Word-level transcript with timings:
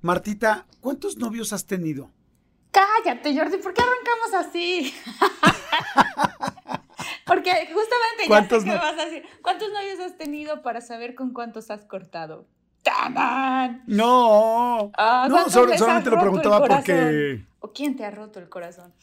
Martita, 0.00 0.66
¿cuántos 0.80 1.16
novios 1.16 1.52
has 1.52 1.66
tenido? 1.66 2.10
Cállate, 2.70 3.36
Jordi, 3.36 3.56
¿por 3.58 3.74
qué 3.74 3.82
arrancamos 3.82 4.46
así? 4.48 4.94
Porque 7.26 7.50
justamente 7.72 8.28
ya 8.28 8.48
sé 8.48 8.64
qué 8.64 8.74
vas 8.76 8.98
a 8.98 9.04
decir. 9.04 9.22
¿Cuántos 9.42 9.68
novios 9.70 10.00
has 10.00 10.16
tenido 10.16 10.62
para 10.62 10.80
saber 10.80 11.14
con 11.14 11.32
cuántos 11.32 11.70
has 11.70 11.84
cortado? 11.84 12.46
¡Taman! 12.82 13.82
No, 13.86 14.90
Ah, 14.96 15.26
no, 15.28 15.34
¿cuántas 15.34 15.52
solo- 15.52 15.76
solamente 15.76 16.10
lo 16.10 16.20
preguntaba 16.20 16.64
porque... 16.64 17.44
¿O 17.60 17.72
quién 17.72 17.96
te 17.96 18.04
ha 18.04 18.10
roto 18.10 18.38
el 18.38 18.48
corazón? 18.48 18.94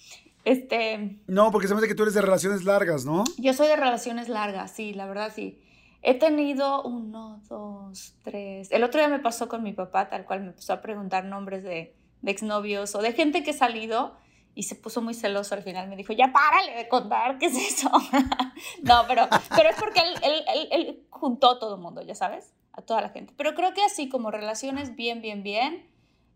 Este, 0.43 1.19
No, 1.27 1.51
porque 1.51 1.67
se 1.67 1.73
me 1.75 1.79
hace 1.79 1.87
que 1.87 1.95
tú 1.95 2.03
eres 2.03 2.13
de 2.15 2.21
relaciones 2.21 2.63
largas, 2.63 3.05
¿no? 3.05 3.23
yo 3.37 3.53
soy 3.53 3.67
de 3.67 3.75
relaciones 3.75 4.29
largas, 4.29 4.71
sí, 4.71 4.93
la 4.93 5.05
verdad 5.07 5.31
sí. 5.35 5.59
He 6.07 6.13
tenido 6.13 6.83
uno, 6.83 7.41
dos, 7.49 8.15
tres. 8.21 8.71
El 8.71 8.83
otro 8.83 8.99
día 8.99 9.07
me 9.07 9.17
pasó 9.17 9.49
con 9.49 9.63
mi 9.63 9.73
papá, 9.73 10.07
tal 10.07 10.23
cual 10.25 10.41
me 10.41 10.47
empezó 10.49 10.73
a 10.73 10.81
preguntar 10.81 11.25
nombres 11.25 11.63
de, 11.63 11.95
de 12.21 12.31
exnovios 12.31 12.93
o 12.93 13.01
de 13.01 13.11
gente 13.13 13.43
que 13.43 13.49
he 13.49 13.53
salido 13.53 14.15
y 14.53 14.63
se 14.63 14.75
puso 14.75 15.01
muy 15.01 15.15
celoso 15.15 15.55
al 15.55 15.63
final. 15.63 15.89
Me 15.89 15.95
dijo, 15.95 16.13
ya 16.13 16.31
párale 16.31 16.75
de 16.75 16.87
contar, 16.87 17.39
¿qué 17.39 17.47
es 17.47 17.57
eso? 17.57 17.89
no, 18.83 19.01
pero, 19.07 19.27
pero 19.55 19.69
es 19.69 19.75
porque 19.77 19.99
él, 20.01 20.13
él, 20.21 20.43
él, 20.53 20.67
él 20.71 21.03
juntó 21.09 21.49
a 21.53 21.59
todo 21.59 21.73
el 21.75 21.81
mundo, 21.81 22.03
ya 22.03 22.13
sabes, 22.13 22.53
a 22.73 22.83
toda 22.83 23.01
la 23.01 23.09
gente. 23.09 23.33
Pero 23.35 23.55
creo 23.55 23.73
que 23.73 23.81
así 23.81 24.07
como 24.07 24.29
relaciones 24.29 24.95
bien, 24.95 25.23
bien, 25.23 25.41
bien, 25.41 25.89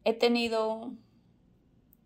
he 0.04 0.14
tenido 0.14 0.94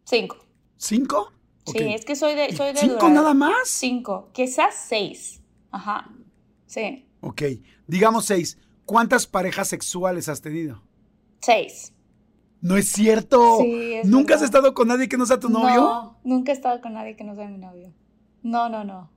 cinco. 0.03 0.35
¿Cinco? 0.75 1.31
Sí, 1.65 1.79
es 1.93 2.03
que 2.03 2.17
soy 2.17 2.35
de... 2.35 2.53
Soy 2.53 2.73
de 2.73 2.81
¿Cinco 2.81 2.95
durar- 3.05 3.13
nada 3.13 3.33
más? 3.33 3.69
Cinco, 3.69 4.29
quizás 4.33 4.75
seis. 4.75 5.41
Ajá, 5.71 6.09
sí, 6.65 7.07
Ok, 7.23 7.41
digamos 7.87 8.25
seis. 8.25 8.57
¿Cuántas 8.85 9.25
parejas 9.27 9.69
sexuales 9.69 10.27
has 10.27 10.41
tenido? 10.41 10.81
seis. 11.39 11.93
No 12.61 12.77
es 12.77 12.87
cierto. 12.87 13.59
Sí, 13.59 13.93
es 13.95 14.07
¿Nunca 14.07 14.35
has 14.35 14.41
estado 14.41 14.73
con 14.73 14.87
nadie 14.87 15.09
que 15.09 15.17
no 15.17 15.25
sea 15.25 15.39
tu 15.39 15.49
novio? 15.49 15.81
No, 15.81 16.19
nunca 16.23 16.51
he 16.51 16.55
estado 16.55 16.79
con 16.79 16.93
nadie 16.93 17.15
que 17.17 17.23
no 17.25 17.35
sea 17.35 17.47
mi 17.47 17.57
novio. 17.57 17.93
No, 18.41 18.69
no, 18.69 18.83
no. 18.85 19.11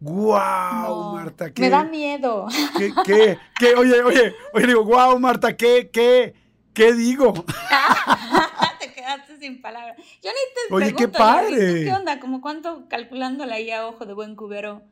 ¡Guau, 0.00 1.04
No. 1.04 1.12
Marta! 1.14 1.52
¿qué, 1.52 1.62
Me 1.62 1.70
da 1.70 1.84
miedo. 1.84 2.46
¿qué, 2.76 2.92
qué, 3.04 3.38
qué? 3.58 3.74
Oye, 3.74 4.02
oye, 4.02 4.34
oye, 4.52 4.66
digo, 4.66 4.84
guau, 4.84 5.18
Marta, 5.18 5.56
¿qué, 5.56 5.90
qué, 5.90 6.34
qué 6.72 6.92
digo? 6.92 7.32
te 8.80 8.92
quedaste 8.92 9.38
sin 9.38 9.60
palabras. 9.60 9.96
Yo 10.22 10.30
ni 10.30 10.68
te 10.68 10.74
Oye, 10.74 10.86
qué 10.94 11.08
pregunto, 11.08 11.18
¿tú 11.18 11.24
padre. 11.24 11.84
¿Qué 11.84 11.92
onda? 11.92 12.20
¿Cómo 12.20 12.40
cuánto 12.40 12.86
calculándola 12.88 13.54
ahí 13.54 13.70
a 13.70 13.86
ojo 13.86 14.06
de 14.06 14.12
buen 14.14 14.36
cubero? 14.36 14.82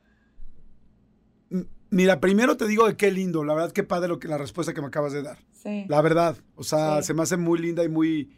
Mira, 1.96 2.20
primero 2.20 2.56
te 2.58 2.66
digo 2.66 2.86
de 2.86 2.94
qué 2.96 3.10
lindo. 3.10 3.42
La 3.42 3.54
verdad, 3.54 3.72
qué 3.72 3.82
padre 3.82 4.08
lo 4.08 4.18
que, 4.18 4.28
la 4.28 4.36
respuesta 4.36 4.74
que 4.74 4.82
me 4.82 4.88
acabas 4.88 5.12
de 5.14 5.22
dar. 5.22 5.38
Sí. 5.52 5.86
La 5.88 6.02
verdad. 6.02 6.36
O 6.54 6.62
sea, 6.62 7.00
Sí. 7.00 7.06
se 7.08 7.14
me 7.14 7.22
hace 7.22 7.36
muy 7.38 7.58
linda 7.58 7.82
y 7.84 7.88
muy, 7.88 8.30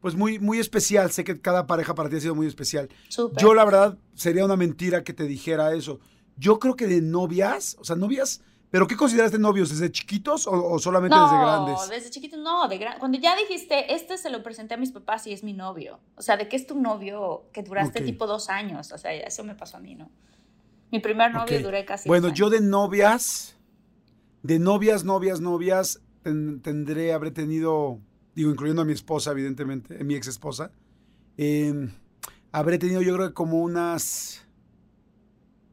pues 0.00 0.14
muy, 0.14 0.38
muy 0.38 0.58
especial. 0.60 1.10
Sé 1.10 1.24
que 1.24 1.40
cada 1.40 1.66
pareja 1.66 1.94
para 1.94 2.08
ti 2.08 2.16
ha 2.16 2.20
sido 2.20 2.36
muy 2.36 2.46
especial. 2.46 2.88
Súper. 3.08 3.42
Yo, 3.42 3.52
la 3.52 3.64
verdad, 3.64 3.98
sería 4.14 4.44
una 4.44 4.56
mentira 4.56 5.02
que 5.02 5.12
te 5.12 5.24
dijera 5.24 5.74
eso. 5.74 5.98
Yo 6.36 6.60
creo 6.60 6.76
que 6.76 6.86
de 6.86 7.00
novias, 7.00 7.76
o 7.80 7.84
sea, 7.84 7.96
novias, 7.96 8.42
¿pero 8.70 8.86
qué 8.86 8.96
consideras 8.96 9.32
de 9.32 9.40
novios? 9.40 9.70
¿Desde 9.70 9.90
chiquitos 9.90 10.46
o, 10.46 10.52
o 10.52 10.78
solamente 10.78 11.16
no, 11.16 11.24
desde 11.24 11.38
grandes? 11.38 11.88
desde 11.90 12.10
chiquito 12.10 12.36
no, 12.36 12.68
de 12.68 12.78
gran... 12.78 12.98
cuando 13.00 13.18
ya 13.18 13.34
dijiste, 13.36 13.92
este 13.92 14.16
se 14.16 14.30
lo 14.30 14.42
presenté 14.44 14.74
a 14.74 14.76
mis 14.76 14.92
papás 14.92 15.26
y 15.26 15.32
es 15.32 15.42
mi 15.42 15.52
novio. 15.52 15.98
O 16.14 16.22
sea, 16.22 16.36
de 16.36 16.48
que 16.48 16.54
es 16.54 16.66
tu 16.66 16.80
novio 16.80 17.46
que 17.52 17.64
duraste 17.64 18.02
tipo 18.02 18.28
dos 18.28 18.48
años. 18.48 18.92
O 18.92 18.98
sea, 18.98 19.12
eso 19.12 19.42
me 19.42 19.56
pasó 19.56 19.78
a 19.78 19.80
mí, 19.80 19.96
¿no? 19.96 20.08
Mi 20.92 21.00
primer 21.00 21.32
novio 21.32 21.56
Ok. 21.58 21.62
duré 21.62 21.84
casi 21.84 22.08
Bueno, 22.08 22.28
yo 22.32 22.50
de 22.50 22.60
novias, 22.60 23.56
de 24.42 24.58
novias, 24.58 25.04
novias, 25.04 25.40
novias, 25.40 26.00
ten- 26.22 26.60
tendré, 26.62 27.12
habré 27.12 27.30
tenido, 27.30 28.00
digo, 28.34 28.50
incluyendo 28.50 28.82
a 28.82 28.84
mi 28.84 28.92
esposa, 28.92 29.30
evidentemente, 29.32 30.02
mi 30.04 30.14
ex 30.14 30.26
esposa, 30.26 30.72
habré 32.52 32.78
tenido 32.78 33.02
yo 33.02 33.14
creo 33.14 33.28
que 33.28 33.34
como 33.34 33.60
unas 33.60 34.44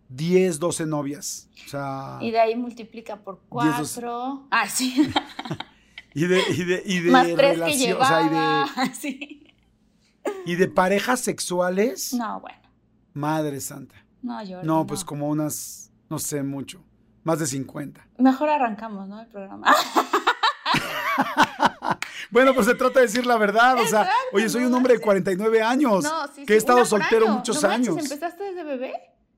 10, 0.09 0.59
12 0.59 0.85
novias. 0.85 1.49
O 1.65 1.69
sea, 1.69 2.17
Y 2.21 2.31
de 2.31 2.39
ahí 2.39 2.55
multiplica 2.55 3.17
por 3.17 3.35
Diez, 3.61 3.77
dos- 3.77 3.93
cuatro. 3.95 4.47
Ah, 4.51 4.69
sí. 4.69 4.95
y 6.13 6.25
de, 6.27 6.41
y 6.49 6.63
de, 6.63 6.83
y 6.85 6.99
de 6.99 7.11
Más 7.11 7.25
tres 7.35 7.35
que 7.35 7.55
relación- 7.65 8.01
o 8.01 8.05
sea, 8.05 8.21
y 8.21 8.23
de- 8.25 8.29
llevaba. 8.29 8.69
Sí. 8.93 9.43
y 10.45 10.55
de 10.55 10.67
parejas 10.67 11.19
sexuales, 11.21 12.13
No, 12.13 12.39
bueno. 12.41 12.59
madre 13.13 13.59
santa. 13.59 13.95
No, 14.27 14.43
yo. 14.43 14.61
No, 14.63 14.85
pues 14.85 15.03
como 15.05 15.27
unas, 15.29 15.91
no 16.09 16.19
sé, 16.19 16.43
mucho, 16.43 16.83
más 17.23 17.39
de 17.39 17.47
50. 17.47 18.05
Mejor 18.19 18.49
arrancamos, 18.49 19.07
¿no? 19.07 19.21
El 19.21 19.27
programa. 19.27 19.73
Bueno, 22.29 22.53
pues 22.53 22.67
se 22.67 22.75
trata 22.75 22.99
de 22.99 23.05
decir 23.05 23.25
la 23.25 23.37
verdad, 23.37 23.75
o 23.75 23.85
sea, 23.87 24.01
Exacto, 24.01 24.11
oye, 24.33 24.49
soy 24.49 24.65
un 24.65 24.73
hombre 24.73 24.93
de 24.93 24.99
manches. 24.99 25.05
49 25.05 25.61
años, 25.61 26.03
No, 26.03 26.27
sí, 26.35 26.45
que 26.45 26.55
he 26.55 26.57
estado 26.57 26.83
soltero 26.83 27.25
año. 27.25 27.35
muchos 27.37 27.61
No 27.63 27.69
manches, 27.69 27.87
años. 27.89 28.03
¿Empezaste 28.03 28.43
desde 28.43 28.63
bebé? 28.65 28.93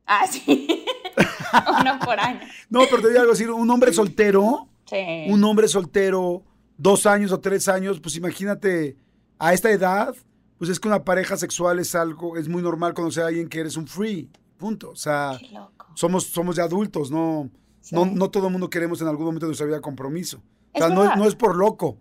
Ah, 0.07 0.25
sí. 0.27 0.85
Uno 1.81 1.99
por 2.03 2.19
año. 2.19 2.39
No, 2.69 2.81
pero 2.89 3.01
te 3.03 3.09
digo 3.09 3.19
algo, 3.21 3.31
decir, 3.33 3.51
un 3.51 3.69
hombre 3.69 3.93
soltero, 3.93 4.67
Sí. 4.85 5.25
un 5.29 5.43
hombre 5.43 5.67
soltero, 5.67 6.43
dos 6.77 7.05
años 7.05 7.31
o 7.31 7.39
tres 7.39 7.67
años, 7.67 7.99
pues 7.99 8.15
imagínate, 8.15 8.97
a 9.37 9.53
esta 9.53 9.69
edad, 9.69 10.15
pues 10.57 10.71
es 10.71 10.79
que 10.79 10.87
una 10.87 11.03
pareja 11.03 11.37
sexual 11.37 11.77
es 11.79 11.93
algo, 11.93 12.37
es 12.37 12.47
muy 12.49 12.63
normal 12.63 12.95
conocer 12.95 13.23
a 13.23 13.27
alguien 13.27 13.47
que 13.49 13.59
eres 13.59 13.77
un 13.77 13.87
free, 13.87 14.31
punto. 14.59 14.91
O 14.91 14.95
sea, 14.95 15.39
loco. 15.51 15.87
somos, 15.95 16.25
somos 16.27 16.55
de 16.57 16.61
adultos, 16.61 17.09
no, 17.09 17.49
Sí. 17.81 17.95
no, 17.95 18.05
no 18.05 18.29
todo 18.29 18.45
el 18.47 18.51
mundo 18.51 18.69
queremos 18.69 19.01
en 19.01 19.07
algún 19.07 19.25
momento 19.25 19.45
de 19.47 19.49
nuestra 19.49 19.65
vida 19.65 19.81
compromiso. 19.81 20.37
O 20.37 20.41
Es 20.73 20.85
sea, 20.85 20.93
no 20.93 21.03
es, 21.09 21.17
no 21.17 21.25
es 21.25 21.33
por 21.33 21.55
loco, 21.55 21.97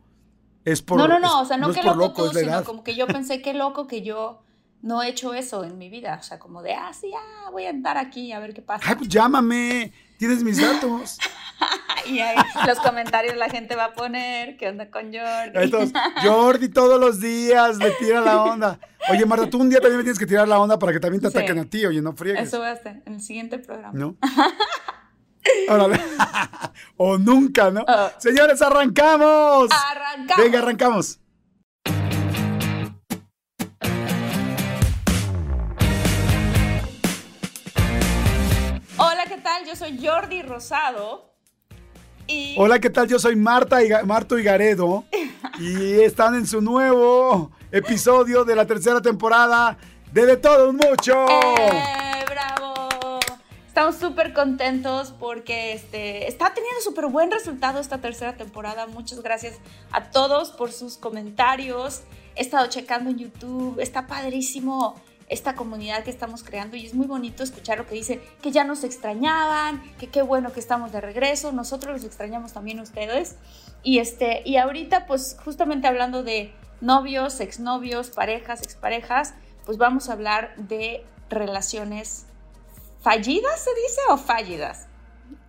es 0.64 0.82
por... 0.82 0.98
no, 0.98 1.08
no, 1.08 1.18
no, 1.20 1.26
es- 1.28 1.32
o 1.34 1.44
sea, 1.46 1.56
no, 1.56 1.70
es 1.70 1.76
que 1.76 1.82
loco, 1.84 2.26
es 2.26 2.32
tú, 2.32 2.38
sino 2.38 2.64
como 2.64 2.84
que 2.84 2.94
yo 2.96 3.06
pensé 3.06 3.40
qué 3.40 3.54
loco 3.54 3.86
que 3.86 4.02
yo 4.02 4.42
no 4.82 5.02
he 5.02 5.08
hecho 5.08 5.32
eso 5.34 5.64
en 5.64 5.78
mi 5.78 5.88
vida. 5.88 6.18
O 6.20 6.22
sea, 6.22 6.38
como 6.38 6.62
de, 6.62 6.74
ah, 6.74 6.92
sí, 6.92 7.10
ah, 7.16 7.48
voy 7.52 7.64
a 7.64 7.70
andar 7.70 7.96
aquí 7.96 8.32
a 8.32 8.40
ver 8.40 8.52
qué 8.54 8.60
pasa. 8.62 8.84
Ay, 8.88 8.96
pues 8.96 9.08
llámame, 9.08 9.92
tienes 10.18 10.42
mis 10.42 10.60
datos. 10.60 11.18
Y 12.06 12.20
ahí 12.20 12.36
los 12.66 12.78
comentarios 12.78 13.36
la 13.36 13.50
gente 13.50 13.74
va 13.74 13.86
a 13.86 13.92
poner, 13.92 14.56
¿qué 14.56 14.68
onda 14.68 14.88
con 14.90 15.12
Jordi? 15.12 15.68
Todos, 15.70 15.90
Jordi 16.22 16.68
todos 16.70 16.98
los 16.98 17.20
días 17.20 17.76
le 17.78 17.90
tira 17.90 18.20
la 18.20 18.44
onda. 18.44 18.78
Oye, 19.10 19.24
Marta, 19.26 19.48
tú 19.48 19.58
un 19.60 19.70
día 19.70 19.80
también 19.80 19.98
me 19.98 20.02
tienes 20.04 20.18
que 20.18 20.26
tirar 20.26 20.46
la 20.46 20.58
onda 20.58 20.78
para 20.78 20.92
que 20.92 21.00
también 21.00 21.20
te 21.22 21.30
Sí. 21.30 21.38
ataquen 21.38 21.58
a 21.58 21.64
ti, 21.64 21.84
oye, 21.86 22.00
no 22.02 22.12
friegues. 22.14 22.48
Eso 22.48 22.60
va 22.60 22.68
a 22.68 22.72
estar 22.72 23.00
en 23.06 23.14
el 23.14 23.20
siguiente 23.20 23.58
programa. 23.58 23.92
¿No? 23.94 24.16
Órale. 25.68 25.98
o 26.96 27.16
nunca, 27.18 27.70
¿no? 27.70 27.84
Ah. 27.88 28.12
Señores, 28.18 28.60
arrancamos. 28.60 29.68
¡Arrancamos! 29.72 30.44
Venga, 30.44 30.58
arrancamos. 30.58 31.20
Hola, 38.96 39.24
¿qué 39.28 39.38
tal? 39.38 39.64
Yo 39.66 39.76
soy 39.76 39.98
Jordi 40.04 40.42
Rosado. 40.42 41.34
Y 42.26 42.54
Hola, 42.58 42.78
¿qué 42.78 42.90
tal? 42.90 43.08
Yo 43.08 43.18
soy 43.18 43.36
Marta 43.36 43.82
Higa- 43.82 44.02
Marto 44.04 44.38
Higaredo 44.38 45.04
y 45.58 46.00
están 46.00 46.34
en 46.34 46.46
su 46.46 46.60
nuevo 46.60 47.50
episodio 47.70 48.44
de 48.44 48.56
la 48.56 48.66
tercera 48.66 49.02
temporada 49.02 49.76
de 50.12 50.24
De 50.26 50.36
Todo 50.36 50.70
Un 50.70 50.76
Mucho. 50.76 51.26
¡Eh, 51.28 52.24
bravo! 52.26 53.20
Estamos 53.66 53.96
súper 53.96 54.32
contentos 54.32 55.12
porque 55.20 55.72
este, 55.72 56.26
está 56.28 56.52
teniendo 56.54 56.80
súper 56.80 57.06
buen 57.06 57.30
resultado 57.30 57.78
esta 57.78 57.98
tercera 57.98 58.36
temporada. 58.36 58.86
Muchas 58.86 59.22
gracias 59.22 59.56
a 59.92 60.10
todos 60.10 60.50
por 60.50 60.72
sus 60.72 60.96
comentarios. 60.96 62.02
He 62.36 62.42
estado 62.42 62.66
checando 62.68 63.10
en 63.10 63.18
YouTube. 63.18 63.78
Está 63.80 64.06
padrísimo 64.06 64.96
esta 65.28 65.54
comunidad 65.54 66.04
que 66.04 66.10
estamos 66.10 66.42
creando 66.42 66.76
y 66.78 66.86
es 66.86 66.94
muy 66.94 67.06
bonito 67.06 67.42
escuchar 67.42 67.76
lo 67.76 67.86
que 67.86 67.94
dicen, 67.94 68.22
que 68.40 68.50
ya 68.50 68.64
nos 68.64 68.82
extrañaban, 68.82 69.82
que 69.98 70.06
qué 70.06 70.22
bueno 70.22 70.54
que 70.54 70.60
estamos 70.60 70.90
de 70.90 71.02
regreso. 71.02 71.52
Nosotros 71.52 71.92
los 71.92 72.04
extrañamos 72.04 72.54
también 72.54 72.80
ustedes. 72.80 73.36
Y, 73.82 73.98
este, 73.98 74.42
y 74.46 74.56
ahorita, 74.56 75.06
pues 75.06 75.36
justamente 75.44 75.86
hablando 75.86 76.22
de 76.22 76.54
novios, 76.80 77.40
exnovios, 77.40 78.10
parejas, 78.10 78.62
exparejas, 78.62 79.34
pues 79.64 79.78
vamos 79.78 80.08
a 80.08 80.12
hablar 80.12 80.54
de 80.56 81.04
relaciones 81.30 82.26
fallidas, 83.00 83.62
¿se 83.62 83.70
dice? 83.70 84.00
¿O 84.10 84.16
fallidas? 84.16 84.86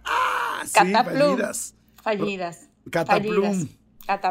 Ah, 0.04 0.64
sí, 0.66 0.72
fallidas. 0.74 1.76
Fallidas. 2.02 2.70
Cataplum. 2.90 3.68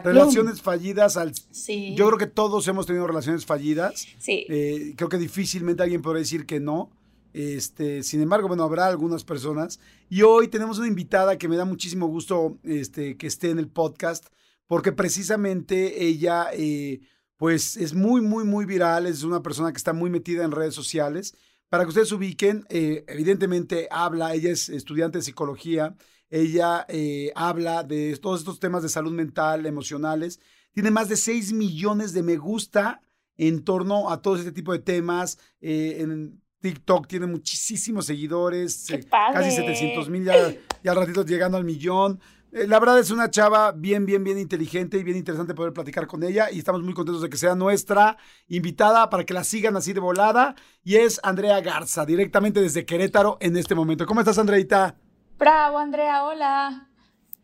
Relaciones 0.02 0.60
fallidas 0.60 1.16
al... 1.16 1.32
Sí. 1.34 1.94
Yo 1.96 2.06
creo 2.08 2.18
que 2.18 2.26
todos 2.26 2.66
hemos 2.66 2.86
tenido 2.86 3.06
relaciones 3.06 3.46
fallidas. 3.46 4.06
Sí. 4.18 4.44
Eh, 4.48 4.94
creo 4.96 5.08
que 5.08 5.18
difícilmente 5.18 5.82
alguien 5.82 6.02
podrá 6.02 6.18
decir 6.18 6.46
que 6.46 6.58
no. 6.58 6.90
Este, 7.32 8.02
sin 8.02 8.20
embargo, 8.20 8.48
bueno, 8.48 8.64
habrá 8.64 8.86
algunas 8.86 9.22
personas. 9.22 9.78
Y 10.10 10.22
hoy 10.22 10.48
tenemos 10.48 10.78
una 10.78 10.88
invitada 10.88 11.38
que 11.38 11.46
me 11.46 11.56
da 11.56 11.64
muchísimo 11.64 12.08
gusto 12.08 12.58
este, 12.64 13.16
que 13.16 13.28
esté 13.28 13.50
en 13.50 13.60
el 13.60 13.68
podcast, 13.68 14.26
porque 14.68 14.92
precisamente 14.92 16.04
ella, 16.04 16.50
eh, 16.52 17.00
pues, 17.36 17.76
es 17.76 17.94
muy, 17.94 18.20
muy, 18.20 18.44
muy 18.44 18.64
viral. 18.64 19.06
Es 19.06 19.24
una 19.24 19.42
persona 19.42 19.72
que 19.72 19.78
está 19.78 19.92
muy 19.92 20.10
metida 20.10 20.44
en 20.44 20.52
redes 20.52 20.74
sociales 20.74 21.34
para 21.68 21.84
que 21.84 21.88
ustedes 21.88 22.12
ubiquen, 22.12 22.64
eh, 22.70 23.04
evidentemente 23.08 23.88
habla, 23.90 24.34
ella 24.34 24.50
es 24.50 24.68
estudiante 24.68 25.18
de 25.18 25.22
psicología, 25.22 25.94
ella 26.30 26.86
eh, 26.88 27.30
habla 27.34 27.82
de 27.82 28.16
todos 28.16 28.40
estos 28.40 28.58
temas 28.58 28.82
de 28.82 28.88
salud 28.88 29.12
mental, 29.12 29.66
emocionales, 29.66 30.40
tiene 30.72 30.90
más 30.90 31.08
de 31.08 31.16
6 31.16 31.52
millones 31.52 32.12
de 32.12 32.22
me 32.22 32.36
gusta 32.36 33.02
en 33.36 33.64
torno 33.64 34.10
a 34.10 34.22
todo 34.22 34.36
este 34.36 34.52
tipo 34.52 34.72
de 34.72 34.78
temas. 34.78 35.38
Eh, 35.60 35.96
en 36.00 36.40
TikTok 36.60 37.06
tiene 37.06 37.26
muchísimos 37.26 38.06
seguidores, 38.06 38.86
casi 39.10 39.50
700 39.50 40.08
mil, 40.08 40.24
ya, 40.24 40.54
ya 40.82 40.90
al 40.90 40.96
ratito 40.96 41.24
llegando 41.24 41.56
al 41.56 41.64
millón. 41.64 42.20
Eh, 42.52 42.66
la 42.66 42.80
verdad 42.80 42.98
es 42.98 43.10
una 43.10 43.30
chava 43.30 43.72
bien, 43.72 44.06
bien, 44.06 44.24
bien 44.24 44.38
inteligente 44.38 44.96
y 44.96 45.04
bien 45.04 45.16
interesante 45.16 45.54
poder 45.54 45.72
platicar 45.72 46.06
con 46.06 46.22
ella 46.22 46.50
y 46.50 46.58
estamos 46.58 46.82
muy 46.82 46.94
contentos 46.94 47.22
de 47.22 47.28
que 47.28 47.36
sea 47.36 47.54
nuestra 47.54 48.16
invitada 48.48 49.10
para 49.10 49.24
que 49.24 49.34
la 49.34 49.44
sigan 49.44 49.76
así 49.76 49.92
de 49.92 50.00
volada 50.00 50.54
y 50.82 50.96
es 50.96 51.20
Andrea 51.22 51.60
Garza, 51.60 52.06
directamente 52.06 52.60
desde 52.60 52.86
Querétaro 52.86 53.36
en 53.40 53.56
este 53.56 53.74
momento. 53.74 54.06
¿Cómo 54.06 54.20
estás, 54.20 54.38
Andreita? 54.38 54.96
Bravo, 55.38 55.78
Andrea, 55.78 56.24
hola. 56.24 56.88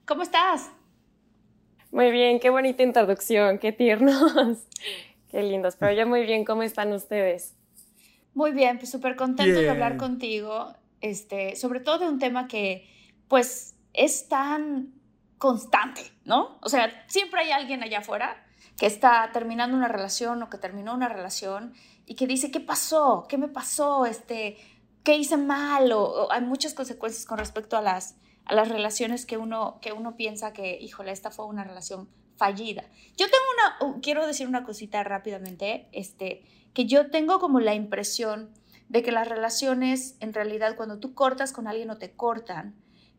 ¿Cómo 0.07 0.23
estás? 0.23 0.71
Muy 1.91 2.11
bien, 2.11 2.41
qué 2.41 2.51
bonita 2.51 2.83
introducción, 2.83 3.59
qué 3.59 3.73
tiernos, 3.73 4.67
qué 5.31 5.43
lindos, 5.43 5.77
pero 5.77 5.93
ya 5.93 6.07
muy 6.07 6.25
bien, 6.25 6.45
¿cómo 6.45 6.63
están 6.63 6.93
ustedes? 6.93 7.55
Muy 8.35 8.51
bien, 8.51 8.79
pues 8.79 8.91
súper 8.91 9.15
contento 9.15 9.61
de 9.61 9.71
hablar 9.71 9.97
contigo, 9.97 10.75
este, 11.01 11.55
sobre 11.55 11.79
todo 11.79 11.99
de 11.99 12.09
un 12.09 12.19
tema 12.19 12.49
que, 12.49 12.89
pues, 13.29 13.74
es 13.95 14.29
tan 14.29 14.93
constante, 15.39 16.03
¿no? 16.25 16.59
O 16.61 16.69
sea, 16.69 17.05
siempre 17.07 17.41
hay 17.43 17.53
alguien 17.53 17.83
allá 17.83 18.01
afuera 18.01 18.45
que 18.77 18.87
está 18.87 19.31
terminando 19.33 19.77
una 19.77 19.89
relación 19.89 20.43
o 20.43 20.51
que 20.51 20.59
terminó 20.59 20.95
una 20.95 21.09
relación 21.09 21.75
y 22.07 22.17
que 22.17 22.27
dice, 22.27 22.51
¿qué 22.51 22.61
pasó? 22.61 23.27
¿Qué 23.29 23.39
me 23.39 23.49
pasó? 23.49 24.05
Este, 24.05 24.59
¿Qué 25.03 25.17
hice 25.17 25.37
mal? 25.37 25.93
O, 25.93 26.31
hay 26.31 26.43
muchas 26.43 26.75
consecuencias 26.75 27.25
con 27.25 27.39
respecto 27.39 27.77
a 27.77 27.83
las, 27.83 28.17
a 28.45 28.55
las 28.55 28.69
relaciones 28.69 29.27
que 29.27 29.37
uno, 29.37 29.79
que 29.81 29.93
uno 29.93 30.17
piensa 30.17 30.53
que, 30.53 30.79
híjole, 30.81 31.13
esta 31.13 31.31
fue 31.31 31.47
una 31.47 31.65
relación 31.65 32.09
fallida. 32.37 32.85
Yo 33.17 33.27
tengo 33.27 33.91
una, 33.91 34.01
quiero 34.01 34.27
decir 34.27 34.49
una 34.49 34.65
cosita 34.65 35.05
rápidamente, 35.05 35.89
este, 35.93 36.43
que 36.73 36.87
yo 36.87 37.11
tengo 37.11 37.39
como 37.39 37.61
la 37.61 37.75
impresión 37.75 38.51
de 38.89 39.03
que 39.03 39.13
las 39.13 39.29
relaciones, 39.29 40.17
en 40.21 40.35
realidad, 40.35 40.77
cuando 40.77 40.99
tú 40.99 41.15
cortas 41.15 41.53
con 41.53 41.69
alguien 41.69 41.91
o 41.91 41.97
te 41.97 42.13
cortan, 42.13 42.75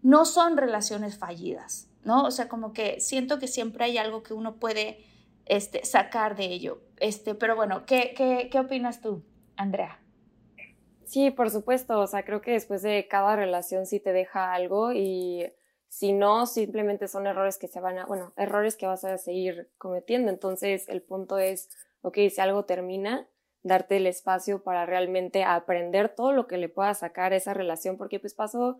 no 0.05 0.25
son 0.25 0.55
relaciones 0.55 1.17
fallidas, 1.17 1.89
¿no? 2.03 2.25
O 2.25 2.31
sea, 2.31 2.47
como 2.47 2.73
que 2.73 2.99
siento 2.99 3.39
que 3.39 3.47
siempre 3.47 3.85
hay 3.85 3.97
algo 3.97 4.21
que 4.21 4.35
uno 4.35 4.57
puede 4.59 5.03
este, 5.47 5.83
sacar 5.83 6.35
de 6.35 6.45
ello. 6.45 6.83
Este, 6.97 7.33
pero 7.33 7.55
bueno, 7.55 7.87
¿qué, 7.87 8.13
qué, 8.15 8.49
qué 8.51 8.59
opinas 8.59 9.01
tú, 9.01 9.25
Andrea? 9.55 9.99
Sí, 11.05 11.31
por 11.31 11.49
supuesto. 11.49 11.99
O 11.99 12.05
sea, 12.05 12.23
creo 12.23 12.41
que 12.41 12.51
después 12.51 12.83
de 12.83 13.07
cada 13.07 13.35
relación 13.35 13.87
sí 13.87 13.99
te 13.99 14.13
deja 14.13 14.53
algo 14.53 14.93
y 14.93 15.51
si 15.87 16.13
no, 16.13 16.45
simplemente 16.45 17.07
son 17.07 17.25
errores 17.25 17.57
que 17.57 17.67
se 17.67 17.79
van 17.79 17.97
a, 17.97 18.05
bueno, 18.05 18.31
errores 18.37 18.75
que 18.75 18.85
vas 18.85 19.03
a 19.05 19.17
seguir 19.17 19.71
cometiendo. 19.79 20.29
Entonces, 20.29 20.87
el 20.87 21.01
punto 21.01 21.39
es, 21.39 21.71
ok, 22.01 22.19
si 22.29 22.41
algo 22.41 22.65
termina, 22.65 23.27
darte 23.63 23.97
el 23.97 24.05
espacio 24.05 24.61
para 24.61 24.85
realmente 24.85 25.43
aprender 25.43 26.09
todo 26.09 26.31
lo 26.31 26.45
que 26.45 26.57
le 26.57 26.69
pueda 26.69 26.93
sacar 26.93 27.33
esa 27.33 27.55
relación, 27.55 27.97
porque 27.97 28.19
pues 28.19 28.35
pasó 28.35 28.77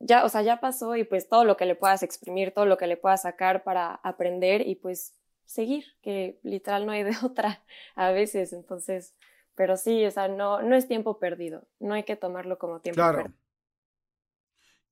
ya, 0.00 0.24
o 0.24 0.28
sea, 0.28 0.42
ya 0.42 0.60
pasó 0.60 0.96
y 0.96 1.04
pues 1.04 1.28
todo 1.28 1.44
lo 1.44 1.56
que 1.56 1.66
le 1.66 1.74
puedas 1.74 2.02
exprimir, 2.02 2.52
todo 2.52 2.66
lo 2.66 2.76
que 2.76 2.86
le 2.86 2.96
puedas 2.96 3.22
sacar 3.22 3.64
para 3.64 3.94
aprender 3.94 4.66
y 4.66 4.76
pues 4.76 5.14
seguir, 5.44 5.84
que 6.02 6.38
literal 6.42 6.86
no 6.86 6.92
hay 6.92 7.02
de 7.02 7.12
otra 7.24 7.64
a 7.96 8.10
veces, 8.10 8.52
entonces, 8.52 9.14
pero 9.54 9.76
sí, 9.76 10.04
o 10.04 10.10
sea, 10.10 10.28
no, 10.28 10.62
no 10.62 10.76
es 10.76 10.86
tiempo 10.86 11.18
perdido, 11.18 11.66
no 11.80 11.94
hay 11.94 12.04
que 12.04 12.16
tomarlo 12.16 12.58
como 12.58 12.80
tiempo 12.80 12.96
claro. 12.96 13.18
perdido. 13.18 13.38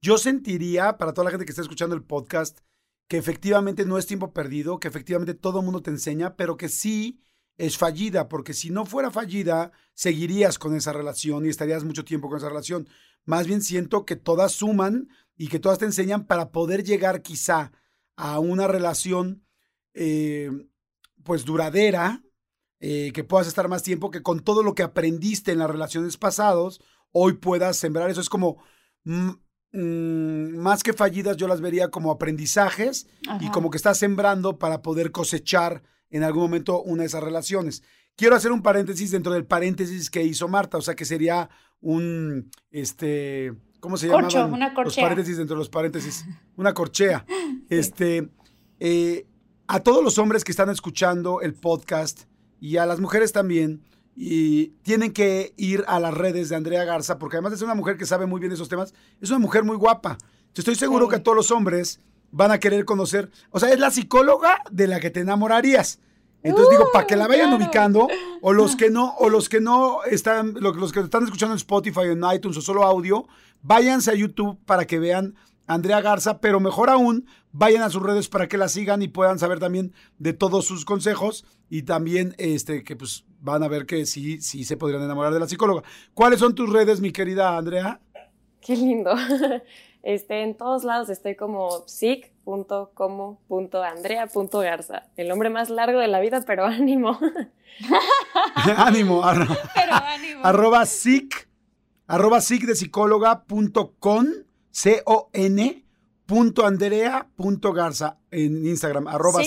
Yo 0.02 0.18
sentiría, 0.18 0.98
para 0.98 1.12
toda 1.12 1.24
la 1.24 1.30
gente 1.30 1.46
que 1.46 1.50
está 1.50 1.62
escuchando 1.62 1.94
el 1.94 2.04
podcast, 2.04 2.60
que 3.08 3.16
efectivamente 3.16 3.84
no 3.84 3.98
es 3.98 4.06
tiempo 4.06 4.32
perdido, 4.32 4.78
que 4.78 4.88
efectivamente 4.88 5.34
todo 5.34 5.60
el 5.60 5.64
mundo 5.64 5.82
te 5.82 5.90
enseña, 5.90 6.36
pero 6.36 6.56
que 6.56 6.68
sí 6.68 7.20
es 7.56 7.78
fallida, 7.78 8.28
porque 8.28 8.52
si 8.52 8.70
no 8.70 8.84
fuera 8.84 9.10
fallida, 9.10 9.72
seguirías 9.94 10.58
con 10.58 10.74
esa 10.74 10.92
relación 10.92 11.46
y 11.46 11.48
estarías 11.48 11.84
mucho 11.84 12.04
tiempo 12.04 12.28
con 12.28 12.38
esa 12.38 12.48
relación. 12.48 12.88
Más 13.26 13.46
bien 13.46 13.60
siento 13.60 14.06
que 14.06 14.16
todas 14.16 14.52
suman 14.52 15.08
y 15.36 15.48
que 15.48 15.58
todas 15.58 15.78
te 15.78 15.84
enseñan 15.84 16.26
para 16.26 16.50
poder 16.50 16.82
llegar 16.82 17.20
quizá 17.20 17.72
a 18.16 18.38
una 18.38 18.66
relación 18.66 19.44
eh, 19.92 20.50
pues 21.22 21.44
duradera, 21.44 22.22
eh, 22.78 23.10
que 23.12 23.24
puedas 23.24 23.46
estar 23.48 23.68
más 23.68 23.82
tiempo, 23.82 24.10
que 24.10 24.22
con 24.22 24.40
todo 24.40 24.62
lo 24.62 24.74
que 24.74 24.82
aprendiste 24.82 25.52
en 25.52 25.58
las 25.58 25.70
relaciones 25.70 26.16
pasados, 26.16 26.80
hoy 27.12 27.34
puedas 27.34 27.76
sembrar. 27.76 28.08
Eso 28.10 28.20
es 28.20 28.30
como... 28.30 28.62
Mm, 29.04 29.30
mm, 29.72 30.56
más 30.56 30.82
que 30.82 30.92
fallidas, 30.92 31.36
yo 31.36 31.48
las 31.48 31.60
vería 31.60 31.90
como 31.90 32.10
aprendizajes 32.10 33.06
y 33.40 33.50
como 33.50 33.70
que 33.70 33.76
estás 33.76 33.98
sembrando 33.98 34.58
para 34.58 34.82
poder 34.82 35.10
cosechar 35.12 35.82
en 36.10 36.22
algún 36.22 36.42
momento 36.42 36.82
una 36.82 37.02
de 37.02 37.08
esas 37.08 37.22
relaciones. 37.22 37.82
Quiero 38.16 38.36
hacer 38.36 38.52
un 38.52 38.62
paréntesis 38.62 39.10
dentro 39.10 39.32
del 39.32 39.44
paréntesis 39.44 40.10
que 40.10 40.24
hizo 40.24 40.48
Marta, 40.48 40.78
o 40.78 40.82
sea 40.82 40.94
que 40.94 41.04
sería 41.04 41.50
un, 41.80 42.50
este, 42.70 43.52
¿cómo 43.80 43.96
se 43.96 44.08
llama? 44.08 44.28
una 44.46 44.74
corchea. 44.74 45.04
Los 45.04 45.10
paréntesis 45.10 45.36
dentro 45.36 45.56
de 45.56 45.58
los 45.58 45.68
paréntesis, 45.68 46.24
una 46.56 46.74
corchea. 46.74 47.24
Este, 47.68 48.28
eh, 48.78 49.26
a 49.66 49.80
todos 49.80 50.04
los 50.04 50.18
hombres 50.18 50.44
que 50.44 50.52
están 50.52 50.70
escuchando 50.70 51.40
el 51.40 51.54
podcast 51.54 52.26
y 52.60 52.76
a 52.76 52.86
las 52.86 53.00
mujeres 53.00 53.32
también, 53.32 53.82
y 54.14 54.68
tienen 54.82 55.12
que 55.12 55.52
ir 55.56 55.84
a 55.86 56.00
las 56.00 56.14
redes 56.14 56.48
de 56.48 56.56
Andrea 56.56 56.84
Garza, 56.84 57.18
porque 57.18 57.36
además 57.36 57.52
de 57.52 57.58
ser 57.58 57.66
una 57.66 57.74
mujer 57.74 57.98
que 57.98 58.06
sabe 58.06 58.24
muy 58.24 58.40
bien 58.40 58.52
esos 58.52 58.68
temas, 58.68 58.94
es 59.20 59.30
una 59.30 59.38
mujer 59.38 59.62
muy 59.62 59.76
guapa. 59.76 60.16
estoy 60.54 60.74
seguro 60.74 61.08
que 61.08 61.16
a 61.16 61.22
todos 61.22 61.36
los 61.36 61.50
hombres 61.50 62.00
van 62.30 62.50
a 62.50 62.58
querer 62.58 62.86
conocer. 62.86 63.30
O 63.50 63.60
sea, 63.60 63.70
es 63.70 63.78
la 63.78 63.90
psicóloga 63.90 64.62
de 64.70 64.86
la 64.86 65.00
que 65.00 65.10
te 65.10 65.20
enamorarías. 65.20 66.00
Entonces 66.42 66.70
digo, 66.70 66.90
para 66.92 67.06
que 67.06 67.16
la 67.16 67.26
vayan 67.26 67.52
ubicando, 67.52 68.08
o 68.40 68.52
los 68.52 68.76
que 68.76 68.90
no, 68.90 69.14
o 69.18 69.28
los 69.28 69.48
que 69.48 69.60
no 69.60 70.04
están, 70.04 70.54
los 70.54 70.92
que 70.92 71.00
están 71.00 71.24
escuchando 71.24 71.54
en 71.54 71.58
Spotify 71.58 72.00
o 72.00 72.12
en 72.12 72.22
iTunes 72.32 72.56
o 72.56 72.60
solo 72.60 72.84
audio, 72.84 73.26
váyanse 73.62 74.10
a 74.12 74.14
YouTube 74.14 74.58
para 74.64 74.86
que 74.86 74.98
vean 74.98 75.34
a 75.66 75.74
Andrea 75.74 76.00
Garza, 76.00 76.40
pero 76.40 76.60
mejor 76.60 76.90
aún, 76.90 77.26
vayan 77.52 77.82
a 77.82 77.90
sus 77.90 78.02
redes 78.02 78.28
para 78.28 78.48
que 78.48 78.58
la 78.58 78.68
sigan 78.68 79.02
y 79.02 79.08
puedan 79.08 79.38
saber 79.38 79.58
también 79.58 79.92
de 80.18 80.32
todos 80.32 80.64
sus 80.64 80.84
consejos 80.84 81.44
y 81.68 81.82
también 81.82 82.34
este 82.38 82.84
que 82.84 82.94
pues 82.94 83.24
van 83.40 83.62
a 83.62 83.68
ver 83.68 83.86
que 83.86 84.06
sí, 84.06 84.40
sí 84.40 84.64
se 84.64 84.76
podrían 84.76 85.02
enamorar 85.02 85.32
de 85.32 85.40
la 85.40 85.48
psicóloga. 85.48 85.82
¿Cuáles 86.14 86.38
son 86.38 86.54
tus 86.54 86.70
redes, 86.72 87.00
mi 87.00 87.12
querida 87.12 87.56
Andrea? 87.56 88.00
Qué 88.60 88.76
lindo. 88.76 89.14
Este, 90.02 90.44
en 90.44 90.56
todos 90.56 90.84
lados 90.84 91.08
estoy 91.08 91.34
como 91.34 91.82
sic.como.andrea.garza. 92.46 95.08
El 95.16 95.28
nombre 95.28 95.50
más 95.50 95.68
largo 95.70 95.98
de 95.98 96.06
la 96.08 96.20
vida, 96.20 96.42
pero 96.46 96.64
ánimo. 96.66 97.18
ánimo. 98.76 99.22
pero 99.74 99.92
ánimo. 99.92 100.40
Arroba 100.44 100.86
sic, 100.86 101.48
arroba 102.06 102.40
sic 102.40 102.64
de 102.64 102.74
psicóloga.con, 102.76 104.46
C-O-N, 104.70 105.84
punto 106.26 106.66
Andrea 106.66 107.28
punto 107.36 107.72
Garza 107.72 108.18
en 108.30 108.64
Instagram, 108.66 109.08
arroba 109.08 109.42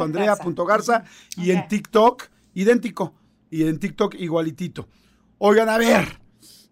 Andrea 0.00 0.36
punto 0.36 0.64
Garza 0.64 1.04
y 1.36 1.50
en 1.50 1.68
TikTok, 1.68 2.28
idéntico, 2.54 3.12
y 3.50 3.66
en 3.66 3.78
TikTok 3.78 4.14
igualitito. 4.14 4.88
Oigan, 5.38 5.68
a 5.68 5.76
ver, 5.78 6.20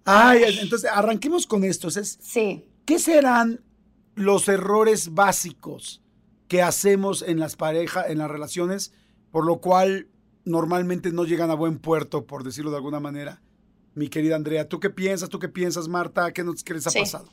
Ay, 0.04 0.42
entonces 0.60 0.90
arranquemos 0.92 1.46
con 1.46 1.62
esto. 1.64 1.90
sí. 1.90 2.66
¿Qué 2.86 2.98
serán 2.98 3.60
los 4.20 4.48
errores 4.48 5.14
básicos 5.14 6.02
que 6.48 6.62
hacemos 6.62 7.22
en 7.22 7.38
las 7.38 7.56
parejas, 7.56 8.10
en 8.10 8.18
las 8.18 8.30
relaciones, 8.30 8.92
por 9.30 9.46
lo 9.46 9.60
cual 9.60 10.08
normalmente 10.44 11.10
no 11.12 11.24
llegan 11.24 11.50
a 11.50 11.54
buen 11.54 11.78
puerto, 11.78 12.26
por 12.26 12.44
decirlo 12.44 12.70
de 12.70 12.76
alguna 12.76 13.00
manera? 13.00 13.42
Mi 13.94 14.08
querida 14.08 14.36
Andrea, 14.36 14.68
¿tú 14.68 14.78
qué 14.78 14.90
piensas? 14.90 15.28
¿Tú 15.28 15.38
qué 15.38 15.48
piensas, 15.48 15.88
Marta? 15.88 16.32
¿Qué, 16.32 16.44
nos, 16.44 16.62
qué 16.62 16.74
les 16.74 16.86
ha 16.86 16.90
pasado? 16.90 17.30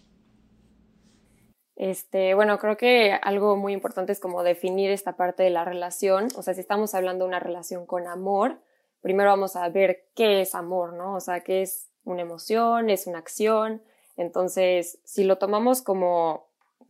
Este, 1.76 2.34
bueno, 2.34 2.58
creo 2.58 2.76
que 2.76 3.14
algo 3.22 3.56
muy 3.56 3.74
importante 3.74 4.12
es 4.12 4.20
como 4.20 4.42
definir 4.42 4.90
esta 4.90 5.16
parte 5.16 5.44
de 5.44 5.52
la 5.52 5.64
relación. 5.64 6.28
O 6.36 6.42
sea, 6.42 6.56
si 6.56 6.62
estamos 6.62 6.96
hablando 6.96 7.26
de 7.26 7.30
una 7.30 7.40
relación 7.40 7.86
con 7.86 8.08
amor, 8.08 8.60
primero 9.02 9.30
vamos 9.30 9.56
a 9.56 9.70
ver 9.70 10.08
qué 10.16 10.42
es 10.42 10.56
amor, 10.56 10.94
¿no? 10.94 11.16
O 11.16 11.20
sea, 11.20 11.42
qué 11.42 11.62
es 11.62 11.90
una 12.04 12.24
emoción, 12.24 12.90
es 12.90 13.06
una 13.06 13.20
acción. 13.20 13.84
Entonces, 14.16 15.00
si 15.04 15.24
lo 15.24 15.38
tomamos 15.38 15.84
como, 15.84 16.47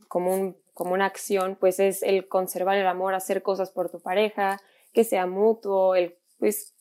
como, 0.08 0.34
un, 0.34 0.58
como 0.74 0.94
una 0.94 1.06
acción, 1.06 1.58
pues 1.60 1.80
es 1.80 2.04
el 2.04 2.28
conservar 2.28 2.78
el 2.78 2.88
amor, 2.88 3.14
hacer 3.14 3.42
cosas 3.42 3.72
por 3.72 3.90
tu 3.90 4.00
pareja, 4.00 4.60
que 4.94 5.04
sea 5.04 5.26
mutuo, 5.26 5.96
el 5.96 6.16
pues 6.40 6.74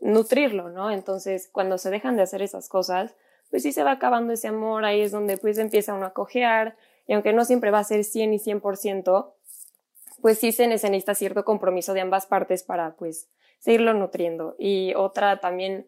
nutrirlo, 0.00 0.70
¿no? 0.70 0.90
Entonces, 0.90 1.48
cuando 1.50 1.78
se 1.78 1.90
dejan 1.90 2.16
de 2.16 2.22
hacer 2.22 2.42
esas 2.42 2.68
cosas, 2.68 3.14
pues 3.50 3.62
sí 3.62 3.72
se 3.72 3.84
va 3.84 3.92
acabando 3.92 4.32
ese 4.32 4.48
amor, 4.48 4.84
ahí 4.84 5.00
es 5.00 5.12
donde 5.12 5.36
pues 5.36 5.58
empieza 5.58 5.94
uno 5.94 6.06
a 6.06 6.12
cojear, 6.12 6.76
y 7.06 7.14
aunque 7.14 7.32
no 7.32 7.44
siempre 7.44 7.70
va 7.70 7.80
a 7.80 7.84
ser 7.84 8.04
100 8.04 8.34
y 8.34 8.38
100%, 8.38 9.32
pues 10.20 10.38
sí 10.38 10.52
se 10.52 10.66
necesita 10.66 11.14
cierto 11.14 11.44
compromiso 11.44 11.94
de 11.94 12.00
ambas 12.00 12.26
partes 12.26 12.62
para 12.62 12.94
pues 12.94 13.28
seguirlo 13.58 13.92
nutriendo. 13.92 14.54
Y 14.58 14.94
otra 14.94 15.40
también 15.40 15.86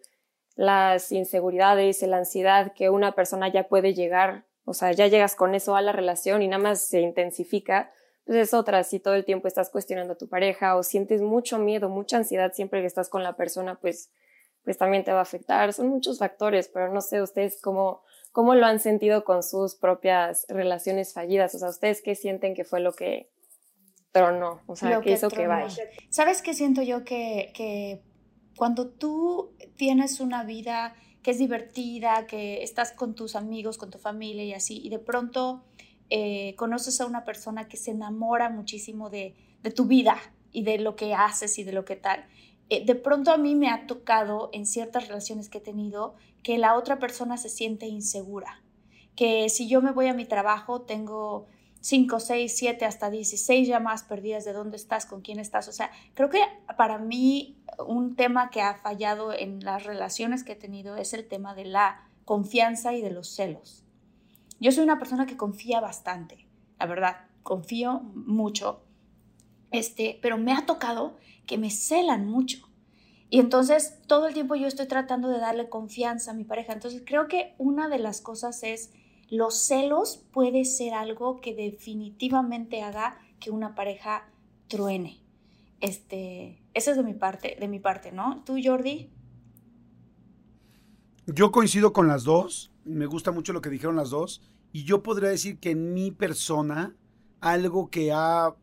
las 0.57 1.13
inseguridades, 1.13 2.03
la 2.03 2.19
ansiedad 2.19 2.73
que 2.75 2.91
una 2.91 3.13
persona 3.13 3.49
ya 3.49 3.69
puede 3.69 3.95
llegar, 3.95 4.45
o 4.65 4.75
sea, 4.75 4.93
ya 4.93 5.07
llegas 5.07 5.35
con 5.35 5.55
eso 5.55 5.77
a 5.77 5.83
la 5.83 5.93
relación 5.93 6.43
y 6.43 6.49
nada 6.49 6.63
más 6.63 6.87
se 6.87 7.01
intensifica, 7.01 7.93
pues 8.25 8.39
es 8.39 8.55
otra, 8.55 8.83
si 8.85 9.01
todo 9.01 9.15
el 9.15 9.25
tiempo 9.25 9.49
estás 9.49 9.71
cuestionando 9.71 10.15
a 10.15 10.19
tu 10.19 10.29
pareja 10.29 10.77
o 10.77 10.83
sientes 10.83 11.21
mucho 11.21 11.59
miedo, 11.59 11.89
mucha 11.89 12.17
ansiedad 12.17 12.53
siempre 12.55 12.81
que 12.81 12.87
estás 12.87 13.09
con 13.09 13.23
la 13.23 13.37
persona, 13.37 13.79
pues, 13.81 14.11
pues 14.65 14.79
también 14.79 15.05
te 15.05 15.13
va 15.13 15.19
a 15.19 15.23
afectar. 15.23 15.73
Son 15.73 15.89
muchos 15.89 16.19
factores, 16.19 16.69
pero 16.69 16.93
no 16.93 17.03
sé 17.03 17.21
ustedes 17.21 17.61
cómo, 17.61 18.03
¿Cómo 18.35 18.57
lo 18.57 18.67
han 18.67 18.81
sentido 18.81 19.23
con 19.23 19.45
sus 19.45 19.77
propias 19.77 20.45
relaciones 20.49 21.13
fallidas? 21.13 21.55
O 21.55 21.61
sea, 21.61 21.69
¿ustedes 21.69 22.03
qué 22.03 22.17
sienten 22.17 22.57
que 22.57 22.65
fue 22.65 22.81
lo 22.81 22.93
que 22.93 23.31
tronó? 24.11 24.61
O 24.67 24.75
sea, 24.75 25.01
¿qué 25.01 25.13
hizo 25.13 25.29
que 25.29 25.47
vaya? 25.47 25.85
¿Sabes 26.11 26.43
qué 26.43 26.53
siento 26.53 26.83
yo? 26.83 27.05
Que, 27.05 27.53
que 27.55 28.03
cuando 28.57 28.89
tú 28.89 29.55
tienes 29.77 30.19
una 30.19 30.43
vida 30.43 30.97
que 31.25 31.31
es 31.31 31.39
divertida, 31.39 32.27
que 32.27 32.63
estás 32.63 32.93
con 32.93 33.15
tus 33.15 33.35
amigos, 33.35 33.79
con 33.79 33.91
tu 33.91 33.99
familia 33.99 34.45
y 34.45 34.53
así, 34.53 34.81
y 34.85 34.91
de 34.91 34.99
pronto 34.99 35.65
eh, 36.11 36.55
conoces 36.57 37.01
a 37.01 37.07
una 37.07 37.25
persona 37.25 37.67
que 37.67 37.79
se 37.79 37.93
enamora 37.93 38.51
muchísimo 38.51 39.09
de, 39.09 39.35
de, 39.63 39.71
tu 39.71 39.87
vida 39.87 40.19
y 40.53 40.63
de 40.65 40.79
lo 40.79 40.97
que 40.97 41.15
haces 41.15 41.59
y 41.59 41.65
de 41.65 41.73
lo 41.73 41.87
que 41.87 41.97
tal. 41.97 42.27
Eh, 42.69 42.85
de 42.85 42.95
pronto 42.95 43.33
a 43.33 43.39
mí 43.39 43.55
me 43.55 43.71
ha 43.71 43.87
tocado 43.87 44.51
en 44.53 44.67
ciertas 44.67 45.09
relaciones 45.09 45.49
que 45.49 45.59
he 45.59 45.63
tenido 45.63 46.15
que 46.43 46.59
la 46.59 46.77
otra 46.77 46.99
persona 46.99 47.39
se 47.39 47.49
siente 47.49 47.87
insegura, 47.87 48.63
que 49.17 49.49
si 49.49 49.67
yo 49.67 49.81
me 49.81 49.93
voy 49.93 50.09
a 50.09 50.15
mi 50.15 50.27
trabajo 50.27 50.83
tengo 50.83 51.47
5, 51.85 52.19
6, 52.19 52.57
7, 52.57 52.87
hasta 52.87 53.11
16 53.11 53.69
llamadas 53.69 54.05
perdidas 54.05 54.47
de 54.47 54.55
dónde 54.55 54.79
estás, 54.79 55.05
con 55.05 55.21
quién 55.21 55.39
estás. 55.39 55.69
O 55.69 55.73
sea, 55.73 55.91
creo 56.15 56.31
que 56.31 56.41
para 56.79 56.97
mí 56.97 57.63
un 57.87 58.17
tema 58.17 58.49
que 58.49 58.63
ha 58.63 58.77
fallado 58.77 59.35
en 59.35 59.63
las 59.63 59.85
relaciones 59.85 60.45
que 60.45 60.53
he 60.53 60.57
tenido 60.57 60.97
es 60.97 61.13
el 61.13 61.29
tema 61.29 61.55
de 61.55 61.67
la 61.67 62.09
confianza 62.25 62.95
y 62.95 63.03
de 63.03 63.11
los 63.11 63.29
celos. 63.29 63.85
Yo 64.61 64.73
soy 64.73 64.83
una 64.83 64.99
persona 64.99 65.27
que 65.27 65.37
confía 65.37 65.81
bastante, 65.81 66.49
la 66.79 66.87
verdad, 66.87 67.17
confío 67.43 68.01
mucho, 68.15 68.83
este, 69.71 70.19
pero 70.23 70.39
me 70.39 70.55
ha 70.55 70.65
tocado 70.65 71.19
que 71.45 71.59
me 71.59 71.69
celan 71.69 72.27
mucho. 72.27 72.67
Y 73.29 73.41
entonces 73.41 73.99
todo 74.07 74.27
el 74.29 74.33
tiempo 74.33 74.55
yo 74.55 74.69
estoy 74.69 74.87
tratando 74.87 75.29
de 75.29 75.39
darle 75.39 75.69
confianza 75.69 76.31
a 76.31 76.35
mi 76.35 76.45
pareja. 76.45 76.73
Entonces 76.73 77.03
creo 77.05 77.29
que 77.29 77.55
una 77.59 77.91
de 77.91 77.99
las 77.99 78.23
cosas 78.23 78.63
es 78.63 78.91
los 79.31 79.59
celos 79.59 80.25
puede 80.33 80.65
ser 80.65 80.95
algo 80.95 81.41
que 81.41 81.55
definitivamente 81.55 82.83
haga 82.83 83.19
que 83.41 83.51
una 83.51 83.75
pareja 83.75 84.29
truene. 84.69 85.21
Este, 85.81 86.63
eso 86.73 86.91
es 86.91 86.97
de 86.97 87.03
mi 87.03 87.15
parte, 87.15 87.57
de 87.59 87.69
mi 87.69 87.79
parte, 87.79 88.13
¿no? 88.13 88.43
¿Tú, 88.45 88.57
Jordi? 88.63 89.11
Yo 91.27 91.53
coincido 91.53 91.93
con 91.93 92.09
las 92.09 92.25
dos. 92.25 92.73
Me 92.85 93.07
gusta 93.07 93.33
mucho 93.33 93.53
lo 93.53 93.61
que 93.61 93.71
dijeron 93.71 93.97
las 93.97 94.11
dos. 94.11 94.43
Y 94.73 94.85
yo 94.85 95.03
podría 95.03 95.31
decir 95.31 95.59
que 95.59 95.71
en 95.71 95.95
mi 95.95 96.11
persona, 96.11 96.97
algo 97.41 97.91
que 97.91 98.13
ha 98.13 98.55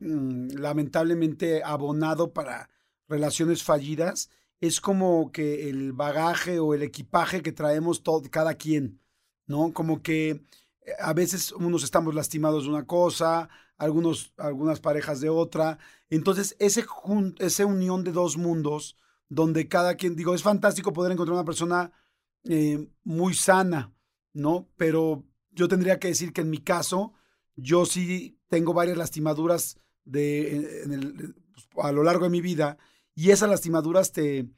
mm, 0.00 0.50
lamentablemente 0.58 1.62
abonado 1.62 2.32
para 2.32 2.70
relaciones 3.08 3.62
fallidas 3.62 4.30
es 4.60 4.80
como 4.80 5.30
que 5.30 5.68
el 5.68 5.92
bagaje 5.92 6.58
o 6.58 6.74
el 6.74 6.82
equipaje 6.82 7.42
que 7.42 7.52
traemos 7.52 8.02
todo, 8.02 8.22
cada 8.30 8.54
quien, 8.54 9.00
¿no? 9.48 9.72
Como 9.72 10.02
que 10.02 10.30
eh, 10.30 10.92
a 11.00 11.12
veces 11.12 11.50
unos 11.50 11.82
estamos 11.82 12.14
lastimados 12.14 12.64
de 12.64 12.70
una 12.70 12.86
cosa, 12.86 13.48
algunos, 13.76 14.32
algunas 14.36 14.78
parejas 14.78 15.20
de 15.20 15.28
otra. 15.28 15.78
Entonces, 16.10 16.54
ese 16.60 16.84
esa 17.38 17.66
unión 17.66 18.04
de 18.04 18.12
dos 18.12 18.36
mundos, 18.36 18.96
donde 19.28 19.66
cada 19.66 19.96
quien, 19.96 20.14
digo, 20.14 20.34
es 20.34 20.42
fantástico 20.42 20.92
poder 20.92 21.12
encontrar 21.12 21.34
una 21.34 21.44
persona 21.44 21.92
eh, 22.44 22.88
muy 23.02 23.34
sana, 23.34 23.92
¿no? 24.32 24.68
Pero 24.76 25.24
yo 25.50 25.66
tendría 25.66 25.98
que 25.98 26.08
decir 26.08 26.32
que 26.32 26.42
en 26.42 26.50
mi 26.50 26.58
caso, 26.58 27.12
yo 27.56 27.84
sí 27.84 28.38
tengo 28.48 28.72
varias 28.72 28.96
lastimaduras 28.96 29.78
de, 30.04 31.34
pues, 31.52 31.86
a 31.86 31.92
lo 31.92 32.04
largo 32.04 32.24
de 32.24 32.30
mi 32.30 32.40
vida 32.40 32.78
y 33.14 33.30
esas 33.30 33.50
lastimaduras 33.50 34.12
te, 34.12 34.48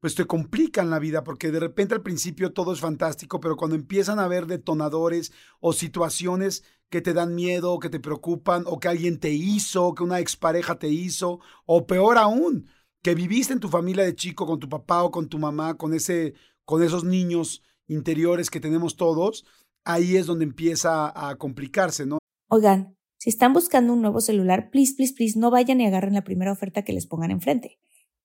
pues 0.00 0.14
te 0.14 0.24
complican 0.24 0.90
la 0.90 0.98
vida, 0.98 1.22
porque 1.22 1.50
de 1.50 1.60
repente 1.60 1.94
al 1.94 2.02
principio 2.02 2.52
todo 2.52 2.72
es 2.72 2.80
fantástico, 2.80 3.38
pero 3.38 3.56
cuando 3.56 3.76
empiezan 3.76 4.18
a 4.18 4.24
haber 4.24 4.46
detonadores 4.46 5.32
o 5.60 5.72
situaciones 5.72 6.64
que 6.88 7.02
te 7.02 7.12
dan 7.12 7.34
miedo, 7.34 7.78
que 7.78 7.90
te 7.90 8.00
preocupan, 8.00 8.64
o 8.66 8.80
que 8.80 8.88
alguien 8.88 9.20
te 9.20 9.30
hizo, 9.30 9.94
que 9.94 10.02
una 10.02 10.18
expareja 10.18 10.78
te 10.78 10.88
hizo, 10.88 11.40
o 11.66 11.86
peor 11.86 12.18
aún, 12.18 12.66
que 13.02 13.14
viviste 13.14 13.52
en 13.52 13.60
tu 13.60 13.68
familia 13.68 14.04
de 14.04 14.14
chico 14.14 14.46
con 14.46 14.58
tu 14.58 14.68
papá 14.68 15.04
o 15.04 15.10
con 15.10 15.28
tu 15.28 15.38
mamá, 15.38 15.76
con 15.76 15.94
ese, 15.94 16.34
con 16.64 16.82
esos 16.82 17.04
niños 17.04 17.62
interiores 17.86 18.50
que 18.50 18.60
tenemos 18.60 18.96
todos, 18.96 19.44
ahí 19.84 20.16
es 20.16 20.26
donde 20.26 20.44
empieza 20.44 21.12
a 21.14 21.36
complicarse, 21.36 22.06
¿no? 22.06 22.18
Oigan, 22.48 22.96
si 23.18 23.28
están 23.30 23.52
buscando 23.52 23.92
un 23.92 24.00
nuevo 24.00 24.20
celular, 24.20 24.70
please, 24.70 24.94
please, 24.94 25.14
please, 25.14 25.38
no 25.38 25.50
vayan 25.50 25.80
y 25.80 25.86
agarren 25.86 26.14
la 26.14 26.24
primera 26.24 26.52
oferta 26.52 26.82
que 26.82 26.92
les 26.92 27.06
pongan 27.06 27.30
enfrente. 27.30 27.78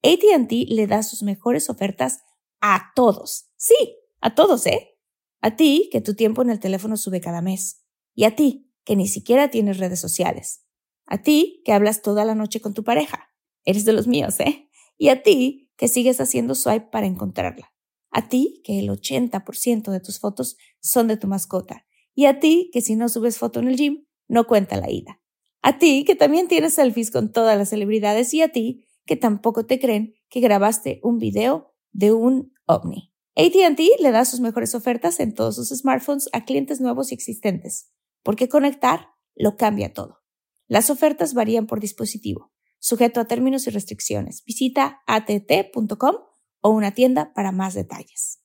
ATT 0.04 0.52
le 0.68 0.88
da 0.88 1.04
sus 1.04 1.24
mejores 1.24 1.70
ofertas 1.70 2.20
a 2.62 2.92
todos. 2.96 3.50
Sí, 3.58 3.98
a 4.22 4.36
todos, 4.36 4.66
¿eh? 4.68 4.98
A 5.42 5.56
ti, 5.56 5.90
que 5.92 6.02
tu 6.02 6.16
tiempo 6.16 6.42
en 6.42 6.50
el 6.50 6.60
teléfono 6.60 6.98
sube 6.98 7.22
cada 7.22 7.42
mes. 7.42 7.84
Y 8.14 8.24
a 8.24 8.36
ti, 8.36 8.72
que 8.84 8.96
ni 8.96 9.08
siquiera 9.08 9.50
tienes 9.50 9.78
redes 9.78 10.00
sociales. 10.00 10.66
A 11.06 11.22
ti, 11.22 11.62
que 11.66 11.74
hablas 11.74 12.02
toda 12.02 12.26
la 12.26 12.36
noche 12.36 12.62
con 12.62 12.74
tu 12.74 12.84
pareja. 12.84 13.30
Eres 13.64 13.86
de 13.86 13.94
los 13.94 14.08
míos, 14.08 14.40
¿eh? 14.40 14.70
Y 14.98 15.10
a 15.10 15.22
ti, 15.22 15.72
que 15.76 15.88
sigues 15.88 16.22
haciendo 16.22 16.56
swipe 16.56 16.88
para 16.92 17.06
encontrarla. 17.06 17.74
A 18.12 18.30
ti, 18.30 18.62
que 18.64 18.80
el 18.80 18.90
80% 18.90 19.92
de 19.92 20.00
tus 20.00 20.20
fotos 20.20 20.58
son 20.80 21.08
de 21.08 21.18
tu 21.18 21.28
mascota. 21.28 21.86
Y 22.14 22.26
a 22.26 22.40
ti, 22.40 22.70
que 22.72 22.82
si 22.82 22.96
no 22.96 23.10
subes 23.10 23.38
foto 23.38 23.60
en 23.60 23.68
el 23.68 23.76
gym, 23.76 24.06
no 24.28 24.48
cuenta 24.48 24.78
la 24.78 24.90
ida. 24.90 25.22
A 25.62 25.78
ti, 25.78 26.06
que 26.06 26.16
también 26.16 26.48
tienes 26.48 26.76
selfies 26.76 27.12
con 27.12 27.32
todas 27.32 27.58
las 27.58 27.70
celebridades. 27.70 28.34
Y 28.34 28.42
a 28.42 28.52
ti, 28.52 28.86
que 29.06 29.16
tampoco 29.16 29.66
te 29.66 29.80
creen 29.80 30.16
que 30.30 30.40
grabaste 30.40 31.00
un 31.04 31.18
video 31.18 31.74
de 31.92 32.12
un 32.12 32.54
ovni. 32.66 33.14
ATT 33.36 33.80
le 34.00 34.12
da 34.12 34.26
sus 34.26 34.40
mejores 34.40 34.76
ofertas 34.76 35.20
en 35.20 35.34
todos 35.34 35.56
sus 35.56 35.70
smartphones 35.70 36.30
a 36.34 36.46
clientes 36.46 36.80
nuevos 36.80 37.12
y 37.12 37.16
existentes, 37.16 37.92
porque 38.24 38.48
conectar 38.50 39.10
lo 39.36 39.58
cambia 39.58 39.94
todo. 39.94 40.22
Las 40.68 40.90
ofertas 40.90 41.34
varían 41.34 41.68
por 41.68 41.80
dispositivo, 41.80 42.52
sujeto 42.80 43.20
a 43.20 43.26
términos 43.26 43.68
y 43.68 43.72
restricciones. 43.72 44.44
Visita 44.46 45.02
att.com 45.06 46.16
o 46.62 46.70
una 46.70 46.92
tienda 46.92 47.34
para 47.34 47.52
más 47.52 47.74
detalles 47.74 48.45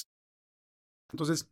Entonces, 1.11 1.49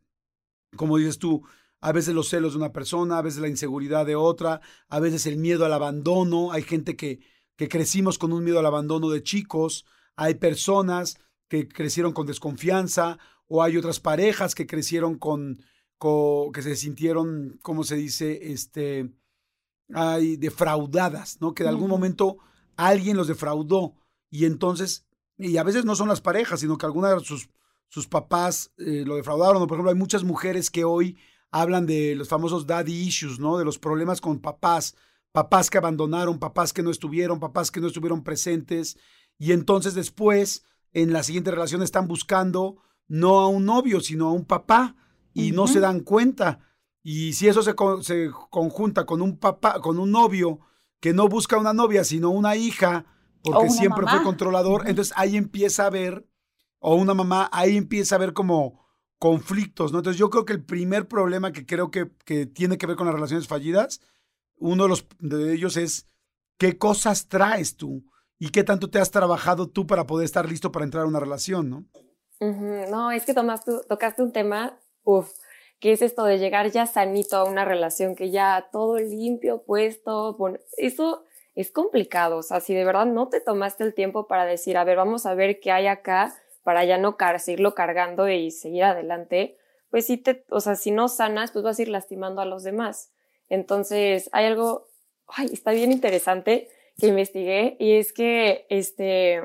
como 0.76 0.96
dices 0.96 1.18
tú, 1.18 1.42
a 1.80 1.92
veces 1.92 2.14
los 2.14 2.28
celos 2.28 2.52
de 2.52 2.58
una 2.58 2.72
persona, 2.72 3.18
a 3.18 3.22
veces 3.22 3.40
la 3.40 3.48
inseguridad 3.48 4.04
de 4.06 4.16
otra, 4.16 4.60
a 4.88 5.00
veces 5.00 5.26
el 5.26 5.36
miedo 5.36 5.64
al 5.64 5.72
abandono. 5.72 6.52
Hay 6.52 6.62
gente 6.62 6.96
que, 6.96 7.20
que 7.56 7.68
crecimos 7.68 8.18
con 8.18 8.32
un 8.32 8.44
miedo 8.44 8.58
al 8.58 8.66
abandono 8.66 9.10
de 9.10 9.22
chicos, 9.22 9.84
hay 10.16 10.34
personas 10.34 11.18
que 11.48 11.68
crecieron 11.68 12.12
con 12.12 12.26
desconfianza 12.26 13.18
o 13.48 13.62
hay 13.62 13.76
otras 13.76 13.98
parejas 13.98 14.54
que 14.54 14.66
crecieron 14.66 15.18
con, 15.18 15.62
que 16.54 16.62
se 16.62 16.76
sintieron, 16.76 17.58
¿cómo 17.62 17.82
se 17.84 17.96
dice? 17.96 18.52
Este, 18.52 19.12
hay 19.92 20.36
defraudadas, 20.36 21.40
¿no? 21.40 21.52
Que 21.52 21.64
de 21.64 21.68
algún 21.68 21.90
momento 21.90 22.38
alguien 22.76 23.16
los 23.16 23.26
defraudó 23.26 23.94
y 24.30 24.44
entonces, 24.44 25.06
y 25.36 25.56
a 25.56 25.64
veces 25.64 25.84
no 25.84 25.96
son 25.96 26.08
las 26.08 26.20
parejas, 26.20 26.60
sino 26.60 26.78
que 26.78 26.86
algunas 26.86 27.18
de 27.18 27.24
sus, 27.24 27.48
sus 27.90 28.06
papás 28.06 28.72
eh, 28.78 29.02
lo 29.04 29.16
defraudaron. 29.16 29.66
Por 29.66 29.76
ejemplo, 29.76 29.90
hay 29.90 29.98
muchas 29.98 30.24
mujeres 30.24 30.70
que 30.70 30.84
hoy 30.84 31.18
hablan 31.50 31.86
de 31.86 32.14
los 32.14 32.28
famosos 32.28 32.66
daddy 32.66 32.94
issues, 32.94 33.38
¿no? 33.38 33.58
De 33.58 33.64
los 33.64 33.78
problemas 33.78 34.20
con 34.20 34.38
papás, 34.38 34.96
papás 35.32 35.68
que 35.68 35.78
abandonaron, 35.78 36.38
papás 36.38 36.72
que 36.72 36.82
no 36.82 36.90
estuvieron, 36.90 37.40
papás 37.40 37.70
que 37.70 37.80
no 37.80 37.88
estuvieron 37.88 38.22
presentes. 38.22 38.96
Y 39.38 39.52
entonces 39.52 39.94
después, 39.94 40.64
en 40.92 41.12
la 41.12 41.24
siguiente 41.24 41.50
relación, 41.50 41.82
están 41.82 42.06
buscando 42.06 42.76
no 43.08 43.40
a 43.40 43.48
un 43.48 43.64
novio, 43.64 44.00
sino 44.00 44.28
a 44.28 44.32
un 44.32 44.44
papá 44.44 44.94
y 45.34 45.50
no 45.50 45.66
se 45.66 45.80
dan 45.80 46.00
cuenta. 46.00 46.60
Y 47.02 47.32
si 47.32 47.48
eso 47.48 47.62
se, 47.62 47.74
se, 48.02 48.30
conjunta 48.50 49.04
con 49.04 49.20
un 49.20 49.36
papá, 49.36 49.80
con 49.80 49.98
un 49.98 50.12
novio 50.12 50.60
que 51.00 51.12
no 51.12 51.28
busca 51.28 51.58
una 51.58 51.72
novia, 51.72 52.04
sino 52.04 52.30
una 52.30 52.54
hija, 52.54 53.06
porque 53.42 53.70
siempre 53.70 54.06
fue 54.06 54.22
controlador, 54.22 54.88
entonces 54.88 55.12
ahí 55.16 55.36
empieza 55.36 55.86
a 55.86 55.90
ver, 55.90 56.26
o 56.80 56.96
una 56.96 57.14
mamá, 57.14 57.48
ahí 57.52 57.76
empieza 57.76 58.16
a 58.16 58.18
ver 58.18 58.32
como 58.32 58.84
conflictos, 59.18 59.92
¿no? 59.92 59.98
Entonces 59.98 60.18
yo 60.18 60.30
creo 60.30 60.44
que 60.44 60.54
el 60.54 60.64
primer 60.64 61.06
problema 61.06 61.52
que 61.52 61.66
creo 61.66 61.90
que, 61.90 62.10
que 62.24 62.46
tiene 62.46 62.78
que 62.78 62.86
ver 62.86 62.96
con 62.96 63.06
las 63.06 63.14
relaciones 63.14 63.46
fallidas, 63.46 64.00
uno 64.56 64.84
de, 64.84 64.88
los, 64.88 65.06
de 65.18 65.52
ellos 65.52 65.76
es 65.76 66.08
qué 66.58 66.78
cosas 66.78 67.28
traes 67.28 67.76
tú 67.76 68.04
y 68.38 68.50
qué 68.50 68.64
tanto 68.64 68.88
te 68.88 68.98
has 68.98 69.10
trabajado 69.10 69.68
tú 69.68 69.86
para 69.86 70.06
poder 70.06 70.24
estar 70.24 70.48
listo 70.48 70.72
para 70.72 70.84
entrar 70.86 71.04
a 71.04 71.08
una 71.08 71.20
relación, 71.20 71.70
¿no? 71.70 71.84
No, 72.40 73.10
es 73.10 73.26
que 73.26 73.34
tocaste 73.34 74.22
un 74.22 74.32
tema, 74.32 74.78
uff, 75.04 75.30
que 75.78 75.92
es 75.92 76.00
esto 76.00 76.24
de 76.24 76.38
llegar 76.38 76.70
ya 76.70 76.86
sanito 76.86 77.36
a 77.36 77.44
una 77.44 77.66
relación, 77.66 78.14
que 78.14 78.30
ya 78.30 78.68
todo 78.72 78.98
limpio, 78.98 79.62
puesto, 79.64 80.34
bueno, 80.38 80.58
eso 80.78 81.24
es 81.54 81.70
complicado, 81.70 82.38
o 82.38 82.42
sea, 82.42 82.60
si 82.60 82.72
de 82.72 82.84
verdad 82.84 83.04
no 83.04 83.28
te 83.28 83.40
tomaste 83.40 83.84
el 83.84 83.92
tiempo 83.92 84.26
para 84.26 84.46
decir, 84.46 84.78
a 84.78 84.84
ver, 84.84 84.96
vamos 84.96 85.26
a 85.26 85.34
ver 85.34 85.60
qué 85.60 85.70
hay 85.72 85.86
acá, 85.86 86.34
para 86.70 86.84
ya 86.84 86.98
no 86.98 87.16
seguirlo 87.40 87.74
cargando 87.74 88.28
y 88.28 88.52
seguir 88.52 88.84
adelante, 88.84 89.56
pues 89.90 90.06
si 90.06 90.18
te, 90.18 90.44
o 90.50 90.60
sea, 90.60 90.76
si 90.76 90.92
no 90.92 91.08
sanas, 91.08 91.50
pues 91.50 91.64
vas 91.64 91.76
a 91.76 91.82
ir 91.82 91.88
lastimando 91.88 92.40
a 92.40 92.44
los 92.44 92.62
demás. 92.62 93.12
Entonces, 93.48 94.30
hay 94.30 94.46
algo, 94.46 94.86
ay, 95.26 95.48
está 95.52 95.72
bien 95.72 95.90
interesante 95.90 96.68
que 96.96 97.08
investigué 97.08 97.76
y 97.80 97.94
es 97.94 98.12
que, 98.12 98.66
este, 98.70 99.42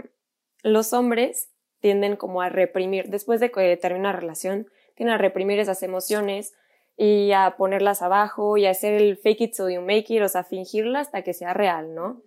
los 0.61 0.93
hombres 0.93 1.49
tienden 1.79 2.15
como 2.15 2.43
a 2.43 2.49
reprimir, 2.49 3.09
después 3.09 3.39
de 3.39 3.49
que 3.49 3.75
termina 3.75 4.09
una 4.09 4.19
relación, 4.19 4.67
tienden 4.93 5.15
a 5.15 5.17
reprimir 5.17 5.57
esas 5.57 5.81
emociones 5.81 6.53
y 6.95 7.31
a 7.31 7.55
ponerlas 7.57 8.03
abajo 8.03 8.55
y 8.57 8.67
a 8.67 8.69
hacer 8.69 9.01
el 9.01 9.17
fake 9.17 9.41
it 9.41 9.53
so 9.55 9.67
you 9.67 9.81
make 9.81 10.13
it, 10.13 10.21
o 10.21 10.29
sea, 10.29 10.43
fingirla 10.43 10.99
hasta 10.99 11.23
que 11.23 11.33
sea 11.33 11.55
real, 11.55 11.95
¿no? 11.95 12.21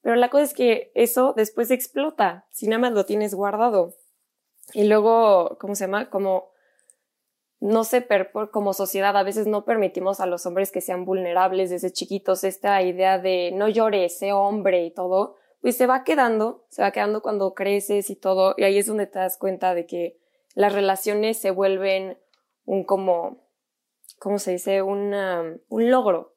Pero 0.00 0.16
la 0.16 0.30
cosa 0.30 0.44
es 0.44 0.54
que 0.54 0.90
eso 0.94 1.34
después 1.36 1.70
explota, 1.70 2.46
si 2.50 2.66
nada 2.66 2.78
más 2.78 2.92
lo 2.92 3.04
tienes 3.04 3.34
guardado. 3.34 3.97
Y 4.72 4.84
luego, 4.84 5.56
¿cómo 5.60 5.74
se 5.74 5.84
llama? 5.84 6.10
Como, 6.10 6.50
no 7.60 7.84
sé, 7.84 8.06
como 8.50 8.72
sociedad 8.72 9.16
a 9.16 9.22
veces 9.22 9.46
no 9.46 9.64
permitimos 9.64 10.20
a 10.20 10.26
los 10.26 10.46
hombres 10.46 10.70
que 10.70 10.80
sean 10.80 11.04
vulnerables 11.04 11.70
desde 11.70 11.92
chiquitos, 11.92 12.44
esta 12.44 12.82
idea 12.82 13.18
de 13.18 13.50
no 13.54 13.68
llores, 13.68 14.18
sé 14.18 14.32
hombre 14.32 14.84
y 14.84 14.90
todo, 14.90 15.36
pues 15.60 15.76
se 15.76 15.86
va 15.86 16.04
quedando, 16.04 16.64
se 16.68 16.82
va 16.82 16.92
quedando 16.92 17.22
cuando 17.22 17.54
creces 17.54 18.10
y 18.10 18.16
todo, 18.16 18.54
y 18.56 18.64
ahí 18.64 18.78
es 18.78 18.86
donde 18.86 19.06
te 19.06 19.18
das 19.18 19.38
cuenta 19.38 19.74
de 19.74 19.86
que 19.86 20.18
las 20.54 20.72
relaciones 20.72 21.38
se 21.38 21.50
vuelven 21.50 22.18
un 22.64 22.84
como, 22.84 23.44
¿cómo 24.18 24.38
se 24.38 24.52
dice? 24.52 24.82
un 24.82 25.10
logro. 25.68 26.34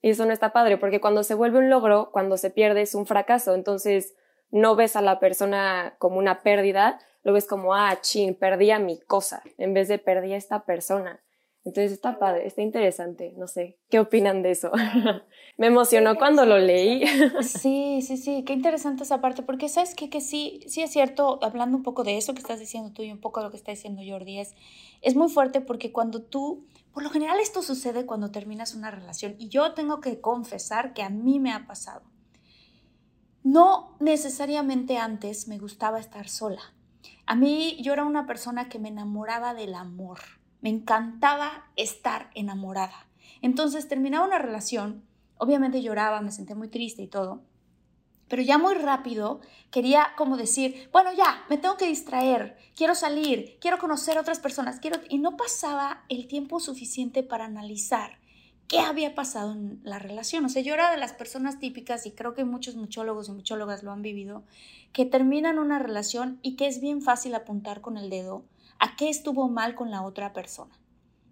Y 0.00 0.10
eso 0.10 0.26
no 0.26 0.32
está 0.32 0.52
padre, 0.52 0.76
porque 0.76 1.00
cuando 1.00 1.22
se 1.22 1.34
vuelve 1.34 1.58
un 1.58 1.70
logro, 1.70 2.10
cuando 2.12 2.36
se 2.36 2.50
pierde 2.50 2.82
es 2.82 2.94
un 2.94 3.06
fracaso, 3.06 3.54
entonces 3.54 4.14
no 4.50 4.76
ves 4.76 4.96
a 4.96 5.00
la 5.02 5.18
persona 5.18 5.96
como 5.98 6.18
una 6.18 6.42
pérdida, 6.42 7.00
lo 7.24 7.32
ves 7.32 7.46
como, 7.46 7.74
ah, 7.74 7.98
chin, 8.00 8.34
perdí 8.34 8.70
a 8.70 8.78
mi 8.78 8.98
cosa, 9.00 9.42
en 9.58 9.74
vez 9.74 9.88
de 9.88 9.98
perdí 9.98 10.34
a 10.34 10.36
esta 10.36 10.64
persona. 10.64 11.20
Entonces 11.64 11.92
está 11.92 12.18
padre, 12.18 12.46
está 12.46 12.60
interesante, 12.60 13.32
no 13.38 13.48
sé, 13.48 13.78
¿qué 13.88 13.98
opinan 13.98 14.42
de 14.42 14.50
eso? 14.50 14.70
Me 15.56 15.68
emocionó 15.68 16.16
cuando 16.16 16.44
lo 16.44 16.58
leí. 16.58 17.06
sí, 17.42 18.02
sí, 18.02 18.18
sí, 18.18 18.44
qué 18.44 18.52
interesante 18.52 19.04
esa 19.04 19.22
parte, 19.22 19.42
porque 19.42 19.70
sabes 19.70 19.94
qué? 19.94 20.10
que 20.10 20.20
sí, 20.20 20.60
sí 20.66 20.82
es 20.82 20.90
cierto, 20.90 21.38
hablando 21.42 21.78
un 21.78 21.82
poco 21.82 22.04
de 22.04 22.18
eso 22.18 22.34
que 22.34 22.40
estás 22.40 22.60
diciendo 22.60 22.92
tú 22.92 23.02
y 23.02 23.10
un 23.10 23.18
poco 23.18 23.40
de 23.40 23.46
lo 23.46 23.50
que 23.50 23.56
está 23.56 23.70
diciendo 23.70 24.02
Jordi, 24.06 24.40
es, 24.40 24.54
es 25.00 25.16
muy 25.16 25.30
fuerte 25.30 25.62
porque 25.62 25.90
cuando 25.90 26.20
tú, 26.20 26.66
por 26.92 27.02
lo 27.02 27.08
general 27.08 27.40
esto 27.40 27.62
sucede 27.62 28.04
cuando 28.04 28.30
terminas 28.30 28.74
una 28.74 28.90
relación 28.90 29.34
y 29.38 29.48
yo 29.48 29.72
tengo 29.72 30.02
que 30.02 30.20
confesar 30.20 30.92
que 30.92 31.02
a 31.02 31.08
mí 31.08 31.40
me 31.40 31.52
ha 31.52 31.66
pasado. 31.66 32.02
No 33.42 33.96
necesariamente 34.00 34.98
antes 34.98 35.48
me 35.48 35.58
gustaba 35.58 35.98
estar 35.98 36.28
sola. 36.28 36.74
A 37.26 37.34
mí 37.34 37.78
yo 37.80 37.92
era 37.92 38.04
una 38.04 38.26
persona 38.26 38.68
que 38.68 38.78
me 38.78 38.88
enamoraba 38.88 39.54
del 39.54 39.74
amor. 39.74 40.18
Me 40.60 40.70
encantaba 40.70 41.66
estar 41.76 42.30
enamorada. 42.34 43.06
Entonces 43.42 43.88
terminaba 43.88 44.26
una 44.26 44.38
relación, 44.38 45.04
obviamente 45.36 45.82
lloraba, 45.82 46.20
me 46.20 46.32
sentía 46.32 46.56
muy 46.56 46.68
triste 46.68 47.02
y 47.02 47.08
todo, 47.08 47.42
pero 48.28 48.42
ya 48.42 48.58
muy 48.58 48.74
rápido 48.74 49.40
quería 49.70 50.08
como 50.16 50.36
decir, 50.36 50.88
bueno, 50.92 51.12
ya, 51.12 51.44
me 51.50 51.58
tengo 51.58 51.76
que 51.76 51.86
distraer, 51.86 52.56
quiero 52.74 52.94
salir, 52.94 53.58
quiero 53.60 53.78
conocer 53.78 54.18
otras 54.18 54.40
personas, 54.40 54.80
quiero... 54.80 54.98
Y 55.08 55.18
no 55.18 55.36
pasaba 55.36 56.04
el 56.08 56.26
tiempo 56.26 56.60
suficiente 56.60 57.22
para 57.22 57.44
analizar 57.44 58.18
qué 58.74 58.80
había 58.80 59.14
pasado 59.14 59.52
en 59.52 59.80
la 59.84 59.98
relación. 59.98 60.44
O 60.44 60.48
sea, 60.48 60.62
yo 60.62 60.74
era 60.74 60.90
de 60.90 60.96
las 60.96 61.12
personas 61.12 61.58
típicas, 61.58 62.06
y 62.06 62.12
creo 62.12 62.34
que 62.34 62.44
muchos 62.44 62.76
muchólogos 62.76 63.28
y 63.28 63.32
muchólogas 63.32 63.82
lo 63.82 63.92
han 63.92 64.02
vivido, 64.02 64.44
que 64.92 65.04
terminan 65.04 65.58
una 65.58 65.78
relación 65.78 66.38
y 66.42 66.56
que 66.56 66.66
es 66.66 66.80
bien 66.80 67.02
fácil 67.02 67.34
apuntar 67.34 67.80
con 67.80 67.96
el 67.96 68.10
dedo 68.10 68.44
a 68.78 68.96
qué 68.96 69.08
estuvo 69.08 69.48
mal 69.48 69.74
con 69.74 69.90
la 69.90 70.02
otra 70.02 70.32
persona. 70.32 70.78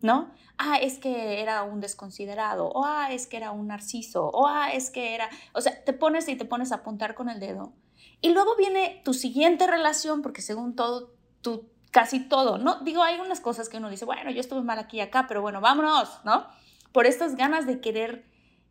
¿No? 0.01 0.33
Ah, 0.59 0.79
es 0.79 0.99
que 0.99 1.41
era 1.41 1.63
un 1.63 1.81
desconsiderado, 1.81 2.69
o 2.69 2.85
ah, 2.85 3.13
es 3.13 3.29
que 3.29 3.37
era 3.37 3.53
un 3.53 3.69
narciso, 3.69 4.31
o 4.31 4.49
ah, 4.49 4.73
es 4.73 4.91
que 4.91 5.15
era, 5.15 5.31
o 5.55 5.61
sea, 5.61 5.85
te 5.85 5.93
pones 5.93 6.29
y 6.29 6.35
te 6.35 6.45
pones 6.45 6.73
a 6.73 6.77
apuntar 6.77 7.15
con 7.15 7.29
el 7.29 7.39
dedo. 7.39 7.73
Y 8.21 8.31
luego 8.31 8.57
viene 8.57 9.01
tu 9.05 9.15
siguiente 9.15 9.67
relación, 9.69 10.21
porque 10.21 10.43
según 10.43 10.75
todo, 10.75 11.13
tú 11.41 11.69
casi 11.93 12.21
todo, 12.21 12.59
¿no? 12.59 12.81
Digo, 12.81 13.03
hay 13.03 13.21
unas 13.21 13.41
cosas 13.41 13.69
que 13.69 13.77
uno 13.77 13.91
dice, 13.91 14.05
bueno, 14.05 14.31
yo 14.33 14.41
estuve 14.41 14.63
mal 14.63 14.79
aquí 14.81 14.97
y 14.97 15.01
acá, 15.01 15.27
pero 15.29 15.41
bueno, 15.41 15.61
vámonos, 15.61 16.21
¿no? 16.25 16.47
Por 16.93 17.07
estas 17.07 17.37
ganas 17.37 17.67
de 17.67 17.81
querer 17.81 18.25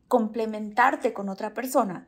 complementarte 0.07 1.13
con 1.13 1.29
otra 1.29 1.53
persona, 1.53 2.07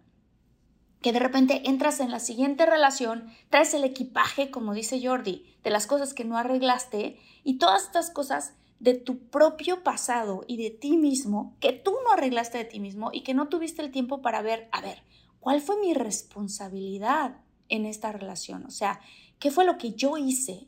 que 1.01 1.11
de 1.11 1.19
repente 1.19 1.69
entras 1.69 1.99
en 1.99 2.11
la 2.11 2.19
siguiente 2.19 2.65
relación, 2.65 3.29
traes 3.49 3.73
el 3.73 3.83
equipaje, 3.83 4.51
como 4.51 4.73
dice 4.73 5.05
Jordi, 5.05 5.45
de 5.63 5.69
las 5.69 5.85
cosas 5.85 6.13
que 6.13 6.23
no 6.23 6.37
arreglaste 6.37 7.19
y 7.43 7.57
todas 7.57 7.83
estas 7.83 8.09
cosas 8.09 8.53
de 8.79 8.93
tu 8.93 9.19
propio 9.29 9.83
pasado 9.83 10.43
y 10.47 10.57
de 10.57 10.69
ti 10.69 10.97
mismo, 10.97 11.55
que 11.59 11.73
tú 11.73 11.93
no 12.03 12.11
arreglaste 12.11 12.57
de 12.57 12.65
ti 12.65 12.79
mismo 12.79 13.09
y 13.13 13.21
que 13.21 13.33
no 13.33 13.47
tuviste 13.47 13.81
el 13.81 13.91
tiempo 13.91 14.21
para 14.21 14.41
ver, 14.41 14.67
a 14.71 14.81
ver, 14.81 15.03
¿cuál 15.39 15.61
fue 15.61 15.77
mi 15.79 15.93
responsabilidad 15.93 17.37
en 17.69 17.85
esta 17.85 18.11
relación? 18.11 18.65
O 18.65 18.71
sea, 18.71 18.99
¿qué 19.39 19.51
fue 19.51 19.65
lo 19.65 19.77
que 19.77 19.93
yo 19.93 20.17
hice? 20.17 20.67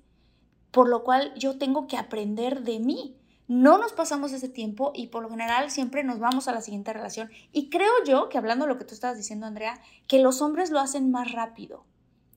Por 0.72 0.90
lo 0.90 1.04
cual 1.04 1.34
yo 1.36 1.58
tengo 1.58 1.88
que 1.88 1.98
aprender 1.98 2.64
de 2.64 2.80
mí 2.80 3.18
no 3.48 3.78
nos 3.78 3.94
pasamos 3.94 4.34
ese 4.34 4.50
tiempo 4.50 4.92
y 4.96 5.08
por 5.08 5.22
lo 5.24 5.30
general 5.30 5.70
siempre 5.70 6.04
nos 6.04 6.20
vamos 6.20 6.48
a 6.48 6.52
la 6.52 6.62
siguiente 6.62 6.94
relación. 6.94 7.30
Y 7.52 7.70
creo 7.70 7.92
yo 8.06 8.30
que 8.30 8.38
hablando 8.38 8.66
de 8.66 8.74
lo 8.74 8.78
que 8.78 8.86
tú 8.86 8.94
estabas 8.94 9.18
diciendo, 9.18 9.46
Andrea, 9.46 9.80
que 10.08 10.20
los 10.20 10.42
hombres 10.42 10.72
lo 10.72 10.80
hacen 10.80 11.12
más 11.12 11.32
rápido. 11.32 11.86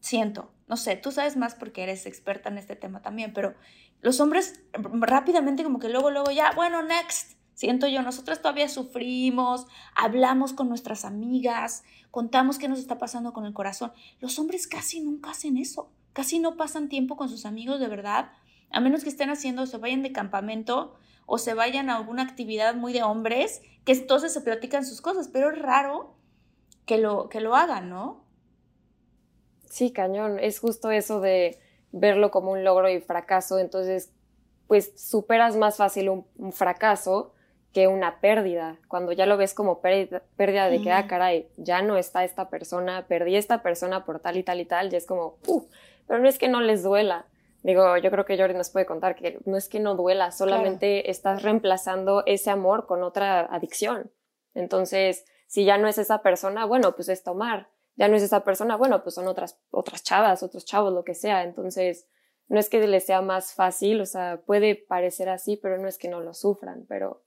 Siento, 0.00 0.50
no 0.68 0.76
sé, 0.76 0.96
tú 0.96 1.10
sabes 1.10 1.36
más 1.36 1.54
porque 1.54 1.82
eres 1.82 2.06
experta 2.06 2.50
en 2.50 2.58
este 2.58 2.76
tema 2.76 3.00
también, 3.00 3.32
pero 3.32 3.54
los 4.00 4.20
hombres 4.20 4.62
rápidamente 4.72 5.64
como 5.64 5.78
que 5.78 5.88
luego, 5.88 6.10
luego 6.10 6.30
ya, 6.30 6.52
bueno, 6.54 6.82
next. 6.82 7.36
Siento 7.54 7.88
yo, 7.88 8.02
nosotros 8.02 8.40
todavía 8.40 8.68
sufrimos, 8.68 9.66
hablamos 9.96 10.52
con 10.52 10.68
nuestras 10.68 11.04
amigas, 11.04 11.82
contamos 12.12 12.56
qué 12.56 12.68
nos 12.68 12.78
está 12.78 12.98
pasando 12.98 13.32
con 13.32 13.46
el 13.46 13.52
corazón. 13.52 13.92
Los 14.20 14.38
hombres 14.38 14.68
casi 14.68 15.00
nunca 15.00 15.30
hacen 15.30 15.56
eso, 15.56 15.90
casi 16.12 16.38
no 16.38 16.56
pasan 16.56 16.88
tiempo 16.88 17.16
con 17.16 17.28
sus 17.28 17.44
amigos 17.44 17.80
de 17.80 17.88
verdad 17.88 18.30
a 18.70 18.80
menos 18.80 19.02
que 19.02 19.10
estén 19.10 19.30
haciendo, 19.30 19.66
se 19.66 19.78
vayan 19.78 20.02
de 20.02 20.12
campamento 20.12 20.94
o 21.26 21.38
se 21.38 21.54
vayan 21.54 21.90
a 21.90 21.96
alguna 21.96 22.22
actividad 22.22 22.74
muy 22.74 22.92
de 22.92 23.02
hombres, 23.02 23.62
que 23.84 23.92
entonces 23.92 24.32
se 24.32 24.40
platican 24.40 24.84
sus 24.84 25.00
cosas, 25.00 25.28
pero 25.28 25.50
es 25.50 25.58
raro 25.58 26.14
que 26.86 26.98
lo, 26.98 27.28
que 27.28 27.40
lo 27.40 27.54
hagan, 27.54 27.90
¿no? 27.90 28.24
Sí, 29.68 29.92
cañón, 29.92 30.38
es 30.38 30.58
justo 30.58 30.90
eso 30.90 31.20
de 31.20 31.58
verlo 31.92 32.30
como 32.30 32.52
un 32.52 32.64
logro 32.64 32.88
y 32.88 33.00
fracaso, 33.00 33.58
entonces 33.58 34.10
pues 34.68 34.92
superas 34.96 35.56
más 35.56 35.78
fácil 35.78 36.10
un, 36.10 36.52
fracaso 36.52 37.32
que 37.72 37.88
una 37.88 38.20
pérdida. 38.20 38.78
Cuando 38.86 39.12
ya 39.12 39.26
lo 39.26 39.36
ves 39.36 39.54
como 39.54 39.80
pérdida, 39.80 40.68
de 40.68 40.82
que, 40.82 40.92
ah, 40.92 41.06
caray, 41.06 41.48
ya 41.56 41.82
no 41.82 41.96
está 41.96 42.24
esta 42.24 42.50
persona, 42.50 43.06
perdí 43.08 43.36
esta 43.36 43.62
persona 43.62 44.04
por 44.04 44.20
tal 44.20 44.36
y 44.36 44.42
tal 44.42 44.60
y 44.60 44.66
tal, 44.66 44.90
ya 44.90 44.98
es 44.98 45.06
como, 45.06 45.38
uh, 45.46 45.62
pero 46.06 46.20
no 46.20 46.28
es 46.28 46.38
que 46.38 46.48
no 46.48 46.60
les 46.60 46.82
duela. 46.82 47.26
Digo, 47.62 47.96
yo 47.96 48.10
creo 48.10 48.24
que 48.24 48.38
Jordi 48.38 48.54
nos 48.54 48.70
puede 48.70 48.86
contar 48.86 49.16
que 49.16 49.40
no 49.44 49.56
es 49.56 49.68
que 49.68 49.80
no 49.80 49.96
duela, 49.96 50.30
solamente 50.30 51.10
estás 51.10 51.42
reemplazando 51.42 52.22
ese 52.26 52.50
amor 52.50 52.86
con 52.86 53.02
otra 53.02 53.40
adicción. 53.40 54.12
Entonces, 54.54 55.24
si 55.46 55.64
ya 55.64 55.76
no 55.78 55.88
es 55.88 55.98
esa 55.98 56.22
persona, 56.22 56.64
bueno, 56.66 56.94
pues 56.94 57.08
es 57.08 57.22
tomar. 57.22 57.68
Ya 57.96 58.06
no 58.06 58.16
es 58.16 58.22
esa 58.22 58.44
persona, 58.44 58.76
bueno, 58.76 59.02
pues 59.02 59.16
son 59.16 59.26
otras, 59.26 59.58
otras 59.70 60.04
chavas, 60.04 60.44
otros 60.44 60.64
chavos, 60.64 60.92
lo 60.92 61.02
que 61.02 61.14
sea. 61.14 61.42
Entonces, 61.42 62.06
no 62.46 62.60
es 62.60 62.70
que 62.70 62.86
les 62.86 63.04
sea 63.04 63.22
más 63.22 63.54
fácil, 63.54 64.00
o 64.00 64.06
sea, 64.06 64.40
puede 64.46 64.76
parecer 64.76 65.28
así, 65.28 65.56
pero 65.56 65.78
no 65.78 65.88
es 65.88 65.98
que 65.98 66.08
no 66.08 66.20
lo 66.20 66.34
sufran, 66.34 66.86
pero 66.88 67.24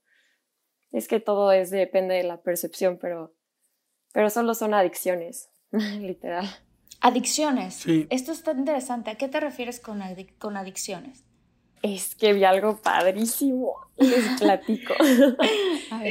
es 0.90 1.08
que 1.08 1.20
todo 1.20 1.52
es, 1.52 1.70
depende 1.70 2.14
de 2.14 2.24
la 2.24 2.42
percepción, 2.42 2.98
pero, 2.98 3.34
pero 4.12 4.30
solo 4.30 4.54
son 4.54 4.74
adicciones, 4.74 5.50
literal. 6.00 6.46
Adicciones. 7.02 7.74
Sí. 7.74 8.06
Esto 8.10 8.30
está 8.30 8.52
interesante. 8.52 9.10
¿A 9.10 9.16
qué 9.16 9.26
te 9.26 9.40
refieres 9.40 9.80
con, 9.80 10.00
con 10.38 10.56
adicciones? 10.56 11.24
Es 11.82 12.14
que 12.14 12.32
vi 12.32 12.44
algo 12.44 12.76
padrísimo. 12.76 13.74
Les 13.96 14.24
platico. 14.40 14.94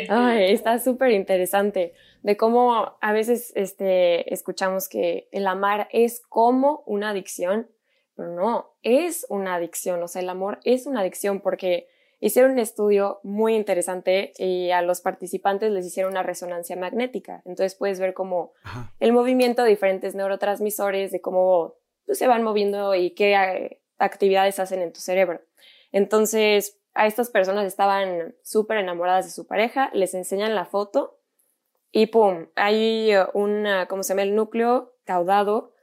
Ay, 0.10 0.52
está 0.52 0.80
súper 0.80 1.12
interesante. 1.12 1.94
De 2.24 2.36
cómo 2.36 2.98
a 3.00 3.14
veces 3.14 3.54
este, 3.56 4.34
escuchamos 4.34 4.90
que 4.90 5.30
el 5.32 5.48
amar 5.48 5.88
es 5.94 6.22
como 6.28 6.84
una 6.86 7.12
adicción, 7.12 7.70
pero 8.18 8.36
no, 8.36 8.76
es 8.84 9.26
una 9.30 9.56
adicción. 9.56 10.04
O 10.04 10.10
sea, 10.10 10.22
el 10.22 10.30
amor 10.30 10.60
es 10.66 10.88
una 10.88 11.00
adicción 11.00 11.40
porque 11.40 11.88
hicieron 12.22 12.52
un 12.52 12.60
estudio 12.60 13.20
muy 13.24 13.56
interesante 13.56 14.32
y 14.38 14.70
a 14.70 14.82
los 14.84 15.02
participantes 15.02 15.72
les 15.72 15.86
hicieron 15.86 16.12
una 16.12 16.24
resonancia 16.24 16.78
magnética. 16.78 17.42
Entonces 17.46 17.76
puedes 17.76 18.00
ver 18.00 18.14
cómo 18.14 18.54
el 19.00 19.12
movimiento 19.12 19.64
de 19.64 19.72
diferentes 19.72 20.16
neurotransmisores, 20.16 21.12
de 21.12 21.20
cómo 21.20 21.76
pues, 22.06 22.20
se 22.20 22.28
van 22.28 22.44
moviendo 22.44 22.94
y 22.96 23.12
qué 23.12 23.34
eh, 23.34 23.82
actividades 23.98 24.60
hacen 24.60 24.82
en 24.82 24.94
tu 24.94 25.02
cerebro. 25.02 25.42
Entonces, 25.92 26.80
a 26.94 27.08
estas 27.08 27.32
personas 27.32 27.66
estaban 27.66 28.36
súper 28.44 28.78
enamoradas 28.78 29.26
de 29.26 29.32
su 29.32 29.48
pareja, 29.48 29.90
les 29.94 30.14
enseñan 30.14 30.56
la 30.56 30.66
foto 30.66 31.18
y 31.92 32.06
¡pum! 32.06 32.48
Hay 32.56 33.12
una, 33.34 33.88
¿cómo 33.88 34.04
se 34.04 34.10
llama? 34.10 34.24
El 34.24 34.36
núcleo 34.36 34.94
caudado 35.06 35.74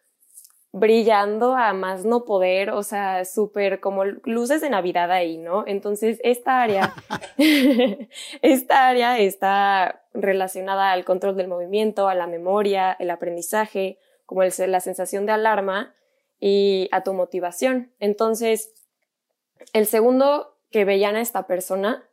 brillando 0.79 1.57
a 1.57 1.73
más 1.73 2.05
no 2.05 2.25
poder, 2.25 2.71
o 2.71 2.83
sea, 2.83 3.25
súper 3.25 3.81
como 3.81 4.05
luces 4.05 4.61
de 4.61 4.71
Navidad 4.71 5.11
ahí, 5.11 5.37
¿no? 5.39 5.65
Entonces, 5.67 6.21
esta 6.23 6.63
área, 6.63 6.95
esta 8.43 8.89
área 8.89 9.19
está 9.19 10.03
relacionada 10.15 10.93
al 10.93 11.05
control 11.05 11.37
del 11.37 11.49
movimiento, 11.49 12.09
a 12.09 12.15
la 12.15 12.27
memoria, 12.27 12.97
el 12.99 13.11
aprendizaje, 13.11 13.99
como 14.27 14.43
el, 14.43 14.53
la 14.67 14.81
sensación 14.81 15.27
de 15.27 15.33
alarma 15.33 15.95
y 16.41 16.89
a 16.93 17.03
tu 17.03 17.15
motivación. 17.15 17.93
Entonces, 17.99 18.75
el 19.73 19.87
segundo 19.87 20.57
que 20.71 20.85
veían 20.85 21.17
a 21.17 21.21
esta 21.21 21.47
persona, 21.47 22.09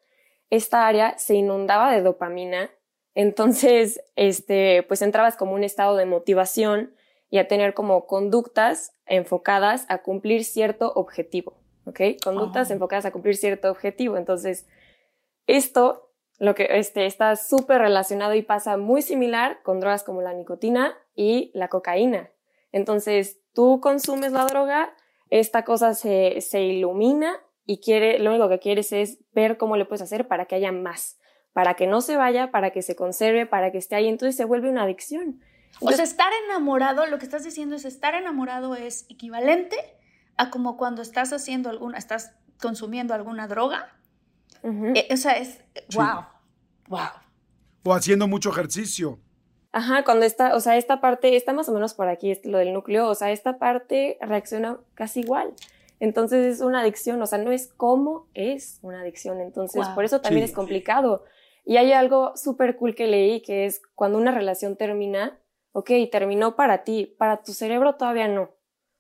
esta 0.50 0.88
área 0.88 1.18
se 1.18 1.36
inundaba 1.36 1.92
de 1.92 2.02
dopamina, 2.02 2.70
entonces, 3.16 4.02
este, 4.18 4.84
pues 4.84 5.02
entrabas 5.02 5.38
como 5.38 5.54
un 5.54 5.64
estado 5.64 5.96
de 5.96 6.06
motivación, 6.06 6.94
y 7.36 7.38
a 7.38 7.50
tener 7.50 7.74
como 7.74 8.06
conductas 8.08 8.94
enfocadas 9.06 9.86
a 9.90 9.98
cumplir 9.98 10.46
cierto 10.46 10.94
objetivo, 10.96 11.58
¿ok? 11.86 12.00
Conductas 12.24 12.72
enfocadas 12.72 13.04
a 13.04 13.12
cumplir 13.12 13.36
cierto 13.36 13.70
objetivo. 13.70 14.16
Entonces, 14.16 14.66
esto, 15.46 16.14
lo 16.40 16.56
que 16.56 16.66
este, 16.70 17.06
está 17.06 17.36
súper 17.36 17.82
relacionado 17.82 18.36
y 18.36 18.42
pasa 18.42 18.78
muy 18.78 19.02
similar 19.02 19.62
con 19.64 19.82
drogas 19.82 20.06
como 20.06 20.22
la 20.22 20.34
nicotina 20.34 20.98
y 21.14 21.52
la 21.54 21.68
cocaína. 21.68 22.32
Entonces, 22.72 23.42
tú 23.54 23.82
consumes 23.82 24.32
la 24.32 24.46
droga, 24.46 24.96
esta 25.30 25.66
cosa 25.66 25.94
se, 25.94 26.40
se 26.40 26.62
ilumina 26.62 27.34
y 27.66 27.82
quiere, 27.82 28.18
lo 28.20 28.30
único 28.30 28.48
que 28.48 28.60
quieres 28.60 28.94
es 28.94 29.20
ver 29.34 29.58
cómo 29.58 29.76
le 29.76 29.84
puedes 29.84 30.04
hacer 30.04 30.30
para 30.30 30.46
que 30.46 30.56
haya 30.56 30.72
más, 30.72 31.20
para 31.52 31.74
que 31.74 31.86
no 31.86 32.00
se 32.00 32.16
vaya, 32.16 32.50
para 32.52 32.72
que 32.72 32.82
se 32.82 32.96
conserve, 32.96 33.46
para 33.46 33.74
que 33.74 33.78
esté 33.78 33.96
ahí. 33.96 34.08
Entonces 34.08 34.38
se 34.38 34.46
vuelve 34.46 34.70
una 34.70 34.84
adicción 34.84 35.42
o 35.82 35.92
sea, 35.92 36.04
estar 36.04 36.32
enamorado, 36.46 37.06
lo 37.06 37.18
que 37.18 37.26
estás 37.26 37.44
diciendo 37.44 37.76
es 37.76 37.86
estar 37.86 38.16
enamorado 38.16 38.76
es 38.76 39.06
equivalente 39.10 39.78
a 40.38 40.50
como 40.50 40.78
cuando 40.78 41.02
estás 41.02 41.34
haciendo 41.34 41.70
alguna, 41.70 41.98
estás 41.98 42.34
consumiendo 42.60 43.14
alguna 43.14 43.48
droga. 43.48 43.94
Eh, 44.64 45.08
o 45.12 45.18
sea, 45.18 45.34
es, 45.34 45.60
wow, 45.94 46.26
wow. 46.88 47.10
O 47.84 47.94
haciendo 47.94 48.28
mucho 48.28 48.50
ejercicio. 48.50 49.20
Ajá, 49.72 50.04
cuando 50.04 50.26
está, 50.26 50.56
o 50.56 50.60
sea, 50.60 50.78
esta 50.78 51.02
parte 51.02 51.36
está 51.36 51.54
más 51.54 51.70
o 51.70 51.74
menos 51.74 51.94
por 51.94 52.08
aquí, 52.08 52.34
lo 52.46 52.58
del 52.58 52.74
núcleo, 52.74 53.08
o 53.08 53.14
sea, 53.14 53.32
esta 53.32 53.60
parte 53.60 54.18
reacciona 54.22 54.80
casi 54.96 55.20
igual. 55.20 55.54
Entonces 56.00 56.56
es 56.56 56.62
una 56.62 56.82
adicción, 56.82 57.22
o 57.22 57.26
sea, 57.26 57.38
no 57.38 57.52
es 57.52 57.68
cómo 57.76 58.28
es 58.34 58.80
una 58.82 59.02
adicción. 59.02 59.40
Entonces, 59.40 59.88
por 59.90 60.04
eso 60.04 60.22
también 60.22 60.44
es 60.44 60.52
complicado. 60.52 61.24
Y 61.66 61.78
hay 61.78 61.94
algo 61.94 62.36
súper 62.36 62.76
cool 62.76 62.96
que 62.96 63.08
leí, 63.08 63.42
que 63.42 63.66
es 63.66 63.82
cuando 63.96 64.18
una 64.18 64.32
relación 64.32 64.76
termina, 64.76 65.38
ok, 65.76 65.92
terminó 66.10 66.56
para 66.56 66.86
ti, 66.86 67.14
para 67.18 67.44
tu 67.44 67.52
cerebro 67.52 67.96
todavía 67.96 68.30
no. 68.30 68.50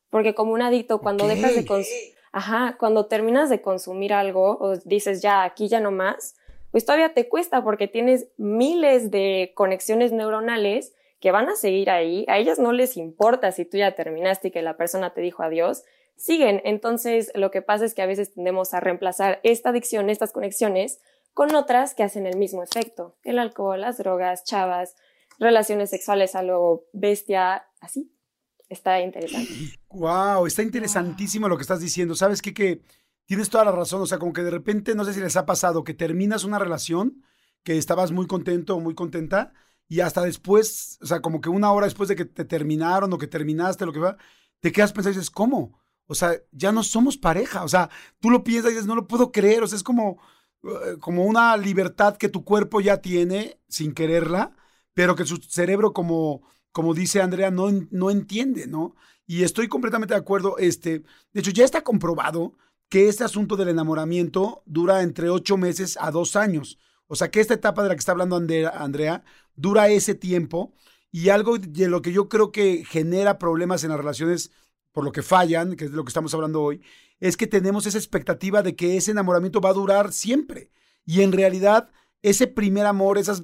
Porque 0.09 0.35
como 0.35 0.51
un 0.51 0.61
adicto, 0.61 0.99
cuando 0.99 1.25
dejas 1.25 1.55
de 1.55 1.65
consumir, 1.65 2.13
ajá, 2.33 2.75
cuando 2.77 3.05
terminas 3.05 3.49
de 3.49 3.61
consumir 3.61 4.13
algo 4.13 4.57
o 4.59 4.75
dices 4.83 5.21
ya, 5.21 5.43
aquí 5.43 5.69
ya 5.69 5.79
no 5.79 5.91
más, 5.91 6.35
pues 6.71 6.83
todavía 6.83 7.13
te 7.13 7.29
cuesta 7.29 7.63
porque 7.63 7.87
tienes 7.87 8.27
miles 8.35 9.09
de 9.09 9.53
conexiones 9.55 10.11
neuronales 10.11 10.93
que 11.21 11.31
van 11.31 11.47
a 11.47 11.55
seguir 11.55 11.89
ahí. 11.89 12.25
A 12.27 12.39
ellas 12.39 12.59
no 12.59 12.73
les 12.73 12.97
importa 12.97 13.53
si 13.53 13.63
tú 13.63 13.77
ya 13.77 13.95
terminaste 13.95 14.49
y 14.49 14.51
que 14.51 14.61
la 14.61 14.75
persona 14.75 15.13
te 15.13 15.21
dijo 15.21 15.43
adiós. 15.43 15.85
Siguen. 16.17 16.61
Entonces, 16.65 17.31
lo 17.35 17.51
que 17.51 17.61
pasa 17.61 17.85
es 17.85 17.93
que 17.93 18.01
a 18.01 18.05
veces 18.05 18.33
tendemos 18.33 18.73
a 18.73 18.81
reemplazar 18.81 19.39
esta 19.43 19.69
adicción, 19.69 20.09
estas 20.09 20.33
conexiones, 20.33 20.99
con 21.33 21.55
otras 21.55 21.95
que 21.95 22.03
hacen 22.03 22.25
el 22.25 22.35
mismo 22.35 22.63
efecto. 22.63 23.15
El 23.23 23.39
alcohol, 23.39 23.79
las 23.79 23.97
drogas, 23.97 24.43
chavas, 24.43 24.97
relaciones 25.39 25.89
sexuales 25.89 26.35
a 26.35 26.43
lo 26.43 26.85
bestia, 26.93 27.65
así. 27.79 28.11
Está 28.69 28.99
interesante. 29.01 29.51
Wow, 29.89 30.47
está 30.47 30.63
interesantísimo 30.63 31.47
lo 31.47 31.55
que 31.55 31.61
estás 31.61 31.79
diciendo. 31.79 32.15
¿Sabes 32.15 32.41
qué? 32.41 32.53
Que 32.53 32.81
tienes 33.25 33.49
toda 33.49 33.65
la 33.65 33.71
razón. 33.71 34.01
O 34.01 34.05
sea, 34.05 34.17
como 34.17 34.33
que 34.33 34.43
de 34.43 34.51
repente, 34.51 34.95
no 34.95 35.05
sé 35.05 35.13
si 35.13 35.19
les 35.19 35.37
ha 35.37 35.45
pasado, 35.45 35.83
que 35.83 35.93
terminas 35.93 36.43
una 36.43 36.59
relación 36.59 37.23
que 37.63 37.77
estabas 37.77 38.11
muy 38.11 38.27
contento 38.27 38.75
o 38.75 38.79
muy 38.79 38.95
contenta 38.95 39.53
y 39.87 39.99
hasta 39.99 40.21
después, 40.21 40.97
o 41.01 41.05
sea, 41.05 41.21
como 41.21 41.41
que 41.41 41.49
una 41.49 41.71
hora 41.71 41.85
después 41.85 42.09
de 42.09 42.15
que 42.15 42.25
te 42.25 42.45
terminaron 42.45 43.13
o 43.13 43.17
que 43.17 43.27
terminaste, 43.27 43.85
lo 43.85 43.93
que 43.93 43.99
va, 43.99 44.17
te 44.59 44.71
quedas 44.71 44.93
pensando 44.93 45.15
y 45.15 45.19
dices, 45.19 45.31
¿cómo? 45.31 45.79
O 46.07 46.15
sea, 46.15 46.33
ya 46.51 46.71
no 46.71 46.83
somos 46.83 47.17
pareja. 47.17 47.63
O 47.63 47.67
sea, 47.67 47.89
tú 48.19 48.29
lo 48.29 48.43
piensas 48.43 48.71
y 48.71 48.75
dices, 48.75 48.87
no 48.87 48.95
lo 48.95 49.07
puedo 49.07 49.31
creer. 49.31 49.63
O 49.63 49.67
sea, 49.67 49.77
es 49.77 49.83
como, 49.83 50.19
eh, 50.63 50.97
como 50.99 51.25
una 51.25 51.55
libertad 51.57 52.17
que 52.17 52.29
tu 52.29 52.43
cuerpo 52.43 52.81
ya 52.81 52.97
tiene 52.97 53.59
sin 53.67 53.93
quererla 53.93 54.55
pero 54.95 55.15
que 55.15 55.25
su 55.25 55.37
cerebro, 55.37 55.93
como, 55.93 56.41
como 56.71 56.95
dice 56.95 57.21
Andrea, 57.21 57.51
no, 57.51 57.69
no 57.91 58.09
entiende, 58.09 58.65
¿no? 58.65 58.95
Y 59.27 59.43
estoy 59.43 59.67
completamente 59.67 60.15
de 60.15 60.19
acuerdo. 60.19 60.57
Este, 60.57 61.03
de 61.33 61.39
hecho, 61.39 61.51
ya 61.51 61.65
está 61.65 61.83
comprobado 61.83 62.53
que 62.89 63.09
este 63.09 63.23
asunto 63.23 63.57
del 63.57 63.69
enamoramiento 63.69 64.63
dura 64.65 65.03
entre 65.03 65.29
ocho 65.29 65.57
meses 65.57 65.97
a 65.99 66.11
dos 66.11 66.35
años. 66.35 66.79
O 67.07 67.15
sea, 67.15 67.29
que 67.29 67.41
esta 67.41 67.53
etapa 67.53 67.83
de 67.83 67.89
la 67.89 67.95
que 67.95 67.99
está 67.99 68.13
hablando 68.13 68.35
Andrea 68.37 69.23
dura 69.55 69.89
ese 69.89 70.15
tiempo. 70.15 70.73
Y 71.11 71.29
algo 71.29 71.57
de 71.57 71.87
lo 71.87 72.01
que 72.01 72.11
yo 72.11 72.29
creo 72.29 72.51
que 72.51 72.83
genera 72.85 73.37
problemas 73.37 73.83
en 73.83 73.89
las 73.89 73.97
relaciones, 73.97 74.51
por 74.91 75.03
lo 75.03 75.11
que 75.11 75.23
fallan, 75.23 75.75
que 75.75 75.85
es 75.85 75.91
de 75.91 75.97
lo 75.97 76.03
que 76.03 76.09
estamos 76.09 76.33
hablando 76.33 76.61
hoy, 76.61 76.81
es 77.19 77.37
que 77.37 77.47
tenemos 77.47 77.85
esa 77.85 77.97
expectativa 77.97 78.61
de 78.61 78.75
que 78.75 78.97
ese 78.97 79.11
enamoramiento 79.11 79.61
va 79.61 79.69
a 79.69 79.73
durar 79.73 80.13
siempre. 80.13 80.71
Y 81.05 81.21
en 81.21 81.31
realidad, 81.31 81.89
ese 82.21 82.47
primer 82.47 82.85
amor, 82.85 83.17
esas 83.17 83.43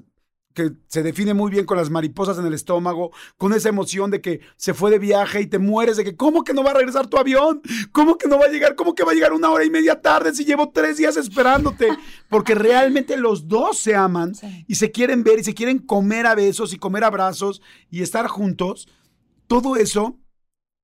que 0.54 0.72
se 0.88 1.04
define 1.04 1.34
muy 1.34 1.52
bien 1.52 1.66
con 1.66 1.78
las 1.78 1.90
mariposas 1.90 2.38
en 2.38 2.46
el 2.46 2.54
estómago, 2.54 3.12
con 3.38 3.54
esa 3.54 3.70
emoción 3.70 4.12
de 4.12 4.22
que 4.22 4.42
se 4.58 4.74
fue 4.74 4.92
de 4.92 5.00
viaje 5.00 5.42
y 5.42 5.48
te 5.48 5.60
mueres 5.60 5.98
de 5.98 6.04
que, 6.04 6.16
¿cómo 6.16 6.44
que 6.44 6.54
no 6.54 6.64
va 6.64 6.72
a 6.72 6.76
regresar 6.76 7.08
tu 7.08 7.18
avión? 7.18 7.62
¿Cómo 7.92 8.18
que 8.18 8.28
no 8.28 8.38
va 8.38 8.46
a 8.46 8.50
llegar? 8.50 8.76
¿Cómo 8.76 8.96
que 8.96 9.04
va 9.04 9.12
a 9.12 9.16
llegar 9.16 9.34
una 9.34 9.50
hora 9.50 9.64
y 9.64 9.70
media 9.70 10.02
tarde 10.02 10.34
si 10.34 10.46
llevo 10.46 10.72
tres 10.72 10.98
días 10.98 11.18
esperándote? 11.18 11.88
Porque 12.30 12.56
realmente 12.56 13.18
los 13.18 13.48
dos 13.48 13.78
se 13.78 13.96
aman 13.96 14.34
y 14.68 14.76
se 14.76 14.92
quieren 14.92 15.24
ver 15.24 15.40
y 15.40 15.44
se 15.44 15.54
quieren 15.54 15.80
comer 15.80 16.28
a 16.28 16.36
besos 16.36 16.74
y 16.74 16.78
comer 16.78 17.04
abrazos 17.04 17.62
y 17.90 18.02
estar 18.02 18.28
juntos. 18.28 18.88
Todo 19.48 19.76
eso 19.76 20.20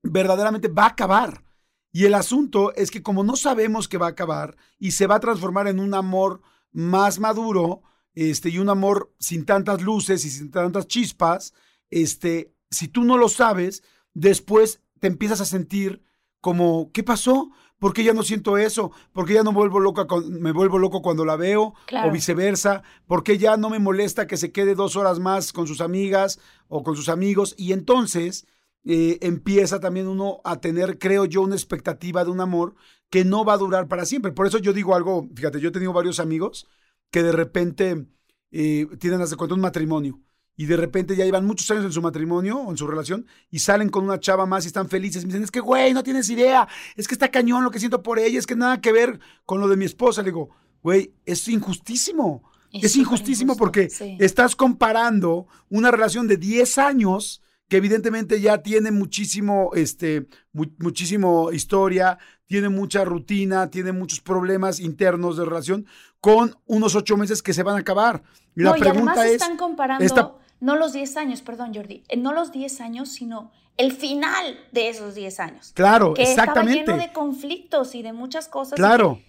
verdaderamente 0.03 0.67
va 0.67 0.83
a 0.83 0.89
acabar. 0.89 1.43
Y 1.91 2.05
el 2.05 2.13
asunto 2.13 2.73
es 2.75 2.91
que 2.91 3.01
como 3.01 3.23
no 3.23 3.35
sabemos 3.35 3.87
que 3.87 3.97
va 3.97 4.07
a 4.07 4.11
acabar 4.11 4.55
y 4.77 4.91
se 4.91 5.07
va 5.07 5.15
a 5.15 5.19
transformar 5.19 5.67
en 5.67 5.79
un 5.79 5.93
amor 5.93 6.41
más 6.71 7.19
maduro, 7.19 7.81
este, 8.17 8.49
y 8.49 8.57
un 8.57 8.67
amor 8.67 9.13
sin 9.19 9.45
tantas 9.45 9.83
luces 9.83 10.25
y 10.25 10.31
sin 10.31 10.49
tantas 10.49 10.87
chispas, 10.87 11.53
este, 11.91 12.51
si 12.71 12.87
tú 12.87 13.03
no 13.03 13.15
lo 13.15 13.29
sabes, 13.29 13.83
después 14.15 14.81
te 14.99 15.05
empiezas 15.05 15.39
a 15.39 15.45
sentir 15.45 16.01
como, 16.41 16.91
¿qué 16.93 17.03
pasó? 17.03 17.51
¿Por 17.77 17.93
qué 17.93 18.03
ya 18.03 18.13
no 18.13 18.23
siento 18.23 18.57
eso? 18.57 18.91
¿Por 19.13 19.27
qué 19.27 19.35
ya 19.35 19.43
no 19.43 19.51
vuelvo 19.51 19.79
loca 19.79 20.07
me 20.31 20.51
vuelvo 20.51 20.79
loco 20.79 21.03
cuando 21.03 21.25
la 21.25 21.35
veo? 21.35 21.75
O 22.07 22.11
viceversa. 22.11 22.81
¿Por 23.05 23.23
qué 23.23 23.37
ya 23.37 23.55
no 23.55 23.69
me 23.69 23.77
molesta 23.77 24.25
que 24.25 24.37
se 24.37 24.51
quede 24.51 24.73
dos 24.73 24.95
horas 24.95 25.19
más 25.19 25.53
con 25.53 25.67
sus 25.67 25.79
amigas 25.79 26.39
o 26.69 26.81
con 26.81 26.95
sus 26.95 27.09
amigos? 27.09 27.53
Y 27.55 27.71
entonces 27.71 28.47
eh, 28.83 29.19
empieza 29.21 29.79
también 29.79 30.07
uno 30.07 30.41
a 30.43 30.59
tener, 30.59 30.97
creo 30.97 31.25
yo, 31.25 31.43
una 31.43 31.53
expectativa 31.53 32.25
de 32.25 32.31
un 32.31 32.41
amor 32.41 32.73
que 33.11 33.25
no 33.25 33.45
va 33.45 33.53
a 33.53 33.57
durar 33.57 33.87
para 33.87 34.07
siempre. 34.07 34.31
Por 34.31 34.47
eso 34.47 34.57
yo 34.57 34.73
digo 34.73 34.95
algo, 34.95 35.27
fíjate, 35.35 35.59
yo 35.59 35.69
he 35.69 35.71
tenido 35.71 35.93
varios 35.93 36.19
amigos 36.19 36.67
que 37.11 37.23
de 37.23 37.31
repente 37.31 38.05
eh, 38.51 38.87
tienen, 38.99 39.21
hace 39.21 39.35
cuenta, 39.35 39.55
un 39.55 39.61
matrimonio 39.61 40.21
y 40.55 40.65
de 40.65 40.75
repente 40.75 41.15
ya 41.15 41.23
llevan 41.23 41.45
muchos 41.45 41.69
años 41.69 41.85
en 41.85 41.91
su 41.91 42.01
matrimonio 42.01 42.57
o 42.57 42.71
en 42.71 42.77
su 42.77 42.87
relación 42.87 43.27
y 43.51 43.59
salen 43.59 43.89
con 43.89 44.03
una 44.03 44.19
chava 44.19 44.47
más 44.47 44.65
y 44.65 44.67
están 44.67 44.89
felices. 44.89 45.23
Me 45.23 45.27
dicen, 45.27 45.43
es 45.43 45.51
que, 45.51 45.59
güey, 45.59 45.93
no 45.93 46.03
tienes 46.03 46.29
idea, 46.31 46.67
es 46.95 47.07
que 47.07 47.13
está 47.13 47.29
cañón 47.29 47.63
lo 47.63 47.69
que 47.69 47.79
siento 47.79 48.01
por 48.01 48.17
ella, 48.17 48.39
es 48.39 48.47
que 48.47 48.55
nada 48.55 48.81
que 48.81 48.91
ver 48.91 49.19
con 49.45 49.61
lo 49.61 49.67
de 49.67 49.77
mi 49.77 49.85
esposa. 49.85 50.23
Le 50.23 50.29
digo, 50.29 50.49
güey, 50.81 51.13
es 51.25 51.47
injustísimo. 51.47 52.43
Es, 52.73 52.95
injustísimo 52.95 53.55
porque 53.55 53.87
estás 54.19 54.55
comparando 54.55 55.47
una 55.69 55.89
relación 55.89 56.27
de 56.27 56.37
10 56.37 56.77
años 56.79 57.41
que 57.69 57.77
evidentemente 57.77 58.39
ya 58.39 58.61
tiene 58.61 58.91
muchísimo, 58.91 59.71
este, 59.73 60.27
muchísimo 60.53 61.51
historia, 61.51 62.17
tiene 62.45 62.69
mucha 62.69 63.03
rutina, 63.03 63.69
tiene 63.69 63.91
muchos 63.91 64.21
problemas 64.21 64.79
internos 64.79 65.37
de 65.37 65.45
relación, 65.45 65.85
con 66.19 66.55
unos 66.65 66.95
ocho 66.95 67.17
meses 67.17 67.41
que 67.41 67.53
se 67.53 67.63
van 67.63 67.75
a 67.75 67.79
acabar. 67.79 68.23
Y 68.55 68.63
la 68.63 68.73
pregunta 68.73 69.11
además 69.11 69.25
es, 69.25 69.31
están 69.33 69.57
comparando 69.57 70.39
no 70.59 70.75
los 70.75 70.93
10 70.93 71.17
años, 71.17 71.41
perdón 71.41 71.73
Jordi, 71.73 72.03
eh, 72.07 72.17
no 72.17 72.33
los 72.33 72.51
10 72.51 72.81
años, 72.81 73.09
sino 73.09 73.51
el 73.77 73.91
final 73.91 74.59
de 74.71 74.89
esos 74.89 75.15
10 75.15 75.39
años. 75.39 75.71
Claro, 75.75 76.13
exactamente. 76.17 76.79
Estaba 76.79 76.97
lleno 76.97 77.07
de 77.07 77.13
conflictos 77.13 77.93
y 77.95 78.01
de 78.01 78.13
muchas 78.13 78.47
cosas. 78.47 78.75
Claro. 78.75 79.19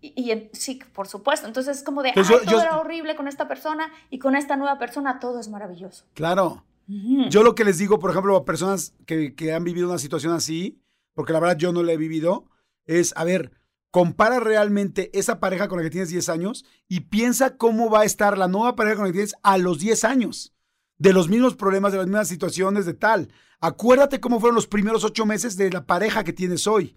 Y, 0.00 0.48
sí, 0.52 0.80
por 0.94 1.08
supuesto. 1.08 1.46
Entonces 1.46 1.78
es 1.78 1.82
como 1.82 2.02
de, 2.02 2.12
Ay, 2.14 2.24
todo 2.46 2.60
era 2.60 2.78
horrible 2.78 3.16
con 3.16 3.28
esta 3.28 3.48
persona 3.48 3.90
y 4.10 4.18
con 4.18 4.36
esta 4.36 4.56
nueva 4.56 4.78
persona 4.78 5.18
todo 5.18 5.40
es 5.40 5.48
maravilloso. 5.48 6.04
Claro. 6.14 6.64
Yo 7.28 7.42
lo 7.42 7.54
que 7.54 7.64
les 7.64 7.76
digo, 7.76 7.98
por 7.98 8.10
ejemplo, 8.10 8.34
a 8.34 8.46
personas 8.46 8.94
que, 9.04 9.34
que 9.34 9.52
han 9.52 9.62
vivido 9.62 9.88
una 9.88 9.98
situación 9.98 10.32
así, 10.32 10.80
porque 11.12 11.34
la 11.34 11.40
verdad 11.40 11.58
yo 11.58 11.70
no 11.70 11.82
la 11.82 11.92
he 11.92 11.98
vivido, 11.98 12.46
es, 12.86 13.12
a 13.14 13.24
ver, 13.24 13.52
compara 13.90 14.40
realmente 14.40 15.10
esa 15.18 15.40
pareja 15.40 15.68
con 15.68 15.78
la 15.78 15.84
que 15.84 15.90
tienes 15.90 16.10
10 16.10 16.28
años 16.28 16.64
y 16.88 17.00
piensa 17.00 17.56
cómo 17.56 17.90
va 17.90 18.00
a 18.00 18.04
estar 18.04 18.36
la 18.36 18.48
nueva 18.48 18.76
pareja 18.76 18.96
con 18.96 19.04
la 19.04 19.10
que 19.10 19.18
tienes 19.18 19.36
a 19.42 19.58
los 19.58 19.78
10 19.78 20.04
años 20.04 20.54
de 20.98 21.12
los 21.12 21.28
mismos 21.28 21.54
problemas, 21.54 21.92
de 21.92 21.98
las 21.98 22.06
mismas 22.06 22.28
situaciones, 22.28 22.84
de 22.84 22.94
tal. 22.94 23.28
Acuérdate 23.60 24.20
cómo 24.20 24.40
fueron 24.40 24.54
los 24.54 24.66
primeros 24.66 25.04
ocho 25.04 25.26
meses 25.26 25.56
de 25.56 25.70
la 25.70 25.86
pareja 25.86 26.24
que 26.24 26.32
tienes 26.32 26.66
hoy. 26.66 26.96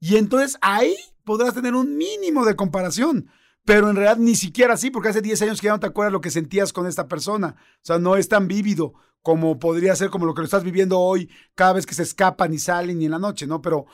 Y 0.00 0.16
entonces 0.16 0.56
ahí 0.62 0.96
podrás 1.24 1.54
tener 1.54 1.74
un 1.74 1.96
mínimo 1.96 2.44
de 2.44 2.56
comparación. 2.56 3.28
Pero 3.64 3.90
en 3.90 3.96
realidad 3.96 4.16
ni 4.16 4.34
siquiera 4.34 4.74
así, 4.74 4.90
porque 4.90 5.10
hace 5.10 5.20
10 5.20 5.42
años 5.42 5.60
que 5.60 5.66
ya 5.66 5.72
no 5.72 5.80
te 5.80 5.86
acuerdas 5.86 6.12
lo 6.12 6.20
que 6.20 6.30
sentías 6.30 6.72
con 6.72 6.86
esta 6.86 7.08
persona. 7.08 7.56
O 7.58 7.80
sea, 7.82 7.98
no 7.98 8.16
es 8.16 8.28
tan 8.28 8.48
vívido 8.48 8.94
como 9.22 9.58
podría 9.58 9.94
ser 9.94 10.08
como 10.08 10.24
lo 10.24 10.34
que 10.34 10.40
lo 10.40 10.46
estás 10.46 10.64
viviendo 10.64 10.98
hoy, 10.98 11.30
cada 11.54 11.74
vez 11.74 11.84
que 11.84 11.94
se 11.94 12.02
escapan 12.02 12.54
y 12.54 12.58
salen 12.58 13.02
y 13.02 13.04
en 13.04 13.10
la 13.10 13.18
noche, 13.18 13.46
¿no? 13.46 13.60
Pero 13.60 13.84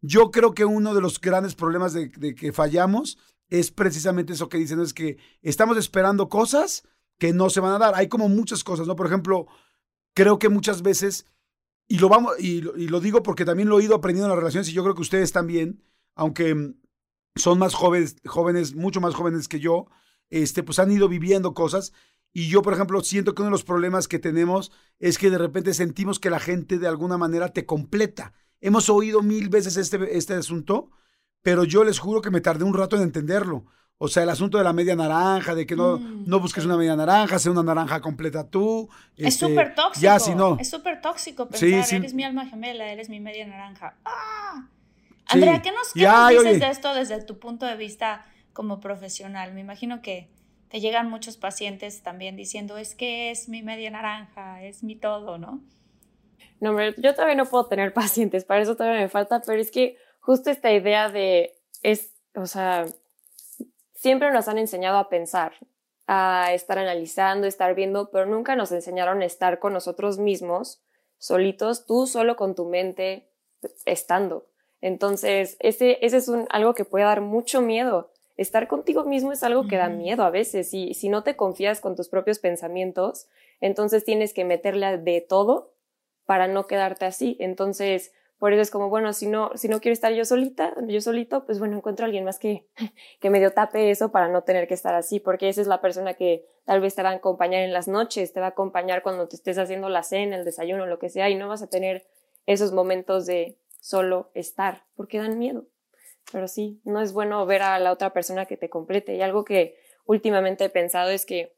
yo 0.00 0.30
creo 0.30 0.54
que 0.54 0.64
uno 0.64 0.94
de 0.94 1.00
los 1.00 1.20
grandes 1.20 1.54
problemas 1.54 1.92
de, 1.92 2.10
que 2.10 2.52
fallamos 2.52 3.18
es 3.48 3.70
precisamente 3.70 4.32
eso 4.32 4.48
que 4.48 4.58
dicen, 4.58 4.80
es 4.80 4.94
que 4.94 5.18
estamos 5.42 5.76
esperando 5.76 6.28
cosas 6.28 6.84
que 7.18 7.32
no 7.32 7.50
se 7.50 7.60
van 7.60 7.74
a 7.74 7.78
dar. 7.78 7.94
Hay 7.94 8.08
como 8.08 8.28
muchas 8.28 8.64
cosas, 8.64 8.86
¿no? 8.86 8.96
Por 8.96 9.06
ejemplo, 9.06 9.46
creo 10.14 10.38
que 10.38 10.48
muchas 10.48 10.82
veces, 10.82 11.26
y 11.88 11.98
lo, 11.98 12.08
vamos, 12.08 12.32
y, 12.38 12.62
lo 12.62 13.00
digo 13.00 13.22
porque 13.22 13.44
también 13.44 13.68
lo 13.68 13.80
he 13.80 13.84
ido 13.84 13.96
aprendiendo 13.96 14.26
en 14.26 14.30
las 14.30 14.38
relaciones 14.38 14.68
y 14.68 14.72
yo 14.72 14.82
creo 14.82 14.94
que 14.94 15.02
ustedes 15.02 15.32
también, 15.32 15.82
aunque 16.14 16.74
son 17.36 17.58
más 17.58 17.74
jóvenes, 17.74 18.16
jóvenes, 18.24 18.74
mucho 18.74 19.00
más 19.00 19.14
jóvenes 19.14 19.48
que 19.48 19.60
yo, 19.60 19.86
este, 20.30 20.62
pues 20.62 20.78
han 20.78 20.92
ido 20.92 21.08
viviendo 21.08 21.54
cosas. 21.54 21.92
Y 22.32 22.48
yo, 22.48 22.62
por 22.62 22.74
ejemplo, 22.74 23.00
siento 23.02 23.34
que 23.34 23.42
uno 23.42 23.48
de 23.48 23.52
los 23.52 23.64
problemas 23.64 24.06
que 24.06 24.20
tenemos 24.20 24.70
es 25.00 25.18
que 25.18 25.30
de 25.30 25.38
repente 25.38 25.74
sentimos 25.74 26.20
que 26.20 26.30
la 26.30 26.38
gente 26.38 26.78
de 26.78 26.86
alguna 26.86 27.18
manera 27.18 27.52
te 27.52 27.66
completa. 27.66 28.32
Hemos 28.60 28.88
oído 28.90 29.22
mil 29.22 29.48
veces 29.48 29.76
este, 29.76 30.16
este 30.16 30.34
asunto, 30.34 30.90
pero 31.42 31.64
yo 31.64 31.84
les 31.84 31.98
juro 31.98 32.20
que 32.20 32.30
me 32.30 32.40
tardé 32.40 32.64
un 32.64 32.74
rato 32.74 32.96
en 32.96 33.02
entenderlo. 33.02 33.66
O 34.02 34.08
sea, 34.08 34.22
el 34.22 34.30
asunto 34.30 34.56
de 34.56 34.64
la 34.64 34.72
media 34.72 34.96
naranja, 34.96 35.54
de 35.54 35.66
que 35.66 35.76
no, 35.76 35.98
mm, 35.98 36.24
no 36.26 36.40
busques 36.40 36.64
una 36.64 36.76
media 36.78 36.96
naranja, 36.96 37.38
sea 37.38 37.52
una 37.52 37.62
naranja 37.62 38.00
completa 38.00 38.48
tú. 38.48 38.88
Es 39.14 39.34
este, 39.34 39.46
súper 39.46 39.74
tóxico. 39.74 40.02
Ya, 40.02 40.18
si 40.18 40.34
no. 40.34 40.56
Es 40.58 40.70
súper 40.70 41.02
tóxico 41.02 41.46
pensar, 41.48 41.94
eres 42.00 42.14
mi 42.14 42.24
alma 42.24 42.46
gemela, 42.46 42.90
eres 42.90 43.10
mi 43.10 43.20
media 43.20 43.46
naranja. 43.46 43.96
¡Ah! 44.06 44.68
Andrea, 45.26 45.60
¿qué 45.60 45.70
nos, 45.70 45.92
dices 45.92 46.60
de 46.60 46.70
esto 46.70 46.94
desde 46.94 47.22
tu 47.22 47.38
punto 47.38 47.66
de 47.66 47.76
vista 47.76 48.24
como 48.54 48.80
profesional? 48.80 49.52
Me 49.52 49.60
imagino 49.60 50.00
que 50.00 50.30
te 50.70 50.80
llegan 50.80 51.10
muchos 51.10 51.36
pacientes 51.36 52.02
también 52.02 52.36
diciendo, 52.36 52.78
es 52.78 52.94
que 52.94 53.30
es 53.30 53.50
mi 53.50 53.62
media 53.62 53.90
naranja, 53.90 54.62
es 54.62 54.82
mi 54.82 54.96
todo, 54.96 55.36
¿no? 55.36 55.60
No, 56.60 56.78
yo 56.98 57.14
todavía 57.14 57.34
no 57.34 57.46
puedo 57.46 57.66
tener 57.66 57.92
pacientes, 57.94 58.44
para 58.44 58.62
eso 58.62 58.76
todavía 58.76 59.00
me 59.00 59.08
falta, 59.08 59.40
pero 59.44 59.60
es 59.60 59.70
que 59.70 59.96
justo 60.20 60.50
esta 60.50 60.72
idea 60.72 61.08
de, 61.08 61.56
es, 61.82 62.12
o 62.34 62.46
sea, 62.46 62.84
siempre 63.94 64.30
nos 64.30 64.48
han 64.48 64.58
enseñado 64.58 64.98
a 64.98 65.08
pensar, 65.08 65.54
a 66.06 66.52
estar 66.52 66.78
analizando, 66.78 67.46
estar 67.46 67.74
viendo, 67.74 68.10
pero 68.10 68.26
nunca 68.26 68.56
nos 68.56 68.72
enseñaron 68.72 69.22
a 69.22 69.26
estar 69.26 69.58
con 69.58 69.72
nosotros 69.72 70.18
mismos, 70.18 70.82
solitos, 71.18 71.86
tú 71.86 72.06
solo 72.06 72.36
con 72.36 72.54
tu 72.54 72.66
mente, 72.66 73.28
estando. 73.84 74.46
Entonces, 74.80 75.56
ese, 75.60 75.98
ese 76.00 76.16
es 76.16 76.28
un, 76.28 76.46
algo 76.50 76.74
que 76.74 76.84
puede 76.84 77.04
dar 77.04 77.20
mucho 77.20 77.60
miedo. 77.60 78.10
Estar 78.36 78.68
contigo 78.68 79.04
mismo 79.04 79.32
es 79.32 79.42
algo 79.42 79.68
que 79.68 79.76
da 79.76 79.90
miedo 79.90 80.22
a 80.22 80.30
veces. 80.30 80.72
Y 80.72 80.94
si 80.94 81.10
no 81.10 81.22
te 81.22 81.36
confías 81.36 81.80
con 81.80 81.94
tus 81.94 82.08
propios 82.08 82.38
pensamientos, 82.38 83.28
entonces 83.60 84.04
tienes 84.04 84.32
que 84.32 84.46
meterle 84.46 84.96
de 84.96 85.20
todo 85.20 85.74
para 86.30 86.46
no 86.46 86.68
quedarte 86.68 87.06
así. 87.06 87.36
Entonces, 87.40 88.12
por 88.38 88.52
eso 88.52 88.62
es 88.62 88.70
como, 88.70 88.88
bueno, 88.88 89.12
si 89.12 89.26
no, 89.26 89.50
si 89.56 89.66
no 89.66 89.80
quiero 89.80 89.94
estar 89.94 90.12
yo 90.12 90.24
solita, 90.24 90.76
yo 90.86 91.00
solito, 91.00 91.44
pues 91.44 91.58
bueno, 91.58 91.76
encuentro 91.76 92.04
a 92.04 92.06
alguien 92.06 92.22
más 92.22 92.38
que, 92.38 92.68
que 93.20 93.30
medio 93.30 93.50
tape 93.50 93.90
eso 93.90 94.12
para 94.12 94.28
no 94.28 94.44
tener 94.44 94.68
que 94.68 94.74
estar 94.74 94.94
así, 94.94 95.18
porque 95.18 95.48
esa 95.48 95.60
es 95.60 95.66
la 95.66 95.80
persona 95.80 96.14
que 96.14 96.46
tal 96.66 96.80
vez 96.80 96.94
te 96.94 97.02
va 97.02 97.08
a 97.08 97.14
acompañar 97.14 97.62
en 97.62 97.72
las 97.72 97.88
noches, 97.88 98.32
te 98.32 98.38
va 98.38 98.46
a 98.46 98.50
acompañar 98.50 99.02
cuando 99.02 99.26
te 99.26 99.34
estés 99.34 99.58
haciendo 99.58 99.88
la 99.88 100.04
cena, 100.04 100.36
el 100.36 100.44
desayuno, 100.44 100.86
lo 100.86 101.00
que 101.00 101.08
sea, 101.08 101.28
y 101.30 101.34
no 101.34 101.48
vas 101.48 101.62
a 101.62 101.66
tener 101.68 102.06
esos 102.46 102.70
momentos 102.70 103.26
de 103.26 103.58
solo 103.80 104.30
estar, 104.34 104.84
porque 104.94 105.18
dan 105.18 105.36
miedo. 105.36 105.64
Pero 106.30 106.46
sí, 106.46 106.80
no 106.84 107.00
es 107.00 107.12
bueno 107.12 107.44
ver 107.44 107.62
a 107.62 107.76
la 107.80 107.90
otra 107.90 108.12
persona 108.12 108.46
que 108.46 108.56
te 108.56 108.70
complete. 108.70 109.16
Y 109.16 109.22
algo 109.22 109.44
que 109.44 109.80
últimamente 110.06 110.66
he 110.66 110.70
pensado 110.70 111.10
es 111.10 111.26
que 111.26 111.56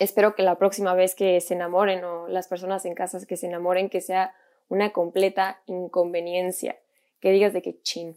espero 0.00 0.34
que 0.34 0.42
la 0.42 0.56
próxima 0.56 0.94
vez 0.94 1.14
que 1.14 1.40
se 1.40 1.54
enamoren 1.54 2.02
o 2.02 2.26
las 2.26 2.48
personas 2.48 2.84
en 2.86 2.94
casas 2.94 3.26
que 3.26 3.36
se 3.36 3.46
enamoren, 3.46 3.88
que 3.88 4.00
sea 4.00 4.34
una 4.68 4.90
completa 4.92 5.60
inconveniencia, 5.66 6.76
que 7.20 7.30
digas 7.30 7.52
de 7.52 7.62
que 7.62 7.80
chin, 7.82 8.16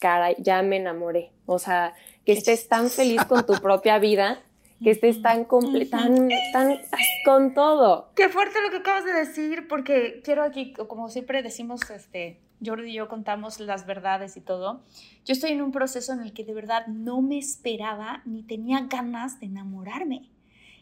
cara, 0.00 0.32
ya 0.38 0.62
me 0.62 0.76
enamoré. 0.76 1.32
O 1.46 1.58
sea, 1.58 1.94
que 2.24 2.32
estés 2.32 2.68
tan 2.68 2.88
feliz 2.88 3.24
con 3.24 3.44
tu 3.44 3.54
propia 3.54 3.98
vida, 3.98 4.42
que 4.82 4.90
estés 4.90 5.20
tan 5.22 5.46
tan, 5.90 6.28
tan 6.52 6.78
con 7.24 7.54
todo. 7.54 8.12
Qué 8.14 8.28
fuerte 8.28 8.62
lo 8.62 8.70
que 8.70 8.78
acabas 8.78 9.04
de 9.04 9.12
decir, 9.12 9.66
porque 9.68 10.20
quiero 10.24 10.42
aquí, 10.42 10.72
como 10.72 11.08
siempre 11.08 11.42
decimos, 11.42 11.80
este, 11.90 12.40
Jordi 12.64 12.90
y 12.90 12.94
yo 12.94 13.08
contamos 13.08 13.58
las 13.60 13.86
verdades 13.86 14.36
y 14.36 14.40
todo. 14.40 14.82
Yo 15.24 15.32
estoy 15.32 15.50
en 15.50 15.62
un 15.62 15.72
proceso 15.72 16.12
en 16.12 16.20
el 16.20 16.32
que 16.32 16.44
de 16.44 16.54
verdad 16.54 16.86
no 16.86 17.22
me 17.22 17.38
esperaba 17.38 18.22
ni 18.24 18.42
tenía 18.42 18.86
ganas 18.88 19.40
de 19.40 19.46
enamorarme. 19.46 20.30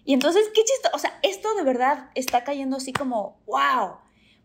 Y 0.05 0.15
entonces, 0.15 0.49
qué 0.55 0.63
chistoso, 0.65 0.97
o 0.97 0.99
sea, 0.99 1.19
esto 1.23 1.55
de 1.55 1.63
verdad 1.63 2.11
está 2.15 2.45
cayendo 2.45 2.77
así 2.77 2.93
como, 2.93 3.41
wow 3.47 3.99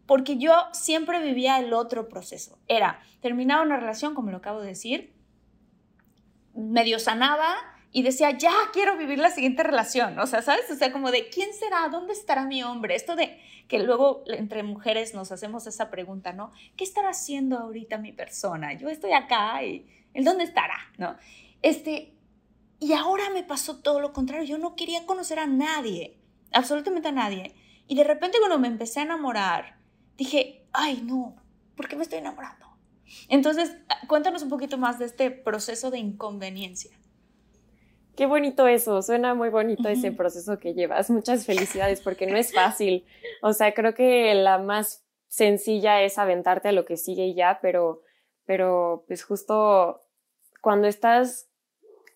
porque 0.08 0.38
yo 0.38 0.54
siempre 0.72 1.22
vivía 1.22 1.60
el 1.60 1.74
otro 1.74 2.08
proceso. 2.08 2.58
Era, 2.68 3.00
terminaba 3.22 3.62
una 3.62 3.78
relación, 3.78 4.16
como 4.16 4.32
lo 4.32 4.38
acabo 4.38 4.62
de 4.62 4.70
decir, 4.70 5.14
medio 6.56 6.98
sanaba 6.98 7.56
y 7.92 8.04
decía, 8.04 8.32
ya 8.32 8.54
quiero 8.74 8.98
vivir 8.98 9.20
la 9.20 9.30
siguiente 9.30 9.64
relación. 9.64 10.18
O 10.18 10.26
sea, 10.26 10.42
¿sabes? 10.42 10.72
O 10.72 10.76
sea, 10.76 10.94
como 10.94 11.12
de, 11.12 11.30
¿quién 11.30 11.54
será? 11.54 11.90
¿Dónde 11.90 12.14
estará 12.14 12.46
mi 12.46 12.64
hombre? 12.64 12.96
Esto 12.96 13.16
de 13.16 13.40
que 13.68 13.80
luego 13.80 14.24
entre 14.28 14.64
mujeres 14.64 15.14
nos 15.14 15.32
hacemos 15.34 15.68
esa 15.68 15.92
pregunta, 15.92 16.32
¿no? 16.32 16.54
¿Qué 16.78 16.86
estará 16.86 17.10
haciendo 17.10 17.58
ahorita 17.58 17.98
mi 17.98 18.14
persona? 18.14 18.74
Yo 18.74 18.88
estoy 18.88 19.12
acá 19.12 19.62
y 19.64 19.86
¿el 20.14 20.24
dónde 20.24 20.46
estará? 20.46 20.78
¿No? 20.98 21.18
Este, 21.62 22.14
y 22.80 22.94
ahora 22.94 23.30
me 23.30 23.44
pasó 23.44 23.82
todo 23.82 24.00
lo 24.00 24.14
contrario. 24.14 24.46
Yo 24.46 24.58
no 24.58 24.76
quería 24.76 25.06
conocer 25.06 25.40
a 25.40 25.48
nadie, 25.48 26.20
absolutamente 26.52 27.10
a 27.10 27.14
nadie. 27.14 27.56
Y 27.88 27.96
de 27.96 28.04
repente, 28.04 28.38
cuando 28.40 28.60
me 28.60 28.68
empecé 28.68 29.00
a 29.00 29.04
enamorar, 29.04 29.78
dije, 30.18 30.66
ay, 30.74 31.02
no, 31.04 31.36
¿por 31.76 31.88
qué 31.88 31.96
me 31.96 32.04
estoy 32.04 32.20
enamorando? 32.20 32.66
Entonces, 33.30 33.76
cuéntanos 34.08 34.44
un 34.44 34.50
poquito 34.50 34.78
más 34.78 35.00
de 35.00 35.06
este 35.06 35.32
proceso 35.32 35.92
de 35.92 36.00
inconveniencia. 36.00 36.92
Qué 38.16 38.26
bonito 38.26 38.68
eso, 38.68 39.02
suena 39.04 39.36
muy 39.36 39.50
bonito 39.50 39.88
ese 39.90 40.12
proceso 40.12 40.58
que 40.58 40.74
llevas. 40.74 41.10
Muchas 41.10 41.46
felicidades 41.46 42.02
porque 42.02 42.26
no 42.26 42.36
es 42.36 42.54
fácil. 42.56 43.06
O 43.42 43.54
sea, 43.54 43.74
creo 43.74 43.94
que 43.94 44.34
la 44.34 44.58
más 44.58 45.06
sencilla 45.28 46.02
es 46.02 46.18
aventarte 46.18 46.70
a 46.70 46.72
lo 46.72 46.86
que 46.86 46.98
sigue 46.98 47.28
y 47.28 47.36
ya, 47.36 47.60
pero 47.62 48.02
pero 48.48 49.04
pues 49.08 49.24
justo 49.24 50.02
cuando 50.62 50.88
estás 50.88 51.48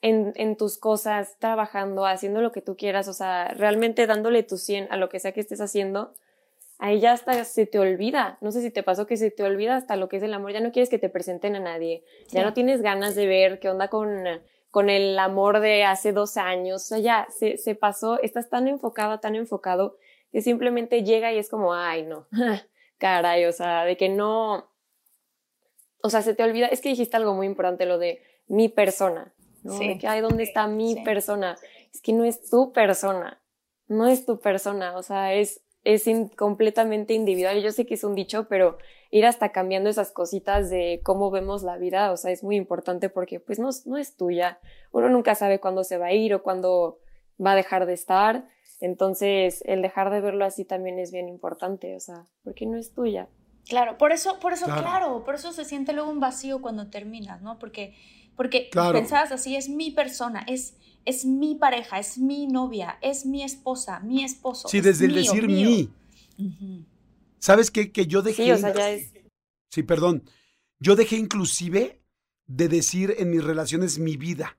en, 0.02 0.34
en, 0.36 0.56
tus 0.58 0.78
cosas, 0.78 1.38
trabajando, 1.40 2.06
haciendo 2.06 2.42
lo 2.42 2.52
que 2.52 2.62
tú 2.62 2.76
quieras, 2.76 3.08
o 3.08 3.14
sea, 3.14 3.50
realmente 3.50 4.08
dándole 4.08 4.44
tu 4.44 4.58
100 4.58 4.88
a 4.92 4.98
lo 4.98 5.10
que 5.10 5.20
sea 5.20 5.32
que 5.32 5.42
estés 5.42 5.62
haciendo, 5.62 6.14
ahí 6.82 7.00
ya 7.00 7.14
hasta 7.14 7.46
se 7.46 7.66
te 7.66 7.80
olvida. 7.80 8.38
No 8.42 8.52
sé 8.52 8.62
si 8.62 8.72
te 8.72 8.84
pasó 8.84 9.06
que 9.06 9.16
se 9.16 9.32
te 9.32 9.44
olvida 9.44 9.78
hasta 9.78 9.96
lo 9.96 10.10
que 10.10 10.18
es 10.18 10.24
el 10.24 10.34
amor. 10.34 10.52
Ya 10.52 10.60
no 10.60 10.72
quieres 10.72 10.90
que 10.90 10.98
te 10.98 11.10
presenten 11.10 11.56
a 11.56 11.60
nadie. 11.60 12.04
Ya 12.30 12.44
no 12.44 12.54
tienes 12.54 12.82
ganas 12.82 13.16
de 13.16 13.28
ver 13.28 13.60
qué 13.60 13.70
onda 13.70 13.88
con, 13.88 14.26
con 14.72 14.90
el 14.90 15.18
amor 15.20 15.60
de 15.60 15.84
hace 15.84 16.12
dos 16.12 16.38
años. 16.38 16.82
O 16.82 16.86
sea, 16.86 16.98
ya 16.98 17.28
se, 17.30 17.58
se 17.58 17.76
pasó. 17.76 18.20
Estás 18.22 18.50
tan 18.50 18.68
enfocado, 18.68 19.20
tan 19.20 19.36
enfocado, 19.36 19.98
que 20.32 20.42
simplemente 20.42 21.04
llega 21.04 21.32
y 21.32 21.38
es 21.38 21.50
como, 21.50 21.74
ay, 21.74 22.04
no. 22.04 22.28
Caray, 22.98 23.46
o 23.46 23.52
sea, 23.52 23.86
de 23.86 23.96
que 23.96 24.10
no. 24.10 24.72
O 26.02 26.10
sea, 26.10 26.24
se 26.24 26.34
te 26.34 26.44
olvida. 26.44 26.66
Es 26.66 26.82
que 26.82 26.90
dijiste 26.90 27.16
algo 27.16 27.36
muy 27.36 27.46
importante, 27.46 27.86
lo 27.86 28.00
de 28.00 28.24
mi 28.48 28.70
persona. 28.70 29.32
¿No? 29.64 29.78
De 29.78 29.98
que, 29.98 30.08
ay, 30.08 30.22
¿dónde 30.22 30.44
está 30.44 30.68
mi 30.68 30.96
persona? 31.04 31.58
Es 31.94 32.02
que 32.02 32.14
no 32.14 32.24
es 32.24 32.50
tu 32.50 32.72
persona. 32.72 33.42
No 33.88 34.08
es 34.08 34.26
tu 34.26 34.40
persona. 34.40 34.98
O 34.98 35.04
sea, 35.04 35.34
es 35.34 35.62
es 35.84 36.06
completamente 36.36 37.14
individual. 37.14 37.62
Yo 37.62 37.72
sé 37.72 37.86
que 37.86 37.96
es 37.96 38.04
un 38.04 38.16
dicho, 38.16 38.48
pero 38.48 38.78
ir 39.10 39.26
hasta 39.26 39.52
cambiando 39.52 39.90
esas 39.90 40.12
cositas 40.12 40.70
de 40.70 41.02
cómo 41.04 41.32
vemos 41.32 41.64
la 41.64 41.78
vida, 41.78 42.12
o 42.12 42.18
sea, 42.18 42.32
es 42.32 42.44
muy 42.44 42.56
importante 42.56 43.10
porque 43.10 43.40
pues 43.40 43.60
no, 43.60 43.70
no 43.86 43.98
es 43.98 44.16
tuya. 44.16 44.60
Uno 44.92 45.10
nunca 45.10 45.36
sabe 45.36 45.60
cuándo 45.60 45.84
se 45.84 45.98
va 45.98 46.08
a 46.08 46.14
ir 46.14 46.34
o 46.34 46.44
cuándo 46.44 47.00
va 47.44 47.54
a 47.54 47.56
dejar 47.56 47.86
de 47.86 47.94
estar. 47.94 48.48
Entonces, 48.80 49.64
el 49.66 49.82
dejar 49.82 50.12
de 50.12 50.22
verlo 50.22 50.46
así 50.46 50.66
también 50.66 50.98
es 50.98 51.12
bien 51.12 51.30
importante, 51.30 51.96
o 51.96 52.00
sea, 52.00 52.26
porque 52.44 52.66
no 52.66 52.78
es 52.78 52.94
tuya. 52.94 53.28
Claro, 53.68 53.98
por 53.98 54.12
eso, 54.12 54.40
por 54.40 54.54
eso, 54.54 54.66
claro, 54.66 55.24
por 55.24 55.36
eso 55.36 55.52
se 55.52 55.66
siente 55.66 55.94
luego 55.94 56.10
un 56.10 56.20
vacío 56.20 56.62
cuando 56.62 56.90
terminas, 56.90 57.42
¿no? 57.42 57.60
Porque, 57.60 57.96
porque 58.36 58.70
pensabas 58.72 59.32
así, 59.32 59.56
es 59.56 59.70
mi 59.70 59.92
persona, 59.92 60.44
es, 60.48 60.76
es 61.06 61.26
mi 61.26 61.56
pareja, 61.56 62.00
es 62.00 62.18
mi 62.18 62.48
novia, 62.48 62.98
es 63.02 63.26
mi 63.26 63.44
esposa, 63.44 64.00
mi 64.00 64.24
esposo. 64.24 64.68
Sí, 64.68 64.82
desde 64.82 65.06
el 65.06 65.16
decir 65.16 65.48
mi. 65.48 65.90
¿Sabes 67.40 67.72
qué? 67.72 67.92
Que 67.92 68.08
yo 68.08 68.22
dejé. 68.22 68.46
Sí, 68.46 68.52
o 68.52 68.58
sea, 68.58 68.74
ya 68.74 68.92
es... 68.92 69.14
sí, 69.72 69.84
perdón. 69.84 70.24
Yo 70.80 70.96
dejé 70.96 71.18
inclusive 71.18 72.02
de 72.48 72.68
decir 72.68 73.16
en 73.18 73.30
mis 73.30 73.44
relaciones 73.44 74.00
mi 74.00 74.18
vida. 74.18 74.58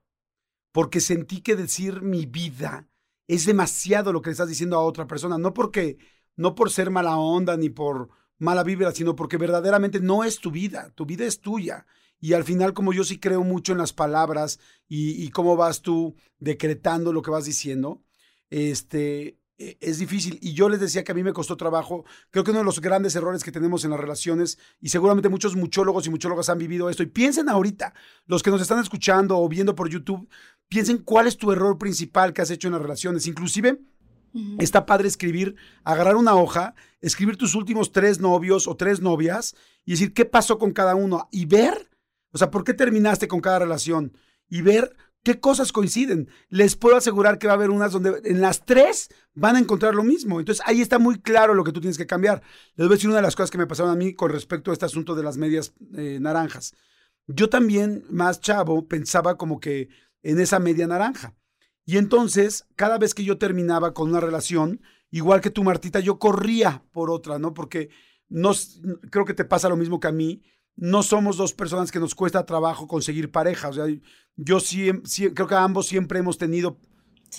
Porque 0.72 1.00
sentí 1.00 1.42
que 1.42 1.54
decir 1.54 2.00
mi 2.02 2.24
vida 2.26 2.88
es 3.28 3.44
demasiado 3.44 4.12
lo 4.12 4.22
que 4.22 4.30
le 4.30 4.32
estás 4.32 4.48
diciendo 4.48 4.76
a 4.76 4.84
otra 4.84 5.06
persona. 5.06 5.38
No 5.38 5.52
porque, 5.52 5.98
no 6.36 6.54
por 6.54 6.70
ser 6.70 6.90
mala 6.90 7.16
onda 7.18 7.56
ni 7.56 7.68
por 7.68 8.08
mala 8.38 8.64
vibra, 8.64 8.92
sino 8.92 9.14
porque 9.14 9.36
verdaderamente 9.36 10.00
no 10.00 10.24
es 10.24 10.38
tu 10.38 10.50
vida. 10.50 10.90
Tu 10.94 11.04
vida 11.04 11.24
es 11.26 11.40
tuya. 11.40 11.86
Y 12.22 12.34
al 12.34 12.44
final, 12.44 12.72
como 12.72 12.92
yo 12.92 13.02
sí 13.02 13.18
creo 13.18 13.42
mucho 13.42 13.72
en 13.72 13.78
las 13.78 13.92
palabras 13.92 14.60
y, 14.88 15.28
cómo 15.30 15.56
vas 15.56 15.82
tú 15.82 16.14
decretando 16.38 17.12
lo 17.12 17.20
que 17.20 17.32
vas 17.32 17.46
diciendo, 17.46 18.00
este, 18.48 19.40
e, 19.58 19.76
es 19.80 19.98
difícil. 19.98 20.38
Y 20.40 20.52
yo 20.52 20.68
les 20.68 20.78
decía 20.78 21.02
que 21.02 21.10
a 21.10 21.16
mí 21.16 21.24
me 21.24 21.32
costó 21.32 21.56
trabajo. 21.56 22.04
Creo 22.30 22.44
que 22.44 22.52
uno 22.52 22.60
de 22.60 22.64
los 22.64 22.80
grandes 22.80 23.16
errores 23.16 23.42
que 23.42 23.50
tenemos 23.50 23.84
en 23.84 23.90
las 23.90 23.98
relaciones, 23.98 24.56
y 24.80 24.90
seguramente 24.90 25.28
muchos 25.28 25.56
muchólogos 25.56 26.06
y 26.06 26.10
muchólogas 26.10 26.48
han 26.48 26.58
vivido 26.58 26.88
esto, 26.88 27.02
y 27.02 27.06
piensen 27.06 27.48
ahorita, 27.48 27.92
los 28.26 28.44
que 28.44 28.50
nos 28.50 28.62
están 28.62 28.78
escuchando 28.78 29.36
o 29.36 29.48
viendo 29.48 29.74
por 29.74 29.90
YouTube, 29.90 30.28
piensen 30.68 30.98
cuál 30.98 31.26
es 31.26 31.36
tu 31.36 31.50
error 31.50 31.76
principal 31.76 32.32
que 32.32 32.42
has 32.42 32.50
hecho 32.52 32.68
en 32.68 32.74
las 32.74 32.82
relaciones. 32.82 33.26
Inclusive, 33.26 33.80
Está 34.58 34.86
padre 34.86 35.08
escribir, 35.08 35.56
agarrar 35.84 36.16
una 36.16 36.34
hoja, 36.36 36.74
escribir 37.02 37.36
tus 37.36 37.54
últimos 37.54 37.92
tres 37.92 38.18
novios 38.18 38.66
o 38.66 38.76
tres 38.76 39.02
novias 39.02 39.54
y 39.84 39.90
decir 39.90 40.14
qué 40.14 40.24
pasó 40.24 40.58
con 40.58 40.72
cada 40.72 40.94
uno 40.94 41.28
y 41.30 41.44
ver 41.44 41.91
o 42.32 42.38
sea, 42.38 42.50
¿por 42.50 42.64
qué 42.64 42.74
terminaste 42.74 43.28
con 43.28 43.40
cada 43.40 43.60
relación? 43.60 44.16
Y 44.48 44.62
ver 44.62 44.96
qué 45.22 45.38
cosas 45.38 45.72
coinciden. 45.72 46.28
Les 46.48 46.76
puedo 46.76 46.96
asegurar 46.96 47.38
que 47.38 47.46
va 47.46 47.52
a 47.52 47.56
haber 47.56 47.70
unas 47.70 47.92
donde 47.92 48.20
en 48.24 48.40
las 48.40 48.64
tres 48.64 49.08
van 49.34 49.56
a 49.56 49.58
encontrar 49.58 49.94
lo 49.94 50.02
mismo. 50.02 50.40
Entonces 50.40 50.64
ahí 50.66 50.80
está 50.80 50.98
muy 50.98 51.20
claro 51.20 51.54
lo 51.54 51.64
que 51.64 51.72
tú 51.72 51.80
tienes 51.80 51.98
que 51.98 52.06
cambiar. 52.06 52.42
Les 52.74 52.86
voy 52.86 52.94
a 52.94 52.96
decir 52.96 53.08
una 53.08 53.16
de 53.18 53.22
las 53.22 53.36
cosas 53.36 53.50
que 53.50 53.58
me 53.58 53.66
pasaron 53.66 53.92
a 53.92 53.96
mí 53.96 54.14
con 54.14 54.30
respecto 54.30 54.70
a 54.70 54.74
este 54.74 54.86
asunto 54.86 55.14
de 55.14 55.22
las 55.22 55.36
medias 55.36 55.74
eh, 55.94 56.18
naranjas. 56.20 56.74
Yo 57.26 57.48
también, 57.48 58.04
más 58.10 58.40
chavo, 58.40 58.88
pensaba 58.88 59.36
como 59.36 59.60
que 59.60 59.88
en 60.22 60.40
esa 60.40 60.58
media 60.58 60.86
naranja. 60.86 61.34
Y 61.84 61.96
entonces, 61.96 62.66
cada 62.76 62.98
vez 62.98 63.14
que 63.14 63.24
yo 63.24 63.38
terminaba 63.38 63.94
con 63.94 64.10
una 64.10 64.20
relación, 64.20 64.82
igual 65.10 65.40
que 65.40 65.50
tú, 65.50 65.62
Martita, 65.64 66.00
yo 66.00 66.18
corría 66.18 66.84
por 66.92 67.10
otra, 67.10 67.38
¿no? 67.38 67.54
Porque 67.54 67.90
no, 68.28 68.52
creo 69.10 69.24
que 69.24 69.34
te 69.34 69.44
pasa 69.44 69.68
lo 69.68 69.76
mismo 69.76 70.00
que 70.00 70.08
a 70.08 70.12
mí 70.12 70.42
no 70.76 71.02
somos 71.02 71.36
dos 71.36 71.52
personas 71.52 71.90
que 71.90 72.00
nos 72.00 72.14
cuesta 72.14 72.44
trabajo 72.46 72.86
conseguir 72.86 73.30
pareja. 73.30 73.68
O 73.68 73.72
sea, 73.72 73.86
yo 74.36 74.60
sí, 74.60 74.90
creo 75.34 75.46
que 75.46 75.54
ambos 75.54 75.86
siempre 75.86 76.18
hemos 76.18 76.38
tenido, 76.38 76.78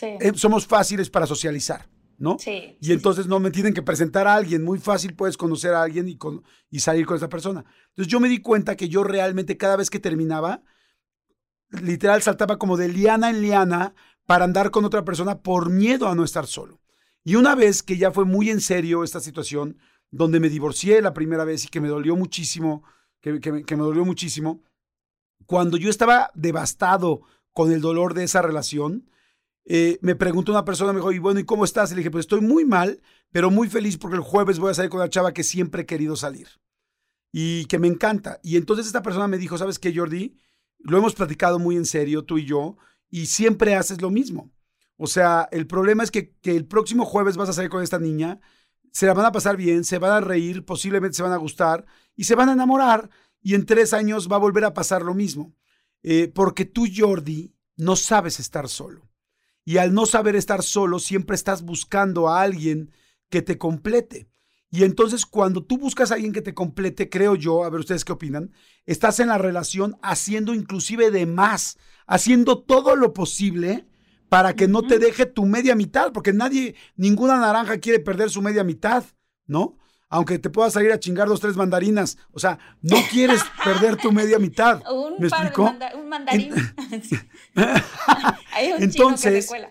eh, 0.01 0.31
somos 0.35 0.67
fáciles 0.67 1.09
para 1.09 1.25
socializar, 1.25 1.89
¿no? 2.17 2.37
Sí. 2.39 2.77
Y 2.79 2.91
entonces 2.91 3.27
no 3.27 3.39
me 3.39 3.51
tienen 3.51 3.73
que 3.73 3.81
presentar 3.81 4.27
a 4.27 4.35
alguien. 4.35 4.63
Muy 4.63 4.79
fácil 4.79 5.15
puedes 5.15 5.37
conocer 5.37 5.73
a 5.73 5.83
alguien 5.83 6.07
y, 6.07 6.17
con, 6.17 6.43
y 6.69 6.79
salir 6.79 7.05
con 7.05 7.17
esa 7.17 7.29
persona. 7.29 7.65
Entonces 7.89 8.11
yo 8.11 8.19
me 8.19 8.29
di 8.29 8.39
cuenta 8.39 8.75
que 8.75 8.89
yo 8.89 9.03
realmente 9.03 9.57
cada 9.57 9.75
vez 9.75 9.89
que 9.89 9.99
terminaba, 9.99 10.63
literal 11.81 12.21
saltaba 12.21 12.57
como 12.57 12.77
de 12.77 12.89
liana 12.89 13.29
en 13.29 13.41
liana 13.41 13.95
para 14.25 14.45
andar 14.45 14.71
con 14.71 14.85
otra 14.85 15.03
persona 15.03 15.41
por 15.41 15.69
miedo 15.69 16.07
a 16.07 16.15
no 16.15 16.23
estar 16.23 16.47
solo. 16.47 16.79
Y 17.23 17.35
una 17.35 17.55
vez 17.55 17.83
que 17.83 17.97
ya 17.97 18.11
fue 18.11 18.25
muy 18.25 18.49
en 18.49 18.61
serio 18.61 19.03
esta 19.03 19.19
situación, 19.19 19.77
donde 20.11 20.39
me 20.39 20.49
divorcié 20.49 21.01
la 21.01 21.13
primera 21.13 21.45
vez 21.45 21.65
y 21.65 21.67
que 21.69 21.81
me 21.81 21.87
dolió 21.87 22.15
muchísimo, 22.15 22.83
que, 23.23 23.75
me 23.77 23.83
dolió 23.83 24.03
muchísimo, 24.03 24.62
cuando 25.45 25.77
yo 25.77 25.89
estaba 25.89 26.29
devastado 26.33 27.21
con 27.53 27.71
el 27.71 27.79
dolor 27.79 28.13
de 28.13 28.25
esa 28.25 28.41
relación, 28.41 29.09
eh, 29.65 29.97
me 30.01 30.15
preguntó 30.15 30.51
una 30.51 30.65
persona, 30.65 30.91
me 30.91 30.99
dijo, 30.99 31.12
y 31.13 31.19
bueno, 31.19 31.39
¿y 31.39 31.45
cómo 31.45 31.63
estás? 31.63 31.91
Y 31.91 31.93
le 31.95 31.99
dije, 31.99 32.12
pues 32.12 32.23
estoy 32.23 32.41
muy 32.41 32.65
mal, 32.65 33.01
pero 33.31 33.49
muy 33.49 33.69
feliz 33.69 33.97
porque 33.97 34.17
el 34.17 34.23
jueves 34.23 34.59
voy 34.59 34.71
a 34.71 34.73
salir 34.73 34.91
con 34.91 34.99
la 34.99 35.09
chava 35.09 35.33
que 35.33 35.43
siempre 35.43 35.83
he 35.83 35.86
querido 35.86 36.17
salir 36.17 36.49
y 37.31 37.65
que 37.65 37.79
me 37.79 37.88
encanta. 37.88 38.39
Y 38.43 38.57
entonces 38.57 38.88
esta 38.88 39.01
persona 39.01 39.27
me 39.27 39.38
dijo, 39.38 39.57
¿sabes 39.57 39.79
qué, 39.79 39.95
Jordi? 39.95 40.38
Lo 40.79 40.97
hemos 40.97 41.15
platicado 41.15 41.59
muy 41.59 41.77
en 41.77 41.86
serio, 41.86 42.25
tú 42.25 42.38
y 42.38 42.45
yo, 42.45 42.75
y 43.09 43.27
siempre 43.27 43.75
haces 43.75 44.01
lo 44.01 44.09
mismo. 44.09 44.51
O 44.97 45.07
sea, 45.07 45.47
el 45.51 45.65
problema 45.65 46.03
es 46.03 46.12
que, 46.12 46.36
que 46.41 46.55
el 46.57 46.65
próximo 46.65 47.05
jueves 47.05 47.38
vas 47.38 47.49
a 47.49 47.53
salir 47.53 47.69
con 47.69 47.83
esta 47.83 47.99
niña 47.99 48.41
se 48.93 49.07
la 49.07 49.13
van 49.15 49.25
a 49.25 49.31
pasar 49.31 49.57
bien, 49.57 49.83
se 49.83 49.97
van 49.97 50.12
a 50.12 50.21
reír, 50.21 50.63
posiblemente 50.65 51.17
se 51.17 51.23
van 51.23 51.31
a 51.31 51.38
gustar 51.38 51.86
y 52.15 52.26
se 52.26 52.36
van 52.36 52.49
a 52.49 52.54
enamorar 52.54 53.10
y 53.41 53.56
en 53.56 53.65
tres 53.65 53.93
años 53.93 54.30
va 54.32 54.38
a 54.38 54.39
volver 54.39 54.65
a 54.65 54.73
pasar 54.73 55.02
lo 55.02 55.13
mismo. 55.13 55.54
Eh, 56.02 56.32
porque 56.34 56.65
tú, 56.65 56.86
Jordi, 56.93 57.56
no 57.76 57.95
sabes 57.95 58.39
estar 58.39 58.67
solo. 58.69 59.10
Y 59.65 59.78
al 59.78 59.93
no 59.93 60.06
saber 60.06 60.36
estar 60.36 60.63
solo, 60.63 60.99
siempre 60.99 61.36
estás 61.36 61.63
buscando 61.63 62.30
a 62.30 62.41
alguien 62.41 62.91
que 63.30 63.41
te 63.41 63.58
complete. 63.58 64.30
Y 64.69 64.84
entonces 64.84 65.26
cuando 65.26 65.63
tú 65.63 65.78
buscas 65.78 66.12
a 66.12 66.15
alguien 66.15 66.34
que 66.34 66.41
te 66.41 66.54
complete, 66.54 67.10
creo 67.10 67.36
yo, 67.36 67.63
a 67.63 67.69
ver 67.69 67.82
ustedes 67.82 68.04
qué 68.04 68.12
opinan, 68.12 68.52
estás 68.86 69.19
en 69.19 69.28
la 69.28 69.38
relación 69.38 69.97
haciendo 70.02 70.54
inclusive 70.54 71.12
de 71.12 71.28
más, 71.28 71.78
haciendo 72.08 72.63
todo 72.63 72.95
lo 72.95 73.13
posible 73.13 73.88
para 74.30 74.56
que 74.56 74.67
no 74.67 74.82
te 74.82 74.97
deje 74.97 75.28
tu 75.28 75.45
media 75.45 75.76
mitad, 75.76 76.12
porque 76.12 76.34
nadie, 76.34 76.73
ninguna 76.95 77.38
naranja 77.39 77.78
quiere 77.78 77.99
perder 77.99 78.32
su 78.32 78.41
media 78.41 78.63
mitad, 78.63 79.04
¿no? 79.45 79.78
Aunque 80.13 80.38
te 80.38 80.52
pueda 80.52 80.69
salir 80.69 80.91
a 80.91 80.99
chingar 80.99 81.28
dos, 81.28 81.39
tres 81.39 81.56
mandarinas. 81.56 82.19
O 82.34 82.39
sea, 82.39 82.60
no 82.84 82.97
quieres 83.10 83.41
perder 83.63 83.97
tu 83.97 84.12
media 84.12 84.38
mitad. 84.38 84.84
Un 84.91 85.15
¿Me 85.17 85.28
explico? 85.28 85.73
un 85.95 86.08
mandarín. 86.08 86.54
Hay 88.54 88.73
un 88.73 88.84
entonces, 88.84 89.49
chino 89.49 89.69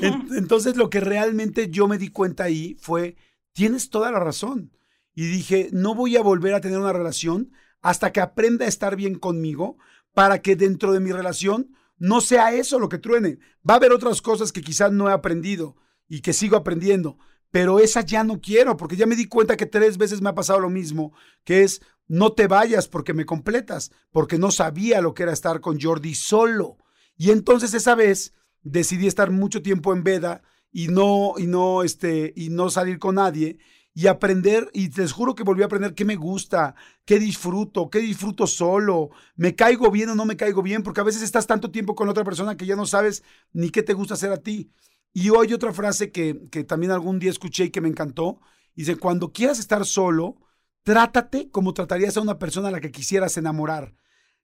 que 0.00 0.06
entonces 0.38 0.76
lo 0.76 0.90
que 0.90 1.00
realmente 1.00 1.70
yo 1.70 1.88
me 1.88 1.98
di 1.98 2.10
cuenta 2.10 2.44
ahí 2.44 2.76
fue, 2.78 3.16
tienes 3.52 3.90
toda 3.90 4.12
la 4.12 4.20
razón. 4.20 4.70
Y 5.16 5.26
dije, 5.26 5.70
no 5.72 5.96
voy 5.96 6.16
a 6.16 6.22
volver 6.22 6.54
a 6.54 6.60
tener 6.60 6.78
una 6.78 6.92
relación 6.92 7.50
hasta 7.82 8.12
que 8.12 8.20
aprenda 8.20 8.64
a 8.64 8.68
estar 8.68 8.94
bien 8.94 9.18
conmigo 9.18 9.76
para 10.12 10.40
que 10.40 10.54
dentro 10.54 10.92
de 10.92 11.00
mi 11.00 11.10
relación 11.10 11.74
no 11.98 12.20
sea 12.20 12.52
eso 12.52 12.78
lo 12.78 12.88
que 12.88 12.98
truene. 12.98 13.40
Va 13.68 13.74
a 13.74 13.78
haber 13.78 13.90
otras 13.90 14.22
cosas 14.22 14.52
que 14.52 14.62
quizás 14.62 14.92
no 14.92 15.10
he 15.10 15.12
aprendido 15.12 15.74
y 16.06 16.20
que 16.20 16.32
sigo 16.32 16.56
aprendiendo, 16.56 17.18
pero 17.54 17.78
esa 17.78 18.00
ya 18.00 18.24
no 18.24 18.40
quiero, 18.40 18.76
porque 18.76 18.96
ya 18.96 19.06
me 19.06 19.14
di 19.14 19.28
cuenta 19.28 19.56
que 19.56 19.64
tres 19.64 19.96
veces 19.96 20.20
me 20.20 20.28
ha 20.28 20.34
pasado 20.34 20.58
lo 20.58 20.70
mismo, 20.70 21.12
que 21.44 21.62
es 21.62 21.82
no 22.08 22.32
te 22.32 22.48
vayas 22.48 22.88
porque 22.88 23.14
me 23.14 23.26
completas, 23.26 23.92
porque 24.10 24.38
no 24.38 24.50
sabía 24.50 25.00
lo 25.00 25.14
que 25.14 25.22
era 25.22 25.32
estar 25.32 25.60
con 25.60 25.80
Jordi 25.80 26.16
solo. 26.16 26.78
Y 27.16 27.30
entonces 27.30 27.72
esa 27.72 27.94
vez 27.94 28.34
decidí 28.64 29.06
estar 29.06 29.30
mucho 29.30 29.62
tiempo 29.62 29.92
en 29.92 30.02
veda 30.02 30.42
y 30.72 30.88
no, 30.88 31.34
y 31.38 31.46
no, 31.46 31.84
este, 31.84 32.32
y 32.34 32.48
no 32.48 32.70
salir 32.70 32.98
con 32.98 33.14
nadie 33.14 33.58
y 33.94 34.08
aprender, 34.08 34.68
y 34.72 34.90
les 34.90 35.12
juro 35.12 35.36
que 35.36 35.44
volví 35.44 35.62
a 35.62 35.66
aprender 35.66 35.94
qué 35.94 36.04
me 36.04 36.16
gusta, 36.16 36.74
qué 37.04 37.20
disfruto, 37.20 37.88
qué 37.88 38.00
disfruto 38.00 38.48
solo, 38.48 39.10
me 39.36 39.54
caigo 39.54 39.92
bien 39.92 40.08
o 40.08 40.16
no 40.16 40.24
me 40.24 40.36
caigo 40.36 40.60
bien, 40.60 40.82
porque 40.82 41.02
a 41.02 41.04
veces 41.04 41.22
estás 41.22 41.46
tanto 41.46 41.70
tiempo 41.70 41.94
con 41.94 42.08
otra 42.08 42.24
persona 42.24 42.56
que 42.56 42.66
ya 42.66 42.74
no 42.74 42.84
sabes 42.84 43.22
ni 43.52 43.70
qué 43.70 43.84
te 43.84 43.92
gusta 43.92 44.14
hacer 44.14 44.32
a 44.32 44.38
ti. 44.38 44.72
Y 45.14 45.30
hoy 45.30 45.54
otra 45.54 45.72
frase 45.72 46.12
que, 46.12 46.42
que 46.50 46.64
también 46.64 46.92
algún 46.92 47.18
día 47.18 47.30
escuché 47.30 47.64
y 47.64 47.70
que 47.70 47.80
me 47.80 47.88
encantó, 47.88 48.40
dice, 48.74 48.96
cuando 48.96 49.32
quieras 49.32 49.58
estar 49.58 49.86
solo, 49.86 50.36
Trátate 50.84 51.50
como 51.50 51.72
tratarías 51.72 52.16
a 52.18 52.20
una 52.20 52.38
persona 52.38 52.68
a 52.68 52.70
la 52.70 52.80
que 52.80 52.92
quisieras 52.92 53.38
enamorar. 53.38 53.94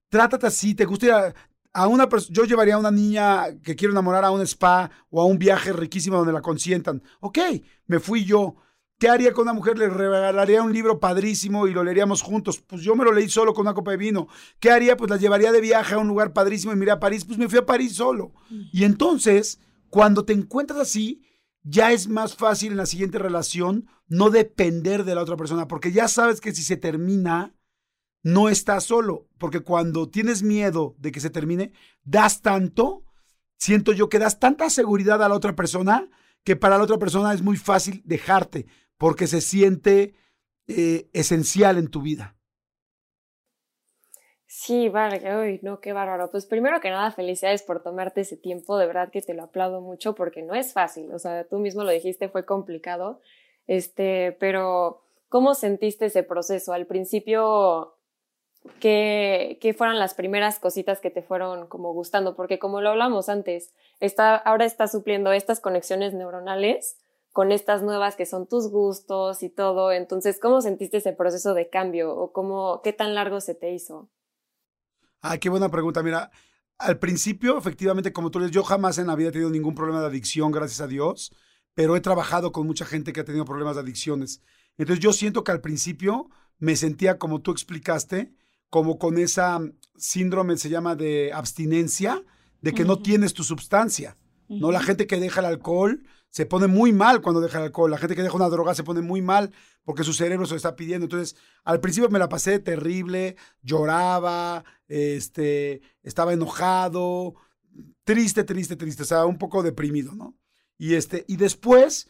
Trátate 0.09 0.47
así, 0.47 0.75
te 0.75 0.87
gustaría 0.87 1.35
a 1.73 1.87
una 1.87 2.09
persona, 2.09 2.35
yo 2.35 2.45
llevaría 2.45 2.75
a 2.75 2.79
una 2.79 2.91
niña 2.91 3.61
que 3.62 3.77
quiero 3.77 3.93
enamorar 3.93 4.25
a 4.25 4.31
un 4.31 4.41
spa 4.41 4.91
o 5.11 5.21
a 5.21 5.27
un 5.27 5.39
viaje 5.39 5.73
riquísimo 5.73 6.16
donde 6.16 6.33
la 6.33 6.41
consientan. 6.41 7.03
Ok, 7.21 7.39
me 7.87 8.01
fui 8.01 8.25
yo. 8.25 8.57
¿Qué 8.99 9.09
haría 9.09 9.33
con 9.33 9.43
una 9.43 9.53
mujer? 9.53 9.79
Le 9.79 9.89
regalaría 9.89 10.62
un 10.62 10.73
libro 10.73 10.99
padrísimo 10.99 11.66
y 11.66 11.73
lo 11.73 11.85
leeríamos 11.85 12.23
juntos. 12.23 12.59
Pues 12.66 12.83
yo 12.83 12.97
me 12.97 13.05
lo 13.05 13.12
leí 13.12 13.29
solo 13.29 13.53
con 13.53 13.66
una 13.66 13.75
copa 13.75 13.91
de 13.91 13.97
vino. 13.99 14.29
¿Qué 14.59 14.71
haría? 14.71 14.97
Pues 14.97 15.11
la 15.11 15.18
llevaría 15.18 15.53
de 15.53 15.61
viaje 15.61 15.95
a 15.95 15.99
un 15.99 16.09
lugar 16.09 16.33
padrísimo 16.33 16.73
y 16.73 16.77
miré 16.77 16.91
a 16.91 17.01
París. 17.01 17.25
Pues 17.25 17.39
me 17.39 17.49
fui 17.49 17.59
a 17.59 17.66
París 17.66 17.95
solo. 17.95 18.33
Y 18.73 18.85
entonces, 18.85 19.59
cuando 19.91 20.24
te 20.24 20.32
encuentras 20.32 20.80
así, 20.80 21.22
ya 21.62 21.93
es 21.93 22.09
más 22.09 22.36
fácil 22.36 22.72
en 22.72 22.78
la 22.78 22.86
siguiente 22.86 23.18
relación 23.18 23.88
no 24.09 24.30
depender 24.30 25.05
de 25.05 25.14
la 25.14 25.22
otra 25.22 25.36
persona, 25.36 25.68
porque 25.68 25.93
ya 25.93 26.09
sabes 26.09 26.41
que 26.41 26.55
si 26.55 26.62
se 26.62 26.76
termina, 26.76 27.55
no 28.22 28.49
estás 28.49 28.84
solo, 28.84 29.28
porque 29.38 29.61
cuando 29.61 30.09
tienes 30.09 30.43
miedo 30.43 30.95
de 30.99 31.12
que 31.12 31.20
se 31.20 31.30
termine, 31.30 31.72
das 32.03 32.43
tanto, 32.43 33.05
siento 33.57 33.93
yo 33.93 34.09
que 34.09 34.18
das 34.18 34.38
tanta 34.38 34.70
seguridad 34.70 35.22
a 35.22 35.28
la 35.28 35.34
otra 35.34 35.55
persona 35.55 36.09
que 36.45 36.57
para 36.57 36.78
la 36.78 36.84
otra 36.84 36.99
persona 36.99 37.34
es 37.34 37.43
muy 37.43 37.57
fácil 37.57 38.03
dejarte, 38.05 38.66
porque 38.97 39.26
se 39.26 39.41
siente 39.41 40.14
eh, 40.66 41.09
esencial 41.12 41.78
en 41.78 41.88
tu 41.88 42.03
vida. 42.03 42.36
Sí, 44.63 44.91
vale, 44.91 45.59
no, 45.63 45.81
qué 45.81 45.95
bárbaro. 45.95 46.31
Pues 46.31 46.45
primero 46.45 46.81
que 46.81 46.91
nada, 46.91 47.11
felicidades 47.13 47.63
por 47.63 47.83
tomarte 47.83 48.21
ese 48.21 48.37
tiempo, 48.37 48.77
de 48.77 48.87
verdad 48.87 49.11
que 49.11 49.23
te 49.23 49.33
lo 49.33 49.45
aplaudo 49.45 49.81
mucho 49.81 50.15
porque 50.15 50.43
no 50.43 50.55
es 50.55 50.75
fácil, 50.75 51.11
o 51.15 51.19
sea, 51.19 51.45
tú 51.45 51.59
mismo 51.59 51.83
lo 51.83 51.91
dijiste, 51.91 52.29
fue 52.29 52.45
complicado, 52.45 53.21
este, 53.67 54.37
pero 54.39 55.01
¿cómo 55.31 55.55
sentiste 55.55 56.05
ese 56.07 56.25
proceso? 56.25 56.75
Al 56.75 56.87
principio 56.87 57.95
¿Qué 58.81 59.75
fueron 59.79 59.99
las 59.99 60.13
primeras 60.13 60.59
cositas 60.59 61.01
que 61.01 61.11
te 61.11 61.23
fueron 61.23 61.67
como 61.69 61.95
gustando, 61.95 62.37
porque 62.37 62.59
como 62.59 62.83
lo 62.83 62.91
hablamos 62.91 63.31
antes, 63.31 63.73
está, 64.01 64.37
ahora 64.37 64.67
estás 64.67 64.93
supliendo 64.93 65.33
estas 65.33 65.61
conexiones 65.61 66.13
neuronales 66.13 66.99
con 67.33 67.51
estas 67.51 67.83
nuevas 67.83 68.17
que 68.17 68.27
son 68.27 68.47
tus 68.47 68.71
gustos 68.71 69.43
y 69.43 69.49
todo. 69.49 69.93
Entonces, 69.93 70.39
¿cómo 70.39 70.61
sentiste 70.61 70.99
ese 70.99 71.15
proceso 71.15 71.55
de 71.55 71.71
cambio 71.71 72.15
o 72.15 72.33
cómo, 72.33 72.83
qué 72.83 72.93
tan 72.93 73.15
largo 73.15 73.41
se 73.41 73.55
te 73.55 73.71
hizo? 73.73 74.11
Ay, 75.21 75.39
qué 75.39 75.49
buena 75.49 75.71
pregunta. 75.71 76.03
Mira, 76.03 76.31
al 76.79 76.99
principio, 76.99 77.59
efectivamente, 77.59 78.12
como 78.12 78.31
tú 78.31 78.39
dices, 78.39 78.55
yo 78.55 78.62
jamás 78.62 78.99
en 78.99 79.07
la 79.07 79.16
vida 79.16 79.29
he 79.29 79.33
tenido 79.33 79.51
ningún 79.51 79.75
problema 79.75 80.01
de 80.01 80.07
adicción, 80.07 80.51
gracias 80.51 80.81
a 80.81 80.87
Dios, 80.87 81.33
pero 81.75 81.97
he 81.97 82.01
trabajado 82.01 82.53
con 82.53 82.66
mucha 82.66 82.85
gente 82.87 83.12
que 83.12 83.21
ha 83.21 83.25
tenido 83.25 83.45
problemas 83.45 83.77
de 83.77 83.83
adicciones. 83.83 84.43
Entonces, 84.79 85.03
yo 85.03 85.12
siento 85.12 85.45
que 85.45 85.53
al 85.53 85.61
principio 85.61 86.31
me 86.59 86.77
sentía, 86.77 87.18
como 87.18 87.43
tú 87.43 87.51
explicaste, 87.51 88.33
como 88.71 88.99
con 88.99 89.18
esa 89.18 89.61
síndrome, 89.97 90.57
se 90.57 90.71
llama 90.71 90.95
de 90.95 91.33
abstinencia, 91.33 92.25
de 92.62 92.73
que 92.73 92.85
no 92.85 93.01
tienes 93.01 93.35
tu 93.35 93.45
sustancia. 93.45 94.16
¿no? 94.49 94.71
La 94.71 94.83
gente 94.83 95.07
que 95.07 95.21
deja 95.21 95.41
el 95.41 95.47
alcohol 95.47 96.03
se 96.31 96.47
pone 96.47 96.68
muy 96.68 96.93
mal 96.93 97.20
cuando 97.20 97.41
deja 97.41 97.59
el 97.59 97.64
alcohol. 97.64 97.91
La 97.91 97.99
gente 97.99 98.16
que 98.16 98.22
deja 98.22 98.37
una 98.37 98.49
droga 98.49 98.74
se 98.74 98.85
pone 98.85 99.03
muy 99.03 99.20
mal 99.20 99.53
porque 99.85 100.05
su 100.05 100.12
cerebro 100.12 100.47
se 100.47 100.53
lo 100.53 100.57
está 100.57 100.76
pidiendo. 100.76 101.05
Entonces, 101.05 101.37
al 101.64 101.81
principio 101.81 102.09
me 102.09 102.18
la 102.18 102.28
pasé 102.28 102.59
terrible, 102.61 103.37
lloraba, 103.62 104.64
este, 104.89 105.83
estaba 106.03 106.33
enojado, 106.33 107.35
triste, 108.05 108.45
triste, 108.45 108.76
triste, 108.76 109.03
o 109.03 109.07
sea, 109.07 109.26
un 109.26 109.39
poco 109.39 109.62
deprimido, 109.62 110.14
¿no? 110.14 110.37
Y, 110.78 110.95
este, 110.95 111.24
y 111.28 111.37
después, 111.37 112.09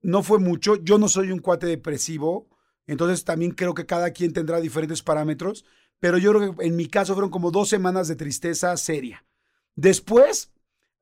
no 0.00 0.22
fue 0.22 0.38
mucho, 0.38 0.76
yo 0.76 0.98
no 0.98 1.08
soy 1.08 1.32
un 1.32 1.40
cuate 1.40 1.66
depresivo, 1.66 2.48
entonces 2.86 3.24
también 3.24 3.50
creo 3.50 3.74
que 3.74 3.86
cada 3.86 4.10
quien 4.10 4.32
tendrá 4.32 4.60
diferentes 4.60 5.02
parámetros, 5.02 5.64
pero 5.98 6.18
yo 6.18 6.32
creo 6.32 6.56
que 6.56 6.66
en 6.66 6.76
mi 6.76 6.86
caso 6.86 7.14
fueron 7.14 7.30
como 7.30 7.50
dos 7.50 7.68
semanas 7.68 8.08
de 8.08 8.16
tristeza 8.16 8.76
seria. 8.76 9.24
Después 9.74 10.52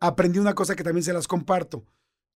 aprendí 0.00 0.38
una 0.38 0.54
cosa 0.54 0.74
que 0.74 0.84
también 0.84 1.04
se 1.04 1.12
las 1.12 1.28
comparto, 1.28 1.84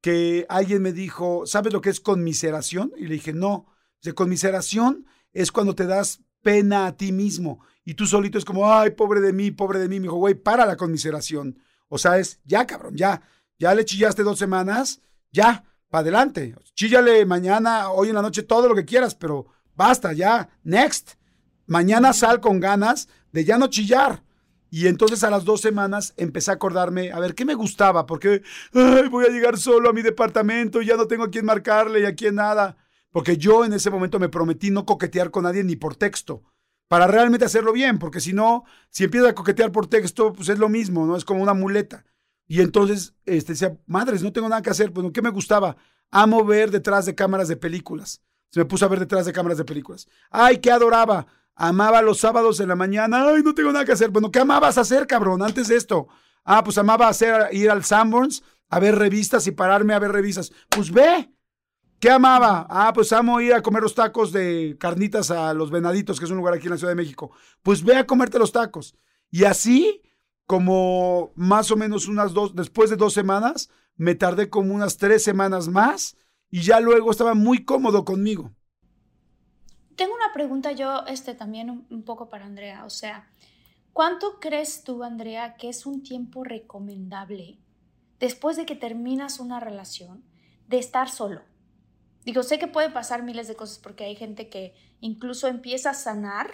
que 0.01 0.47
alguien 0.49 0.83
me 0.83 0.93
dijo, 0.93 1.47
¿sabes 1.47 1.73
lo 1.73 1.81
que 1.81 1.91
es 1.91 2.01
conmiseración? 2.01 2.93
Y 2.97 3.07
le 3.07 3.15
dije, 3.15 3.33
no, 3.33 3.67
de 4.03 4.15
conmiseración 4.15 5.07
es 5.33 5.53
cuando 5.53 5.75
te 5.75 5.87
das 5.87 6.21
pena 6.43 6.87
a 6.87 6.97
ti 6.97 7.13
mismo 7.13 7.61
y 7.89 7.95
tú 7.95 8.07
solito 8.07 8.37
es 8.37 8.45
como, 8.45 8.71
ay, 8.71 8.91
pobre 8.91 9.23
de 9.23 9.33
mí, 9.33 9.51
pobre 9.51 9.79
de 9.79 9.89
mí. 9.89 9.99
Me 9.99 10.03
dijo, 10.03 10.17
güey, 10.17 10.35
para 10.35 10.67
la 10.67 10.77
conmiseración. 10.77 11.59
O 11.89 11.97
sea, 11.97 12.19
es, 12.19 12.39
ya, 12.45 12.67
cabrón, 12.67 12.95
ya, 12.95 13.23
ya 13.59 13.75
le 13.75 13.83
chillaste 13.87 14.23
dos 14.23 14.39
semanas, 14.39 15.01
ya, 15.33 15.65
para 15.89 16.03
adelante. 16.03 16.55
Chíllale 16.75 17.25
mañana, 17.25 17.89
hoy 17.91 18.11
en 18.11 18.17
la 18.17 18.21
noche, 18.21 18.43
todo 18.43 18.69
lo 18.69 18.75
que 18.75 18.85
quieras, 18.85 19.15
pero 19.15 19.47
basta, 19.75 20.13
ya, 20.13 20.51
next. 20.65 21.13
Mañana 21.65 22.13
sal 22.13 22.43
con 22.43 22.61
ganas 22.61 23.09
de 23.33 23.47
ya 23.47 23.57
no 23.57 23.69
chillar. 23.69 24.23
Y 24.71 24.87
entonces 24.87 25.25
a 25.25 25.31
las 25.31 25.45
dos 25.45 25.61
semanas 25.61 26.15
empecé 26.17 26.51
a 26.51 26.55
acordarme, 26.55 27.13
a 27.13 27.21
ver, 27.21 27.35
¿qué 27.35 27.45
me 27.45 27.55
gustaba? 27.55 28.07
Porque 28.07 28.43
ay, 28.75 29.09
voy 29.09 29.25
a 29.25 29.31
llegar 29.31 29.57
solo 29.59 29.91
a 29.91 29.93
mi 29.93 30.03
departamento, 30.03 30.83
ya 30.83 30.97
no 30.97 31.07
tengo 31.07 31.25
a 31.25 31.31
quién 31.31 31.45
marcarle 31.45 32.01
y 32.01 32.05
a 32.05 32.15
quién 32.15 32.37
nada. 32.37 32.77
Porque 33.11 33.37
yo 33.37 33.65
en 33.65 33.73
ese 33.73 33.91
momento 33.91 34.19
me 34.19 34.29
prometí 34.29 34.71
no 34.71 34.85
coquetear 34.85 35.31
con 35.31 35.45
nadie 35.45 35.65
ni 35.65 35.77
por 35.77 35.97
texto, 35.97 36.43
para 36.89 37.07
realmente 37.07 37.45
hacerlo 37.45 37.73
bien, 37.73 37.99
porque 37.99 38.21
si 38.21 38.33
no, 38.33 38.65
si 38.91 39.05
empiezo 39.05 39.29
a 39.29 39.35
coquetear 39.35 39.73
por 39.73 39.87
texto, 39.87 40.33
pues 40.33 40.49
es 40.49 40.59
lo 40.59 40.69
mismo, 40.69 41.07
¿no? 41.07 41.17
Es 41.17 41.25
como 41.25 41.43
una 41.43 41.55
muleta. 41.55 42.05
Y 42.47 42.63
entonces 42.63 43.15
este, 43.27 43.53
decía, 43.53 43.79
madres, 43.87 44.23
no 44.23 44.33
tengo 44.33 44.49
nada 44.49 44.63
que 44.63 44.71
hacer. 44.71 44.93
Pues, 44.93 45.07
¿qué 45.13 45.21
me 45.21 45.31
gustaba? 45.31 45.77
Amo 46.11 46.45
ver 46.45 46.71
detrás 46.71 47.05
de 47.05 47.15
cámaras 47.15 47.49
de 47.49 47.57
películas. 47.57 48.23
Se 48.51 48.61
me 48.61 48.65
puso 48.65 48.87
a 48.87 48.89
ver 48.89 49.01
detrás 49.01 49.27
de 49.27 49.33
cámaras 49.35 49.59
de 49.59 49.67
películas. 49.67 50.09
¡Ay, 50.31 50.57
qué 50.59 50.71
adoraba! 50.71 51.27
Amaba 51.61 52.03
los 52.03 52.21
sábados 52.21 52.61
en 52.61 52.69
la 52.69 52.77
mañana. 52.77 53.29
Ay, 53.29 53.43
no 53.43 53.53
tengo 53.53 53.73
nada 53.73 53.85
que 53.85 53.91
hacer. 53.91 54.11
Bueno, 54.11 54.31
¿qué 54.31 54.39
amabas 54.39 54.79
hacer, 54.79 55.09
cabrón, 55.09 55.43
antes 55.43 55.67
de 55.67 55.75
esto? 55.75 56.07
Ah, 56.45 56.63
pues 56.63 56.79
amaba 56.79 57.09
hacer, 57.09 57.49
ir 57.53 57.69
al 57.69 57.83
Sanborns 57.85 58.45
a 58.71 58.79
ver 58.79 58.95
revistas 58.95 59.45
y 59.49 59.51
pararme 59.51 59.93
a 59.93 59.99
ver 59.99 60.13
revistas. 60.13 60.53
Pues 60.69 60.93
ve. 60.93 61.29
¿Qué 61.99 62.11
amaba? 62.11 62.65
Ah, 62.71 62.93
pues 62.95 63.13
amo 63.13 63.41
ir 63.41 63.53
a 63.53 63.61
comer 63.61 63.83
los 63.83 63.97
tacos 63.97 64.31
de 64.31 64.77
carnitas 64.79 65.33
a 65.33 65.53
Los 65.53 65.73
Venaditos, 65.73 66.21
que 66.21 66.27
es 66.27 66.31
un 66.31 66.37
lugar 66.37 66.55
aquí 66.55 66.67
en 66.67 66.71
la 66.71 66.79
Ciudad 66.79 66.93
de 66.93 67.03
México. 67.03 67.33
Pues 67.65 67.83
ve 67.83 67.97
a 67.97 68.07
comerte 68.07 68.39
los 68.39 68.53
tacos. 68.53 68.95
Y 69.33 69.43
así, 69.43 70.01
como 70.47 71.33
más 71.35 71.73
o 71.73 71.77
menos 71.77 72.07
unas 72.07 72.35
dos, 72.35 72.55
después 72.55 72.89
de 72.89 72.95
dos 72.95 73.15
semanas, 73.15 73.69
me 73.97 74.15
tardé 74.15 74.49
como 74.49 74.73
unas 74.73 74.97
tres 74.97 75.25
semanas 75.25 75.67
más 75.67 76.17
y 76.51 76.63
ya 76.63 76.79
luego 76.79 77.11
estaba 77.11 77.35
muy 77.35 77.65
cómodo 77.65 78.05
conmigo. 78.05 78.55
Tengo 79.99 80.15
una 80.15 80.33
pregunta 80.33 80.71
yo 80.71 81.05
este, 81.09 81.35
también 81.35 81.85
un, 81.91 82.03
poco 82.05 82.29
para 82.29 82.47
Andrea. 82.47 82.85
O 82.85 82.91
sea, 82.91 83.29
¿cuánto 83.93 84.39
crees 84.39 84.85
tú, 84.85 85.03
Andrea, 85.03 85.57
que 85.57 85.69
es 85.69 85.87
un 85.87 86.05
tiempo 86.05 86.45
recomendable 86.45 87.59
después 88.21 88.57
de 88.57 88.65
que 88.65 88.77
terminas 88.77 89.41
una 89.41 89.59
relación 89.59 90.23
de 90.69 90.79
estar 90.79 91.11
solo? 91.11 91.43
Digo, 92.25 92.45
sé 92.45 92.61
que 92.61 92.69
puede 92.69 92.91
pasar 92.91 93.25
miles 93.25 93.49
de 93.49 93.57
cosas 93.57 93.81
porque 93.81 94.05
hay 94.05 94.15
gente 94.15 94.49
que 94.49 94.73
incluso 95.01 95.49
empieza 95.49 95.91
a 95.91 95.95
sanar 95.95 96.49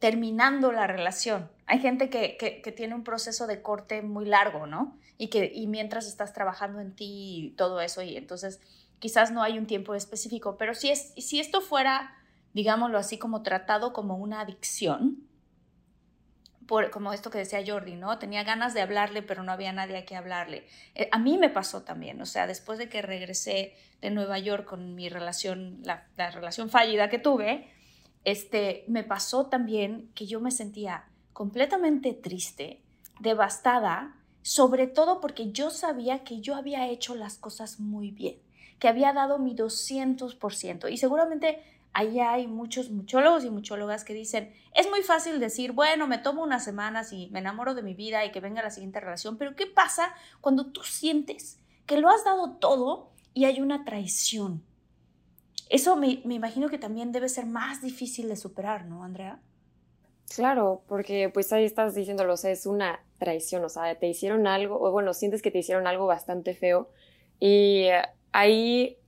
terminando 0.00 0.72
la 0.72 0.88
relación. 0.88 1.52
Hay 1.66 1.78
gente 1.78 2.10
que, 2.10 2.36
que, 2.36 2.72
tiene 2.72 2.96
un 2.96 3.04
proceso 3.04 3.46
de 3.46 3.62
corte 3.62 4.02
muy 4.02 4.26
largo, 4.26 4.66
¿no? 4.66 4.98
Y 5.18 5.28
que 5.28 5.52
y 5.54 5.68
mientras 5.68 6.08
estás 6.08 6.32
trabajando 6.32 6.80
en 6.80 6.96
ti 6.96 7.44
y 7.46 7.50
todo 7.50 7.80
eso, 7.80 8.02
y 8.02 8.16
entonces 8.16 8.60
quizás 8.98 9.30
no 9.30 9.40
hay 9.44 9.56
un 9.56 9.68
tiempo 9.68 9.94
específico, 9.94 10.56
pero 10.58 10.74
si, 10.74 10.90
es, 10.90 11.12
si 11.16 11.38
esto 11.38 11.60
fuera 11.60 12.17
digámoslo 12.58 12.98
así, 12.98 13.18
como 13.18 13.44
tratado 13.44 13.92
como 13.92 14.16
una 14.16 14.40
adicción, 14.40 15.28
por, 16.66 16.90
como 16.90 17.12
esto 17.12 17.30
que 17.30 17.38
decía 17.38 17.62
Jordi, 17.64 17.94
¿no? 17.94 18.18
Tenía 18.18 18.42
ganas 18.42 18.74
de 18.74 18.80
hablarle, 18.80 19.22
pero 19.22 19.44
no 19.44 19.52
había 19.52 19.72
nadie 19.72 19.96
a 19.96 20.04
que 20.04 20.16
hablarle. 20.16 20.66
Eh, 20.96 21.08
a 21.12 21.20
mí 21.20 21.38
me 21.38 21.50
pasó 21.50 21.84
también, 21.84 22.20
o 22.20 22.26
sea, 22.26 22.48
después 22.48 22.80
de 22.80 22.88
que 22.88 23.00
regresé 23.00 23.76
de 24.00 24.10
Nueva 24.10 24.40
York 24.40 24.64
con 24.64 24.96
mi 24.96 25.08
relación, 25.08 25.78
la, 25.84 26.08
relación 26.32 26.68
fallida 26.68 27.08
que 27.08 27.20
tuve, 27.20 27.70
este, 28.24 28.84
me 28.88 29.04
pasó 29.04 29.46
también 29.46 30.10
que 30.16 30.26
yo 30.26 30.40
me 30.40 30.50
sentía 30.50 31.04
completamente 31.32 32.12
triste, 32.12 32.82
devastada, 33.20 34.16
sobre 34.42 34.88
todo 34.88 35.20
porque 35.20 35.52
yo 35.52 35.70
sabía 35.70 36.24
que 36.24 36.40
yo 36.40 36.56
había 36.56 36.88
hecho 36.88 37.14
las 37.14 37.38
cosas 37.38 37.78
muy 37.78 38.10
bien, 38.10 38.40
que 38.80 38.88
había 38.88 39.12
dado 39.12 39.38
mi 39.38 39.54
200%. 39.54 40.90
Y 40.90 40.96
seguramente 40.96 41.77
ahí 41.92 42.20
hay 42.20 42.46
muchos 42.46 42.90
muchólogos 42.90 43.44
y 43.44 43.50
muchólogas 43.50 44.04
que 44.04 44.14
dicen, 44.14 44.52
es 44.74 44.88
muy 44.88 45.02
fácil 45.02 45.40
decir, 45.40 45.72
bueno, 45.72 46.06
me 46.06 46.18
tomo 46.18 46.42
unas 46.42 46.64
semanas 46.64 47.12
y 47.12 47.28
me 47.30 47.40
enamoro 47.40 47.74
de 47.74 47.82
mi 47.82 47.94
vida 47.94 48.24
y 48.24 48.30
que 48.30 48.40
venga 48.40 48.62
la 48.62 48.70
siguiente 48.70 49.00
relación, 49.00 49.36
pero 49.36 49.56
¿qué 49.56 49.66
pasa 49.66 50.14
cuando 50.40 50.66
tú 50.66 50.82
sientes 50.84 51.58
que 51.86 51.98
lo 51.98 52.08
has 52.08 52.24
dado 52.24 52.52
todo 52.52 53.10
y 53.34 53.46
hay 53.46 53.60
una 53.60 53.84
traición? 53.84 54.62
Eso 55.70 55.96
me, 55.96 56.20
imagino 56.24 56.68
que 56.68 56.78
también 56.78 57.12
debe 57.12 57.28
ser 57.28 57.46
más 57.46 57.82
difícil 57.82 58.28
de 58.28 58.36
superar, 58.36 58.86
¿no, 58.86 59.04
Andrea? 59.04 59.40
Claro, 60.34 60.82
porque 60.86 61.30
pues 61.32 61.52
ahí 61.52 61.64
estás 61.64 61.94
diciéndolo, 61.94 62.34
o 62.34 62.46
es 62.46 62.66
una 62.66 63.00
traición, 63.18 63.64
o 63.64 63.68
sea, 63.68 63.94
te 63.98 64.06
hicieron 64.06 64.46
algo, 64.46 64.80
o 64.80 64.90
bueno, 64.92 65.14
sientes 65.14 65.42
que 65.42 65.50
te 65.50 65.58
hicieron 65.58 65.86
algo 65.86 66.06
bastante 66.06 66.54
feo 66.54 66.90
y 67.40 67.86
ahí, 68.32 68.98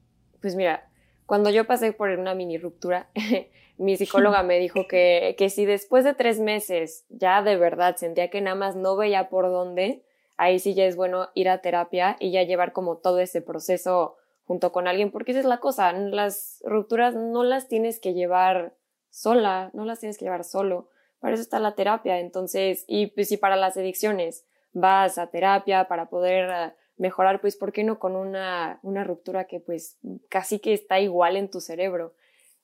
pues 0.40 0.54
mira, 0.54 0.89
cuando 1.30 1.50
yo 1.50 1.64
pasé 1.64 1.92
por 1.92 2.08
una 2.10 2.34
mini 2.34 2.58
ruptura, 2.58 3.08
mi 3.78 3.96
psicóloga 3.96 4.42
me 4.42 4.58
dijo 4.58 4.88
que, 4.88 5.36
que 5.38 5.48
si 5.48 5.64
después 5.64 6.02
de 6.02 6.12
tres 6.12 6.40
meses 6.40 7.04
ya 7.08 7.40
de 7.44 7.54
verdad 7.54 7.94
sentía 7.94 8.30
que 8.30 8.40
nada 8.40 8.56
más 8.56 8.74
no 8.74 8.96
veía 8.96 9.28
por 9.28 9.44
dónde, 9.44 10.04
ahí 10.36 10.58
sí 10.58 10.74
ya 10.74 10.86
es 10.86 10.96
bueno 10.96 11.28
ir 11.34 11.48
a 11.48 11.60
terapia 11.60 12.16
y 12.18 12.32
ya 12.32 12.42
llevar 12.42 12.72
como 12.72 12.96
todo 12.96 13.20
ese 13.20 13.42
proceso 13.42 14.16
junto 14.42 14.72
con 14.72 14.88
alguien, 14.88 15.12
porque 15.12 15.30
esa 15.30 15.38
es 15.38 15.46
la 15.46 15.58
cosa, 15.58 15.92
las 15.92 16.60
rupturas 16.64 17.14
no 17.14 17.44
las 17.44 17.68
tienes 17.68 18.00
que 18.00 18.12
llevar 18.12 18.74
sola, 19.08 19.70
no 19.72 19.84
las 19.84 20.00
tienes 20.00 20.18
que 20.18 20.24
llevar 20.24 20.42
solo, 20.42 20.88
para 21.20 21.34
eso 21.34 21.44
está 21.44 21.60
la 21.60 21.76
terapia, 21.76 22.18
entonces, 22.18 22.84
y 22.88 23.06
pues 23.06 23.28
si 23.28 23.36
para 23.36 23.54
las 23.54 23.76
adicciones 23.76 24.48
vas 24.72 25.16
a 25.16 25.28
terapia 25.28 25.86
para 25.86 26.06
poder 26.06 26.50
eh, 26.50 26.72
mejorar, 27.00 27.40
pues, 27.40 27.56
¿por 27.56 27.72
qué 27.72 27.82
no 27.82 27.98
con 27.98 28.14
una, 28.14 28.78
una 28.82 29.04
ruptura 29.04 29.46
que 29.46 29.58
pues 29.58 29.98
casi 30.28 30.58
que 30.58 30.74
está 30.74 31.00
igual 31.00 31.36
en 31.36 31.50
tu 31.50 31.60
cerebro? 31.60 32.14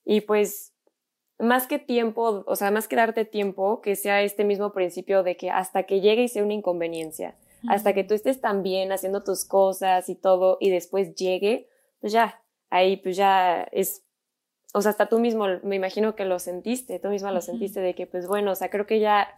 Y 0.05 0.21
pues, 0.21 0.75
más 1.39 1.67
que 1.67 1.79
tiempo, 1.79 2.45
o 2.47 2.55
sea, 2.55 2.71
más 2.71 2.87
que 2.87 2.97
darte 2.97 3.25
tiempo, 3.25 3.81
que 3.81 3.97
sea 3.97 4.23
este 4.23 4.45
mismo 4.45 4.73
principio 4.73 5.23
de 5.23 5.39
que 5.39 5.51
hasta 5.51 5.85
que 5.85 6.03
llegue 6.03 6.25
y 6.25 6.29
sea 6.29 6.45
una 6.45 6.53
inconveniencia, 6.53 7.35
hasta 7.69 7.95
que 7.95 8.05
tú 8.05 8.15
estés 8.15 8.41
tan 8.41 8.63
bien 8.63 8.93
haciendo 8.93 9.25
tus 9.25 9.47
cosas 9.47 10.09
y 10.11 10.15
todo, 10.15 10.59
y 10.61 10.69
después 10.71 11.15
llegue, 11.15 11.69
pues 12.01 12.13
ya, 12.13 12.43
ahí 12.69 12.99
pues 12.99 13.17
ya 13.17 13.63
es, 13.73 14.05
o 14.75 14.83
sea, 14.83 14.91
hasta 14.91 15.09
tú 15.09 15.19
mismo, 15.19 15.47
me 15.63 15.77
imagino 15.77 16.15
que 16.15 16.27
lo 16.27 16.39
sentiste, 16.39 16.99
tú 16.99 17.09
misma 17.09 17.33
lo 17.33 17.41
sentiste 17.41 17.81
de 17.81 17.95
que 17.95 18.07
pues 18.07 18.29
bueno, 18.29 18.53
o 18.53 18.55
sea, 18.55 18.69
creo 18.69 18.87
que 18.87 19.01
ya 19.01 19.29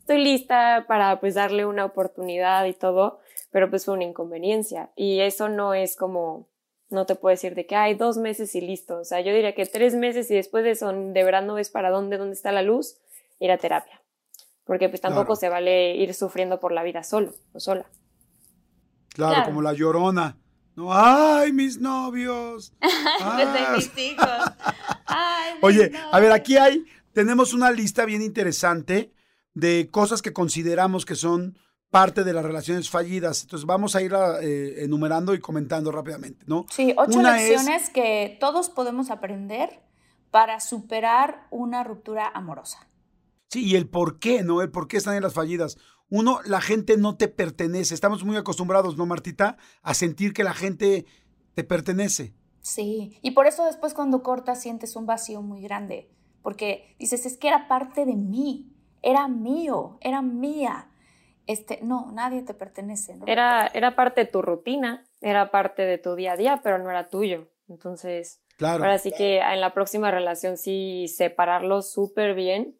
estoy 0.00 0.18
lista 0.18 0.84
para 0.88 1.20
pues 1.20 1.34
darle 1.34 1.64
una 1.64 1.84
oportunidad 1.84 2.66
y 2.66 2.72
todo, 2.72 3.20
pero 3.50 3.70
pues 3.70 3.84
fue 3.84 3.94
una 3.94 4.04
inconveniencia 4.04 4.90
y 4.96 5.20
eso 5.20 5.48
no 5.48 5.74
es 5.74 5.96
como, 5.96 6.48
no 6.90 7.06
te 7.06 7.14
puedo 7.14 7.32
decir 7.32 7.54
de 7.54 7.66
que 7.66 7.76
hay 7.76 7.94
dos 7.94 8.18
meses 8.18 8.54
y 8.54 8.60
listo, 8.60 8.98
o 8.98 9.04
sea, 9.04 9.20
yo 9.20 9.32
diría 9.32 9.54
que 9.54 9.66
tres 9.66 9.94
meses 9.94 10.30
y 10.30 10.34
después 10.34 10.64
de 10.64 10.72
eso 10.72 10.92
de 10.92 11.24
verdad 11.24 11.42
no 11.42 11.54
ves 11.54 11.70
para 11.70 11.90
dónde, 11.90 12.18
dónde 12.18 12.34
está 12.34 12.52
la 12.52 12.62
luz, 12.62 12.98
ir 13.40 13.50
a 13.50 13.58
terapia, 13.58 14.02
porque 14.64 14.88
pues 14.88 15.00
tampoco 15.00 15.36
se 15.36 15.48
vale 15.48 15.96
ir 15.96 16.14
sufriendo 16.14 16.60
por 16.60 16.72
la 16.72 16.82
vida 16.82 17.02
solo 17.02 17.32
o 17.52 17.60
sola. 17.60 17.86
claro. 19.14 19.44
como 19.44 19.62
la 19.62 19.72
llorona. 19.72 20.36
No, 20.78 20.92
ay, 20.92 21.52
mis 21.52 21.80
novios. 21.80 22.72
Ay. 25.06 25.54
Oye, 25.60 25.90
a 26.12 26.20
ver, 26.20 26.30
aquí 26.30 26.56
hay, 26.56 26.84
tenemos 27.12 27.52
una 27.52 27.72
lista 27.72 28.04
bien 28.04 28.22
interesante 28.22 29.12
de 29.54 29.88
cosas 29.90 30.22
que 30.22 30.32
consideramos 30.32 31.04
que 31.04 31.16
son 31.16 31.58
parte 31.90 32.24
de 32.24 32.32
las 32.32 32.44
relaciones 32.44 32.90
fallidas. 32.90 33.42
Entonces 33.42 33.66
vamos 33.66 33.96
a 33.96 34.02
ir 34.02 34.12
eh, 34.42 34.84
enumerando 34.84 35.34
y 35.34 35.40
comentando 35.40 35.90
rápidamente, 35.90 36.44
¿no? 36.46 36.66
Sí, 36.70 36.94
ocho 36.96 37.22
lecciones 37.22 37.90
que 37.90 38.36
todos 38.40 38.68
podemos 38.70 39.10
aprender 39.10 39.80
para 40.30 40.60
superar 40.60 41.46
una 41.50 41.84
ruptura 41.84 42.28
amorosa. 42.28 42.88
Sí, 43.48 43.64
y 43.64 43.76
el 43.76 43.88
por 43.88 44.18
qué, 44.18 44.42
¿no? 44.42 44.60
El 44.60 44.70
por 44.70 44.88
qué 44.88 44.98
están 44.98 45.16
en 45.16 45.22
las 45.22 45.32
fallidas 45.32 45.78
uno, 46.10 46.40
la 46.44 46.60
gente 46.60 46.96
no 46.96 47.16
te 47.16 47.28
pertenece. 47.28 47.94
Estamos 47.94 48.24
muy 48.24 48.36
acostumbrados, 48.36 48.96
¿no, 48.96 49.06
Martita? 49.06 49.56
A 49.82 49.94
sentir 49.94 50.32
que 50.32 50.44
la 50.44 50.54
gente 50.54 51.04
te 51.54 51.64
pertenece. 51.64 52.34
Sí, 52.60 53.18
y 53.22 53.32
por 53.32 53.46
eso 53.46 53.64
después 53.64 53.94
cuando 53.94 54.22
cortas 54.22 54.60
sientes 54.60 54.96
un 54.96 55.06
vacío 55.06 55.42
muy 55.42 55.62
grande, 55.62 56.10
porque 56.42 56.96
dices, 56.98 57.26
es 57.26 57.36
que 57.36 57.48
era 57.48 57.68
parte 57.68 58.04
de 58.06 58.14
mí, 58.14 58.72
era 59.02 59.28
mío, 59.28 59.98
era 60.00 60.22
mía. 60.22 60.87
Este, 61.48 61.80
no, 61.82 62.12
nadie 62.12 62.42
te 62.42 62.52
pertenece. 62.52 63.16
¿no? 63.16 63.24
Era, 63.26 63.70
era 63.72 63.96
parte 63.96 64.24
de 64.24 64.30
tu 64.30 64.42
rutina, 64.42 65.06
era 65.22 65.50
parte 65.50 65.82
de 65.82 65.96
tu 65.96 66.14
día 66.14 66.32
a 66.32 66.36
día, 66.36 66.60
pero 66.62 66.78
no 66.78 66.90
era 66.90 67.08
tuyo. 67.08 67.48
Entonces, 67.68 68.42
claro. 68.58 68.84
ahora 68.84 68.98
sí 68.98 69.12
que 69.16 69.38
en 69.38 69.60
la 69.60 69.72
próxima 69.72 70.10
relación 70.10 70.58
sí 70.58 71.08
separarlo 71.08 71.80
súper 71.80 72.34
bien 72.34 72.78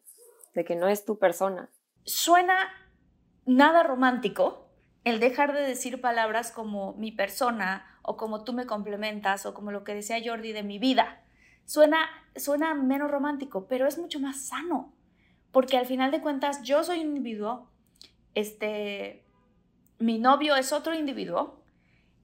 de 0.53 0.63
que 0.65 0.75
no 0.75 0.87
es 0.87 1.03
tu 1.03 1.17
persona. 1.17 1.71
Suena 2.03 2.69
nada 3.45 3.81
romántico 3.81 4.69
el 5.03 5.19
dejar 5.19 5.53
de 5.53 5.61
decir 5.61 5.99
palabras 5.99 6.51
como 6.51 6.93
mi 6.93 7.11
persona 7.11 7.99
o 8.03 8.17
como 8.17 8.43
tú 8.43 8.53
me 8.53 8.67
complementas 8.67 9.47
o 9.47 9.55
como 9.55 9.71
lo 9.71 9.83
que 9.83 9.95
decía 9.95 10.21
Jordi 10.23 10.51
de 10.51 10.61
mi 10.61 10.77
vida. 10.77 11.23
Suena, 11.65 12.07
suena 12.35 12.75
menos 12.75 13.09
romántico, 13.09 13.67
pero 13.67 13.87
es 13.87 13.97
mucho 13.97 14.19
más 14.19 14.47
sano, 14.47 14.93
porque 15.51 15.77
al 15.77 15.87
final 15.87 16.11
de 16.11 16.21
cuentas 16.21 16.61
yo 16.61 16.83
soy 16.83 16.99
un 16.99 17.17
individuo, 17.17 17.71
este, 18.35 19.25
mi 19.97 20.19
novio 20.19 20.55
es 20.55 20.73
otro 20.73 20.93
individuo 20.93 21.63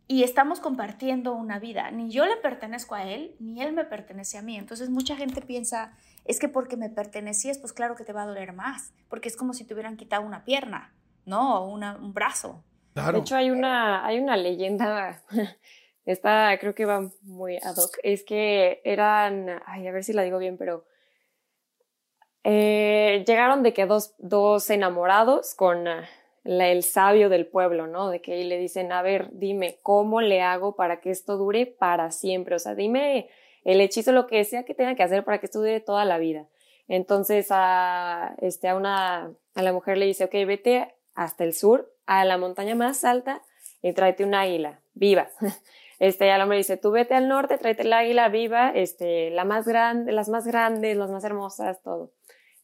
y 0.08 0.24
estamos 0.24 0.60
compartiendo 0.60 1.34
una 1.34 1.60
vida. 1.60 1.92
Ni 1.92 2.12
yo 2.12 2.26
le 2.26 2.38
pertenezco 2.38 2.96
a 2.96 3.04
él, 3.04 3.36
ni 3.40 3.62
él 3.62 3.74
me 3.74 3.86
pertenece 3.86 4.38
a 4.38 4.42
mí. 4.42 4.58
Entonces 4.58 4.90
mucha 4.90 5.16
gente 5.16 5.42
piensa, 5.42 5.94
es 6.26 6.40
que 6.40 6.50
porque 6.50 6.78
me 6.78 6.90
pertenecías, 6.90 7.58
pues 7.58 7.74
claro 7.74 7.96
que 7.96 8.04
te 8.04 8.14
va 8.14 8.24
a 8.24 8.28
doler 8.28 8.54
más, 8.54 8.94
porque 9.10 9.30
es 9.30 9.36
como 9.36 9.54
si 9.54 9.66
te 9.66 9.74
hubieran 9.74 9.98
quitado 9.98 10.24
una 10.24 10.46
pierna. 10.46 10.94
¿no? 11.26 11.66
un 11.68 12.14
brazo. 12.14 12.64
De 12.94 13.20
hecho, 13.20 13.36
hay 13.36 13.52
una, 13.52 14.06
hay 14.06 14.20
una 14.20 14.38
leyenda, 14.38 15.22
esta 16.06 16.58
creo 16.60 16.74
que 16.74 16.86
va 16.86 17.12
muy 17.24 17.58
ad 17.58 17.76
hoc, 17.76 17.98
es 18.04 18.24
que 18.24 18.82
eran, 18.86 19.62
ay, 19.66 19.88
a 19.88 19.92
ver 19.92 20.04
si 20.04 20.14
la 20.14 20.22
digo 20.22 20.38
bien, 20.38 20.58
pero 20.58 20.86
eh, 22.48 23.24
llegaron 23.26 23.64
de 23.64 23.74
que 23.74 23.88
dos, 23.88 24.14
dos 24.20 24.70
enamorados 24.70 25.56
con 25.56 25.88
ah, 25.88 26.08
el 26.44 26.84
sabio 26.84 27.28
del 27.28 27.48
pueblo, 27.48 27.88
¿no? 27.88 28.12
De 28.12 28.22
que 28.22 28.44
le 28.44 28.60
dicen, 28.60 28.92
a 28.92 29.02
ver, 29.02 29.30
dime, 29.32 29.80
¿cómo 29.82 30.22
le 30.22 30.44
hago 30.44 30.76
para 30.76 31.02
que 31.02 31.10
esto 31.10 31.38
dure 31.38 31.66
para 31.66 32.12
siempre? 32.12 32.56
O 32.56 32.60
sea, 32.60 32.76
dime 32.76 33.30
el 33.64 33.82
hechizo, 33.82 34.12
lo 34.12 34.28
que 34.28 34.44
sea 34.44 34.64
que 34.64 34.76
tenga 34.76 34.94
que 34.94 35.02
hacer 35.02 35.24
para 35.24 35.40
que 35.40 35.48
esto 35.48 35.58
dure 35.58 35.80
toda 35.80 36.06
la 36.06 36.20
vida. 36.20 36.46
Entonces 36.88 37.48
a, 37.50 38.36
este, 38.42 38.68
a, 38.68 38.76
una, 38.76 39.32
a 39.56 39.62
la 39.64 39.74
mujer 39.74 39.98
le 39.98 40.06
dice, 40.06 40.26
ok, 40.26 40.34
vete 40.46 40.94
hasta 41.16 41.44
el 41.44 41.54
sur, 41.56 41.92
a 42.06 42.26
la 42.26 42.38
montaña 42.38 42.76
más 42.76 43.04
alta 43.06 43.42
y 43.82 43.92
tráete 43.94 44.24
un 44.24 44.36
águila 44.36 44.82
viva. 44.94 45.30
Este, 45.98 46.26
ya 46.26 46.36
el 46.36 46.42
hombre 46.42 46.58
dice, 46.58 46.76
tú 46.76 46.92
vete 46.92 47.14
al 47.14 47.30
norte, 47.30 47.58
tráete 47.58 47.84
el 47.84 47.94
águila 47.94 48.28
viva, 48.28 48.70
este, 48.70 49.30
la 49.30 49.46
más 49.46 49.66
grande, 49.66 50.12
las 50.12 50.28
más 50.28 50.46
grandes, 50.46 50.98
las 50.98 51.10
más 51.10 51.24
hermosas, 51.24 51.82
todo. 51.84 52.12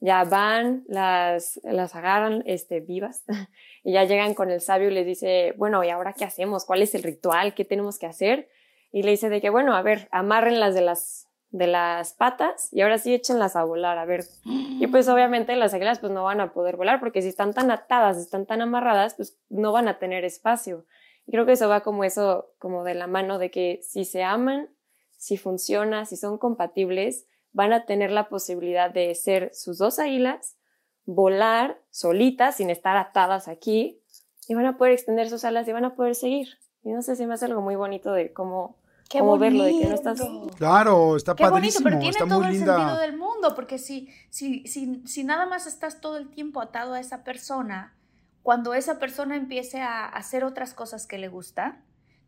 Ya 0.02 0.26
van, 0.26 0.84
las, 0.88 1.62
las 1.64 1.96
agarran, 1.96 2.44
este, 2.46 2.82
vivas, 2.82 3.24
y 3.84 3.94
ya 3.94 4.04
llegan 4.04 4.34
con 4.34 4.52
el 4.52 4.60
sabio 4.60 4.90
y 4.90 4.94
les 4.94 5.06
dice, 5.06 5.54
bueno, 5.58 5.84
¿y 5.84 5.90
ahora 5.90 6.14
qué 6.14 6.26
hacemos? 6.26 6.66
¿Cuál 6.66 6.82
es 6.82 6.94
el 6.96 7.04
ritual? 7.04 7.54
¿Qué 7.54 7.64
tenemos 7.64 7.98
que 7.98 8.08
hacer? 8.08 8.50
Y 8.92 9.04
le 9.04 9.12
dice 9.12 9.30
de 9.30 9.40
que, 9.40 9.50
bueno, 9.50 9.74
a 9.74 9.82
ver, 9.82 10.10
las 10.12 10.76
de 10.76 10.82
las 10.82 11.32
de 11.52 11.68
las 11.68 12.14
patas 12.14 12.70
y 12.72 12.82
ahora 12.82 12.98
sí 12.98 13.14
échenlas 13.14 13.56
a 13.56 13.64
volar, 13.64 13.98
a 13.98 14.06
ver. 14.06 14.24
Y 14.46 14.88
pues 14.88 15.08
obviamente 15.10 15.56
las 15.56 15.74
águilas 15.74 16.00
pues 16.00 16.12
no 16.12 16.24
van 16.24 16.40
a 16.40 16.54
poder 16.54 16.78
volar 16.78 17.00
porque 17.00 17.22
si 17.22 17.28
están 17.28 17.54
tan 17.54 17.70
atadas, 17.72 18.18
están 18.18 18.46
tan 18.46 18.62
amarradas, 18.62 19.16
pues 19.16 19.38
no 19.50 19.72
van 19.72 19.88
a 19.88 20.00
tener 20.00 20.24
espacio. 20.24 20.86
Y 21.28 21.32
creo 21.32 21.46
que 21.46 21.52
eso 21.52 21.70
va 21.70 21.82
como 21.82 22.04
eso, 22.04 22.54
como 22.58 22.84
de 22.84 22.96
la 22.96 23.08
mano 23.08 23.38
de 23.38 23.52
que 23.52 23.80
si 23.84 24.06
se 24.06 24.24
aman, 24.24 24.70
si 25.18 25.38
funciona, 25.38 26.06
si 26.06 26.16
son 26.16 26.38
compatibles, 26.38 27.28
van 27.54 27.74
a 27.74 27.86
tener 27.86 28.12
la 28.12 28.30
posibilidad 28.30 28.92
de 28.92 29.14
ser 29.16 29.52
sus 29.54 29.78
dos 29.78 30.00
águilas, 30.00 30.58
volar 31.06 31.82
solitas 31.90 32.56
sin 32.58 32.70
estar 32.70 32.98
atadas 32.98 33.48
aquí 33.48 34.00
y 34.48 34.56
van 34.56 34.66
a 34.66 34.78
poder 34.78 34.94
extender 34.94 35.30
sus 35.30 35.44
alas 35.44 35.68
y 35.68 35.72
van 35.72 35.86
a 35.86 35.96
poder 35.96 36.16
seguir. 36.16 36.60
Y 36.84 36.92
no 36.92 37.02
sé 37.02 37.16
si 37.16 37.26
me 37.26 37.34
hace 37.34 37.46
algo 37.46 37.62
muy 37.62 37.76
bonito 37.76 38.14
de 38.14 38.34
cómo 38.34 38.78
Qué 39.12 39.22
verlo, 39.22 39.66
de 39.66 39.72
que 39.72 39.88
no 39.88 39.96
estás... 39.96 40.22
Claro, 40.56 41.18
está 41.18 41.36
Qué 41.36 41.44
padrísimo, 41.44 41.84
bonito, 41.84 41.84
pero 41.84 42.00
tiene 42.00 42.10
está 42.12 42.28
todo 42.28 42.40
muy 42.40 42.48
el 42.48 42.54
linda. 42.54 42.78
sentido 42.78 42.98
del 43.00 43.18
mundo, 43.18 43.56
porque 43.56 43.78
si, 43.78 44.08
si, 44.30 44.66
si, 44.68 45.06
si 45.06 45.24
nada 45.26 45.46
más 45.46 45.68
estás 45.68 46.00
todo 46.00 46.16
el 46.16 46.30
tiempo 46.30 46.62
atado 46.62 46.94
a 46.94 47.00
esa 47.02 47.26
persona, 47.26 47.94
cuando 48.42 48.74
esa 48.74 49.00
persona 49.00 49.36
empiece 49.36 49.82
a 49.82 50.06
hacer 50.06 50.46
otras 50.46 50.74
cosas 50.74 51.08
que 51.08 51.18
le 51.18 51.28
gustan, 51.28 51.84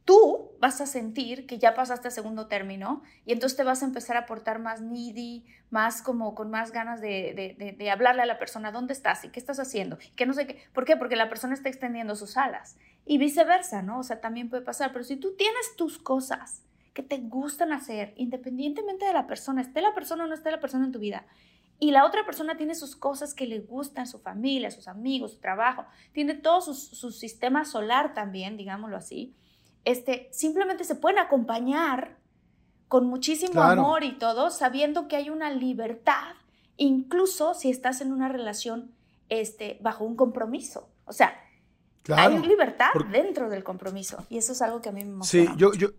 tú 0.06 0.52
vas 0.60 0.82
a 0.82 0.86
sentir 0.86 1.46
que 1.46 1.60
ya 1.60 1.74
pasaste 1.74 2.08
a 2.08 2.12
segundo 2.12 2.48
término 2.48 3.04
y 3.26 3.34
entonces 3.34 3.58
te 3.58 3.64
vas 3.64 3.82
a 3.82 3.86
empezar 3.86 4.18
a 4.18 4.26
portar 4.26 4.60
más 4.60 4.82
needy, 4.82 5.46
más 5.70 6.02
como 6.02 6.36
con 6.36 6.50
más 6.50 6.72
ganas 6.72 7.02
de, 7.02 7.76
de, 7.78 7.92
hablarle 7.92 8.22
a 8.22 8.26
la 8.26 8.38
persona 8.38 8.72
dónde 8.72 8.94
estás 8.94 9.24
y 9.24 9.30
qué 9.30 9.40
estás 9.40 9.60
haciendo, 9.60 9.98
que 10.16 10.26
no 10.26 10.34
sé 10.34 10.48
qué. 10.48 10.64
¿Por 10.74 10.86
qué? 10.86 10.98
Porque 10.98 11.16
la 11.16 11.30
persona 11.30 11.54
está 11.54 11.70
extendiendo 11.70 12.16
sus 12.16 12.38
alas 12.38 12.78
y 13.06 13.18
viceversa, 13.18 13.82
¿no? 13.82 14.00
O 14.00 14.04
sea, 14.04 14.22
también 14.22 14.50
puede 14.50 14.64
pasar, 14.64 14.92
pero 14.92 15.04
si 15.04 15.18
tú 15.18 15.36
tienes 15.36 15.76
tus 15.76 15.98
cosas 15.98 16.64
que 16.94 17.04
te 17.04 17.18
gustan 17.18 17.74
hacer, 17.74 18.14
independientemente 18.18 19.06
de 19.06 19.14
la 19.14 19.28
persona, 19.28 19.62
esté 19.62 19.82
la 19.82 19.94
persona 19.94 20.26
o 20.26 20.28
no 20.28 20.34
esté 20.34 20.52
la 20.52 20.60
persona 20.60 20.86
en 20.86 20.92
tu 20.92 21.00
vida. 21.00 21.26
Y 21.80 21.92
la 21.92 22.06
otra 22.06 22.26
persona 22.26 22.56
tiene 22.56 22.76
sus 22.76 22.96
cosas 22.96 23.34
que 23.34 23.48
le 23.48 23.60
gustan, 23.60 24.08
su 24.08 24.20
familia, 24.20 24.72
sus 24.72 24.88
amigos, 24.88 25.34
su 25.34 25.40
trabajo, 25.40 25.86
tiene 26.14 26.36
todo 26.36 26.62
su, 26.62 27.12
sistema 27.12 27.66
solar 27.66 28.14
también, 28.14 28.56
digámoslo 28.58 28.96
así. 28.96 29.36
Este, 29.86 30.30
simplemente 30.32 30.84
se 30.84 30.96
pueden 30.96 31.20
acompañar 31.20 32.18
con 32.88 33.08
muchísimo 33.08 33.62
amor 33.62 34.04
y 34.04 34.18
todo, 34.18 34.50
sabiendo 34.52 35.08
que 35.08 35.16
hay 35.16 35.30
una 35.30 35.52
libertad, 35.52 36.36
incluso 36.78 37.54
si 37.54 37.70
estás 37.70 38.02
en 38.02 38.12
una 38.12 38.30
relación 38.30 38.92
este, 39.30 39.80
bajo 39.82 40.06
un 40.06 40.16
compromiso. 40.16 40.90
O 41.06 41.14
sea, 41.14 41.34
hay 42.10 42.38
libertad 42.40 42.92
dentro 43.12 43.50
del 43.50 43.64
compromiso 43.64 44.26
y 44.30 44.38
eso 44.38 44.52
es 44.52 44.62
algo 44.62 44.82
que 44.82 44.90
a 44.90 44.92
mí 44.92 45.04
me 45.04 45.12
emociona. 45.12 45.52
Sí, 45.52 45.58
yo, 45.58 45.74
yo, 45.74 45.90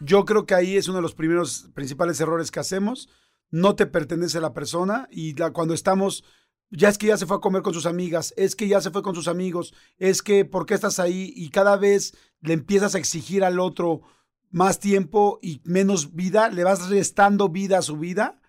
Yo 0.00 0.24
creo 0.24 0.46
que 0.46 0.54
ahí 0.54 0.76
es 0.76 0.88
uno 0.88 0.96
de 0.96 1.02
los 1.02 1.14
primeros 1.14 1.70
principales 1.74 2.20
errores 2.20 2.50
que 2.50 2.60
hacemos. 2.60 3.08
No 3.50 3.76
te 3.76 3.86
pertenece 3.86 4.40
la 4.40 4.52
persona 4.52 5.08
y 5.10 5.34
la, 5.34 5.52
cuando 5.52 5.74
estamos, 5.74 6.24
ya 6.72 6.88
es 6.88 6.98
que 6.98 7.06
ya 7.06 7.16
se 7.16 7.26
fue 7.26 7.36
a 7.36 7.40
comer 7.40 7.62
con 7.62 7.74
sus 7.74 7.86
amigas, 7.86 8.34
es 8.36 8.56
que 8.56 8.66
ya 8.66 8.80
se 8.80 8.90
fue 8.90 9.02
con 9.02 9.14
sus 9.14 9.28
amigos, 9.28 9.74
es 9.98 10.22
que 10.22 10.44
¿por 10.44 10.66
qué 10.66 10.74
estás 10.74 10.98
ahí? 10.98 11.32
Y 11.36 11.50
cada 11.50 11.76
vez 11.76 12.14
le 12.40 12.54
empiezas 12.54 12.94
a 12.94 12.98
exigir 12.98 13.44
al 13.44 13.60
otro 13.60 14.02
más 14.50 14.80
tiempo 14.80 15.38
y 15.40 15.60
menos 15.64 16.14
vida, 16.14 16.48
le 16.48 16.64
vas 16.64 16.88
restando 16.88 17.48
vida 17.48 17.78
a 17.78 17.82
su 17.82 17.96
vida, 17.96 18.40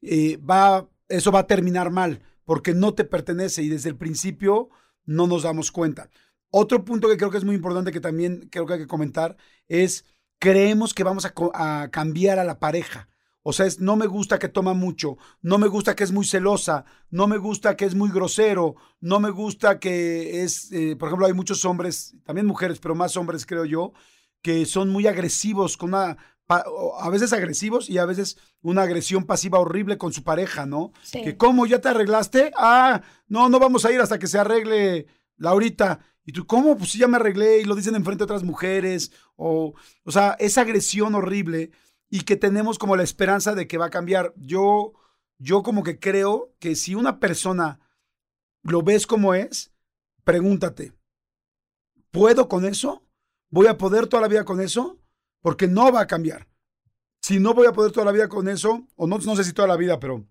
eh, 0.00 0.38
va, 0.38 0.88
eso 1.08 1.30
va 1.30 1.40
a 1.40 1.46
terminar 1.46 1.90
mal 1.90 2.22
porque 2.44 2.74
no 2.74 2.94
te 2.94 3.04
pertenece 3.04 3.62
y 3.62 3.68
desde 3.68 3.88
el 3.88 3.96
principio 3.96 4.68
no 5.04 5.26
nos 5.26 5.42
damos 5.42 5.70
cuenta. 5.70 6.10
Otro 6.50 6.84
punto 6.84 7.08
que 7.08 7.16
creo 7.16 7.30
que 7.30 7.38
es 7.38 7.44
muy 7.44 7.56
importante 7.56 7.90
que 7.90 8.00
también 8.00 8.48
creo 8.50 8.66
que 8.66 8.74
hay 8.74 8.78
que 8.80 8.86
comentar 8.86 9.36
es 9.66 10.04
creemos 10.38 10.94
que 10.94 11.04
vamos 11.04 11.26
a, 11.26 11.88
cambiar 11.90 12.38
a 12.38 12.44
la 12.44 12.60
pareja. 12.60 13.08
O 13.46 13.52
sea, 13.52 13.66
es 13.66 13.78
no 13.78 13.94
me 13.94 14.06
gusta 14.06 14.38
que 14.38 14.48
toma 14.48 14.72
mucho, 14.72 15.18
no 15.42 15.58
me 15.58 15.68
gusta 15.68 15.94
que 15.94 16.02
es 16.02 16.12
muy 16.12 16.24
celosa, 16.24 16.86
no 17.10 17.26
me 17.26 17.36
gusta 17.36 17.76
que 17.76 17.84
es 17.84 17.94
muy 17.94 18.10
grosero, 18.10 18.74
no 19.00 19.20
me 19.20 19.28
gusta 19.28 19.78
que 19.78 20.42
es, 20.42 20.72
eh, 20.72 20.96
por 20.96 21.08
ejemplo, 21.08 21.26
hay 21.26 21.34
muchos 21.34 21.64
hombres, 21.66 22.16
también 22.24 22.46
mujeres, 22.46 22.80
pero 22.80 22.94
más 22.94 23.18
hombres 23.18 23.44
creo 23.44 23.66
yo, 23.66 23.92
que 24.40 24.64
son 24.64 24.88
muy 24.88 25.06
agresivos, 25.06 25.76
con 25.76 25.90
una, 25.90 26.16
a 26.48 27.10
veces 27.10 27.34
agresivos 27.34 27.90
y 27.90 27.98
a 27.98 28.06
veces 28.06 28.38
una 28.62 28.82
agresión 28.82 29.24
pasiva 29.24 29.58
horrible 29.58 29.98
con 29.98 30.14
su 30.14 30.24
pareja, 30.24 30.64
¿no? 30.64 30.92
Que 31.12 31.36
cómo 31.36 31.66
ya 31.66 31.82
te 31.82 31.90
arreglaste, 31.90 32.50
ah, 32.56 33.02
no, 33.28 33.50
no 33.50 33.58
vamos 33.58 33.84
a 33.84 33.92
ir 33.92 34.00
hasta 34.00 34.18
que 34.18 34.26
se 34.26 34.38
arregle 34.38 35.06
Laurita. 35.36 36.00
Y 36.24 36.32
tú, 36.32 36.46
¿cómo? 36.46 36.78
Pues 36.78 36.92
sí, 36.92 36.98
ya 36.98 37.08
me 37.08 37.16
arreglé 37.16 37.60
y 37.60 37.64
lo 37.64 37.74
dicen 37.74 37.94
enfrente 37.94 38.22
de 38.22 38.24
otras 38.24 38.42
mujeres. 38.42 39.12
O, 39.36 39.74
o 40.04 40.10
sea, 40.10 40.36
esa 40.38 40.62
agresión 40.62 41.14
horrible 41.14 41.70
y 42.14 42.20
que 42.20 42.36
tenemos 42.36 42.78
como 42.78 42.94
la 42.94 43.02
esperanza 43.02 43.56
de 43.56 43.66
que 43.66 43.76
va 43.76 43.86
a 43.86 43.90
cambiar. 43.90 44.32
Yo, 44.36 44.92
yo 45.38 45.64
como 45.64 45.82
que 45.82 45.98
creo 45.98 46.54
que 46.60 46.76
si 46.76 46.94
una 46.94 47.18
persona 47.18 47.80
lo 48.62 48.82
ves 48.82 49.04
como 49.04 49.34
es, 49.34 49.72
pregúntate, 50.22 50.92
¿puedo 52.12 52.48
con 52.48 52.66
eso? 52.66 53.04
¿Voy 53.50 53.66
a 53.66 53.78
poder 53.78 54.06
toda 54.06 54.20
la 54.20 54.28
vida 54.28 54.44
con 54.44 54.60
eso? 54.60 55.00
Porque 55.40 55.66
no 55.66 55.90
va 55.90 56.02
a 56.02 56.06
cambiar. 56.06 56.46
Si 57.20 57.40
no 57.40 57.52
voy 57.52 57.66
a 57.66 57.72
poder 57.72 57.90
toda 57.90 58.06
la 58.06 58.12
vida 58.12 58.28
con 58.28 58.48
eso, 58.48 58.86
o 58.94 59.08
no, 59.08 59.18
no 59.18 59.34
sé 59.34 59.42
si 59.42 59.52
toda 59.52 59.66
la 59.66 59.76
vida, 59.76 59.98
pero 59.98 60.24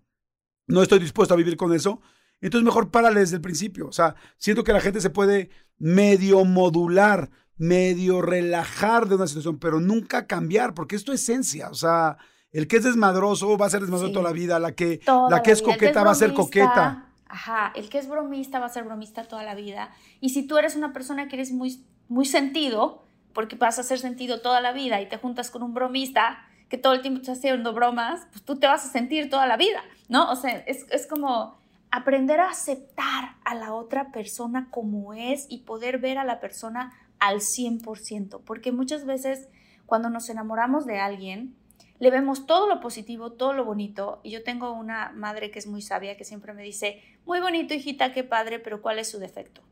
no 0.66 0.82
estoy 0.82 1.00
dispuesto 1.00 1.34
a 1.34 1.36
vivir 1.36 1.58
con 1.58 1.74
eso, 1.74 2.00
entonces 2.40 2.64
mejor 2.64 2.90
párale 2.90 3.20
desde 3.20 3.36
el 3.36 3.42
principio. 3.42 3.88
O 3.88 3.92
sea, 3.92 4.14
siento 4.38 4.64
que 4.64 4.72
la 4.72 4.80
gente 4.80 5.02
se 5.02 5.10
puede 5.10 5.50
medio 5.76 6.46
modular, 6.46 7.30
medio 7.56 8.20
relajar 8.22 9.08
de 9.08 9.14
una 9.16 9.26
situación, 9.26 9.58
pero 9.58 9.80
nunca 9.80 10.26
cambiar, 10.26 10.74
porque 10.74 10.96
es 10.96 11.04
tu 11.04 11.12
esencia. 11.12 11.68
O 11.70 11.74
sea, 11.74 12.18
el 12.52 12.68
que 12.68 12.76
es 12.76 12.84
desmadroso 12.84 13.56
va 13.56 13.66
a 13.66 13.70
ser 13.70 13.80
desmadroso 13.80 14.12
toda 14.12 14.24
la 14.24 14.32
vida, 14.32 14.58
la 14.58 14.72
que, 14.72 15.00
la 15.30 15.42
que 15.42 15.52
es 15.52 15.62
coqueta 15.62 16.02
va 16.02 16.12
a 16.12 16.14
ser 16.14 16.34
coqueta. 16.34 17.08
Ajá, 17.26 17.72
el 17.74 17.88
que 17.88 17.98
es 17.98 18.08
bromista 18.08 18.60
va 18.60 18.66
a 18.66 18.68
ser 18.68 18.84
bromista 18.84 19.24
toda 19.24 19.42
la 19.42 19.54
vida. 19.54 19.90
Y 20.20 20.30
si 20.30 20.46
tú 20.46 20.56
eres 20.56 20.76
una 20.76 20.92
persona 20.92 21.28
que 21.28 21.36
eres 21.36 21.52
muy, 21.52 21.84
muy 22.08 22.26
sentido, 22.26 23.04
porque 23.32 23.56
vas 23.56 23.78
a 23.78 23.80
hacer 23.80 23.98
sentido 23.98 24.40
toda 24.40 24.60
la 24.60 24.72
vida 24.72 25.00
y 25.00 25.08
te 25.08 25.16
juntas 25.16 25.50
con 25.50 25.62
un 25.62 25.74
bromista 25.74 26.38
que 26.68 26.78
todo 26.78 26.92
el 26.92 27.02
tiempo 27.02 27.20
está 27.20 27.32
haciendo 27.32 27.72
bromas, 27.72 28.26
pues 28.30 28.44
tú 28.44 28.56
te 28.56 28.66
vas 28.66 28.84
a 28.86 28.88
sentir 28.88 29.30
toda 29.30 29.46
la 29.46 29.56
vida, 29.56 29.82
¿no? 30.08 30.30
O 30.30 30.36
sea, 30.36 30.58
es, 30.66 30.86
es 30.90 31.06
como 31.06 31.58
aprender 31.90 32.40
a 32.40 32.50
aceptar 32.50 33.36
a 33.44 33.54
la 33.54 33.74
otra 33.74 34.10
persona 34.10 34.68
como 34.70 35.14
es 35.14 35.46
y 35.48 35.58
poder 35.58 35.98
ver 35.98 36.18
a 36.18 36.24
la 36.24 36.40
persona 36.40 36.92
al 37.18 37.40
100%, 37.40 38.42
porque 38.44 38.72
muchas 38.72 39.04
veces 39.04 39.48
cuando 39.86 40.10
nos 40.10 40.28
enamoramos 40.28 40.86
de 40.86 40.98
alguien, 40.98 41.56
le 41.98 42.10
vemos 42.10 42.46
todo 42.46 42.68
lo 42.68 42.80
positivo, 42.80 43.32
todo 43.32 43.52
lo 43.52 43.64
bonito, 43.64 44.20
y 44.22 44.30
yo 44.30 44.42
tengo 44.42 44.72
una 44.72 45.12
madre 45.12 45.50
que 45.50 45.58
es 45.58 45.66
muy 45.66 45.82
sabia 45.82 46.16
que 46.16 46.24
siempre 46.24 46.52
me 46.52 46.62
dice, 46.62 47.00
muy 47.24 47.40
bonito 47.40 47.74
hijita, 47.74 48.12
qué 48.12 48.24
padre, 48.24 48.58
pero 48.58 48.82
¿cuál 48.82 48.98
es 48.98 49.10
su 49.10 49.18
defecto? 49.18 49.62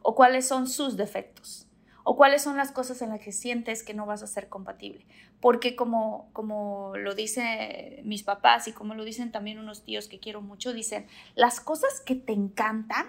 ¿O 0.00 0.14
cuáles 0.14 0.46
son 0.48 0.66
sus 0.66 0.96
defectos? 0.96 1.68
o 2.04 2.16
cuáles 2.16 2.42
son 2.42 2.56
las 2.56 2.72
cosas 2.72 3.00
en 3.02 3.10
las 3.10 3.20
que 3.20 3.32
sientes 3.32 3.82
que 3.82 3.94
no 3.94 4.06
vas 4.06 4.22
a 4.22 4.26
ser 4.26 4.48
compatible. 4.48 5.06
Porque 5.40 5.76
como, 5.76 6.30
como 6.32 6.92
lo 6.96 7.14
dicen 7.14 8.00
mis 8.04 8.22
papás 8.22 8.68
y 8.68 8.72
como 8.72 8.94
lo 8.94 9.04
dicen 9.04 9.30
también 9.30 9.58
unos 9.58 9.84
tíos 9.84 10.08
que 10.08 10.18
quiero 10.18 10.40
mucho, 10.40 10.72
dicen, 10.72 11.06
las 11.34 11.60
cosas 11.60 12.00
que 12.00 12.14
te 12.14 12.32
encantan 12.32 13.06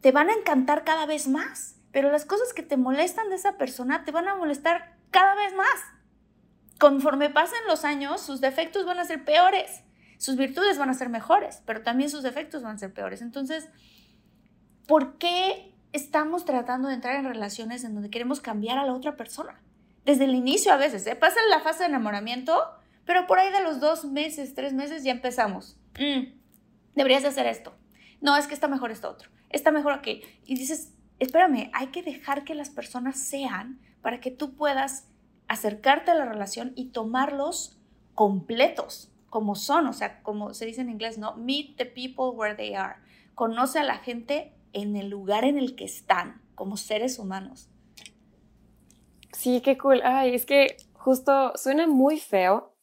te 0.00 0.12
van 0.12 0.30
a 0.30 0.34
encantar 0.34 0.84
cada 0.84 1.04
vez 1.04 1.28
más, 1.28 1.76
pero 1.92 2.10
las 2.10 2.24
cosas 2.24 2.52
que 2.52 2.62
te 2.62 2.76
molestan 2.76 3.28
de 3.28 3.36
esa 3.36 3.56
persona 3.56 4.04
te 4.04 4.12
van 4.12 4.28
a 4.28 4.36
molestar 4.36 4.96
cada 5.10 5.34
vez 5.34 5.54
más. 5.54 5.80
Conforme 6.78 7.30
pasen 7.30 7.58
los 7.68 7.84
años, 7.84 8.20
sus 8.20 8.40
defectos 8.40 8.86
van 8.86 8.98
a 8.98 9.04
ser 9.04 9.24
peores, 9.24 9.82
sus 10.18 10.36
virtudes 10.36 10.78
van 10.78 10.90
a 10.90 10.94
ser 10.94 11.08
mejores, 11.08 11.62
pero 11.66 11.82
también 11.82 12.10
sus 12.10 12.22
defectos 12.22 12.62
van 12.62 12.76
a 12.76 12.78
ser 12.78 12.92
peores. 12.92 13.22
Entonces, 13.22 13.68
¿por 14.86 15.18
qué 15.18 15.70
estamos 15.92 16.44
tratando 16.44 16.88
de 16.88 16.94
entrar 16.94 17.16
en 17.16 17.24
relaciones 17.24 17.84
en 17.84 17.94
donde 17.94 18.10
queremos 18.10 18.40
cambiar 18.40 18.78
a 18.78 18.86
la 18.86 18.94
otra 18.94 19.16
persona. 19.16 19.60
Desde 20.04 20.24
el 20.24 20.34
inicio 20.34 20.72
a 20.72 20.76
veces, 20.76 21.06
¿eh? 21.06 21.16
pasa 21.16 21.40
la 21.50 21.60
fase 21.60 21.80
de 21.80 21.88
enamoramiento, 21.88 22.58
pero 23.04 23.26
por 23.26 23.38
ahí 23.38 23.52
de 23.52 23.62
los 23.62 23.80
dos 23.80 24.04
meses, 24.04 24.54
tres 24.54 24.72
meses 24.72 25.04
ya 25.04 25.12
empezamos. 25.12 25.78
Mm, 25.98 26.32
deberías 26.94 27.22
de 27.22 27.28
hacer 27.28 27.46
esto. 27.46 27.74
No, 28.20 28.36
es 28.36 28.46
que 28.46 28.54
está 28.54 28.68
mejor 28.68 28.90
esto 28.90 29.10
otro. 29.10 29.30
Está 29.50 29.70
mejor 29.70 29.92
aquí. 29.92 30.22
Y 30.44 30.54
dices, 30.54 30.94
espérame, 31.20 31.70
hay 31.72 31.88
que 31.88 32.02
dejar 32.02 32.44
que 32.44 32.54
las 32.54 32.70
personas 32.70 33.18
sean 33.18 33.78
para 34.02 34.20
que 34.20 34.30
tú 34.30 34.56
puedas 34.56 35.06
acercarte 35.46 36.10
a 36.10 36.14
la 36.14 36.24
relación 36.24 36.72
y 36.74 36.86
tomarlos 36.86 37.78
completos, 38.14 39.12
como 39.28 39.54
son, 39.54 39.86
o 39.86 39.92
sea, 39.92 40.22
como 40.22 40.54
se 40.54 40.66
dice 40.66 40.80
en 40.80 40.90
inglés, 40.90 41.18
¿no? 41.18 41.36
Meet 41.36 41.76
the 41.76 41.86
people 41.86 42.36
where 42.36 42.54
they 42.54 42.74
are. 42.74 42.96
Conoce 43.34 43.78
a 43.78 43.84
la 43.84 43.98
gente 43.98 44.52
en 44.72 44.96
el 44.96 45.08
lugar 45.08 45.44
en 45.44 45.58
el 45.58 45.76
que 45.76 45.84
están 45.84 46.40
como 46.54 46.76
seres 46.76 47.18
humanos. 47.18 47.68
Sí, 49.32 49.60
qué 49.60 49.78
cool. 49.78 50.00
Ay, 50.04 50.34
es 50.34 50.46
que 50.46 50.76
justo 50.94 51.52
suena 51.56 51.86
muy 51.86 52.18
feo, 52.18 52.74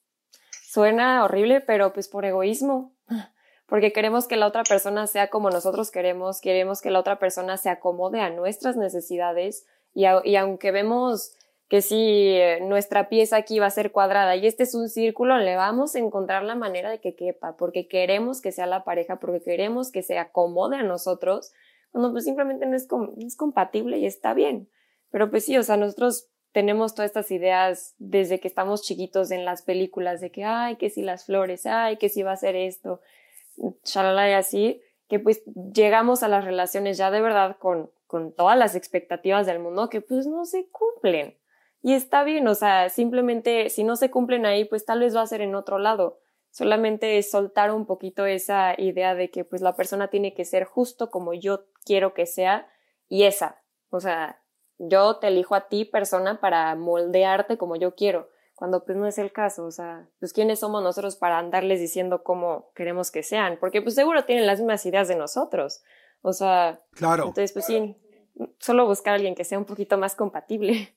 suena 0.63 1.23
horrible, 1.23 1.61
pero 1.61 1.93
pues 1.93 2.07
por 2.07 2.25
egoísmo, 2.25 2.96
porque 3.67 3.91
queremos 3.91 4.27
que 4.27 4.37
la 4.37 4.47
otra 4.47 4.63
persona 4.63 5.07
sea 5.07 5.29
como 5.29 5.49
nosotros 5.49 5.91
queremos, 5.91 6.41
queremos 6.41 6.81
que 6.81 6.89
la 6.89 6.99
otra 6.99 7.19
persona 7.19 7.57
se 7.57 7.69
acomode 7.69 8.21
a 8.21 8.29
nuestras 8.29 8.77
necesidades 8.77 9.65
y, 9.93 10.05
aunque 10.05 10.71
vemos 10.71 11.35
que 11.67 11.81
si 11.81 11.97
eh, 11.97 12.59
nuestra 12.61 13.09
pieza 13.09 13.35
aquí 13.35 13.59
va 13.59 13.65
a 13.65 13.71
ser 13.71 13.91
cuadrada 13.91 14.35
y 14.35 14.47
este 14.47 14.63
es 14.63 14.73
un 14.73 14.87
círculo, 14.87 15.37
le 15.37 15.55
vamos 15.55 15.95
a 15.95 15.99
encontrar 15.99 16.43
la 16.43 16.55
manera 16.55 16.89
de 16.89 17.01
que 17.01 17.15
quepa, 17.15 17.57
porque 17.57 17.87
queremos 17.87 18.41
que 18.41 18.53
sea 18.53 18.67
la 18.67 18.85
pareja, 18.85 19.19
porque 19.19 19.41
queremos 19.41 19.91
que 19.91 20.01
se 20.01 20.17
acomode 20.17 20.77
a 20.77 20.83
nosotros 20.83 21.51
cuando 21.91 22.11
pues 22.11 22.23
simplemente 22.23 22.65
no 22.67 22.75
es, 22.75 22.87
es 23.19 23.35
compatible 23.35 23.97
y 23.97 24.05
está 24.05 24.33
bien. 24.33 24.69
Pero 25.09 25.29
pues 25.29 25.45
sí, 25.45 25.57
o 25.57 25.63
sea, 25.63 25.77
nosotros 25.77 26.29
tenemos 26.51 26.95
todas 26.95 27.09
estas 27.09 27.31
ideas 27.31 27.95
desde 27.97 28.39
que 28.39 28.47
estamos 28.47 28.81
chiquitos 28.83 29.31
en 29.31 29.45
las 29.45 29.61
películas 29.61 30.21
de 30.21 30.31
que, 30.31 30.43
ay, 30.43 30.77
que 30.77 30.89
si 30.89 31.01
las 31.01 31.25
flores, 31.25 31.65
ay, 31.65 31.97
que 31.97 32.09
si 32.09 32.23
va 32.23 32.31
a 32.31 32.37
ser 32.37 32.55
esto, 32.55 33.01
shalala 33.83 34.29
y 34.29 34.33
así, 34.33 34.81
que 35.07 35.19
pues 35.19 35.43
llegamos 35.73 36.23
a 36.23 36.27
las 36.27 36.45
relaciones 36.45 36.97
ya 36.97 37.11
de 37.11 37.21
verdad 37.21 37.57
con, 37.57 37.91
con 38.07 38.33
todas 38.33 38.57
las 38.57 38.75
expectativas 38.75 39.45
del 39.45 39.59
mundo 39.59 39.89
que 39.89 40.01
pues 40.01 40.27
no 40.27 40.45
se 40.45 40.69
cumplen. 40.69 41.37
Y 41.81 41.93
está 41.93 42.23
bien, 42.23 42.47
o 42.47 42.55
sea, 42.55 42.89
simplemente 42.89 43.69
si 43.69 43.83
no 43.83 43.95
se 43.95 44.09
cumplen 44.09 44.45
ahí, 44.45 44.65
pues 44.65 44.85
tal 44.85 44.99
vez 44.99 45.15
va 45.15 45.21
a 45.21 45.27
ser 45.27 45.41
en 45.41 45.55
otro 45.55 45.79
lado. 45.79 46.19
Solamente 46.51 47.21
soltar 47.23 47.71
un 47.71 47.85
poquito 47.85 48.25
esa 48.25 48.73
idea 48.77 49.13
de 49.15 49.29
que 49.29 49.45
pues 49.45 49.61
la 49.61 49.75
persona 49.75 50.09
tiene 50.09 50.33
que 50.33 50.43
ser 50.43 50.65
justo 50.65 51.11
como 51.11 51.33
yo 51.33 51.65
quiero 51.85 52.13
que 52.13 52.25
sea 52.25 52.67
y 53.07 53.23
esa, 53.23 53.61
o 53.89 53.99
sea, 53.99 54.41
yo 54.79 55.17
te 55.17 55.27
elijo 55.27 55.55
a 55.55 55.67
ti 55.67 55.85
persona 55.85 56.39
para 56.39 56.75
moldearte 56.75 57.57
como 57.57 57.75
yo 57.75 57.95
quiero, 57.95 58.29
cuando 58.57 58.83
pues 58.83 58.97
no 58.97 59.05
es 59.05 59.19
el 59.19 59.31
caso, 59.31 59.65
o 59.65 59.71
sea, 59.71 60.09
pues 60.19 60.33
quiénes 60.33 60.59
somos 60.59 60.81
nosotros 60.81 61.15
para 61.15 61.37
andarles 61.37 61.79
diciendo 61.79 62.23
cómo 62.23 62.71
queremos 62.73 63.11
que 63.11 63.21
sean, 63.21 63.57
porque 63.59 63.83
pues 63.83 63.93
seguro 63.93 64.25
tienen 64.25 64.47
las 64.47 64.57
mismas 64.57 64.83
ideas 64.87 65.07
de 65.07 65.15
nosotros, 65.15 65.83
o 66.23 66.33
sea, 66.33 66.81
claro. 66.93 67.27
Entonces 67.27 67.53
pues 67.53 67.65
sí, 67.65 67.95
solo 68.57 68.87
buscar 68.87 69.11
a 69.11 69.15
alguien 69.17 69.35
que 69.35 69.43
sea 69.43 69.59
un 69.59 69.65
poquito 69.65 69.99
más 69.99 70.15
compatible 70.15 70.96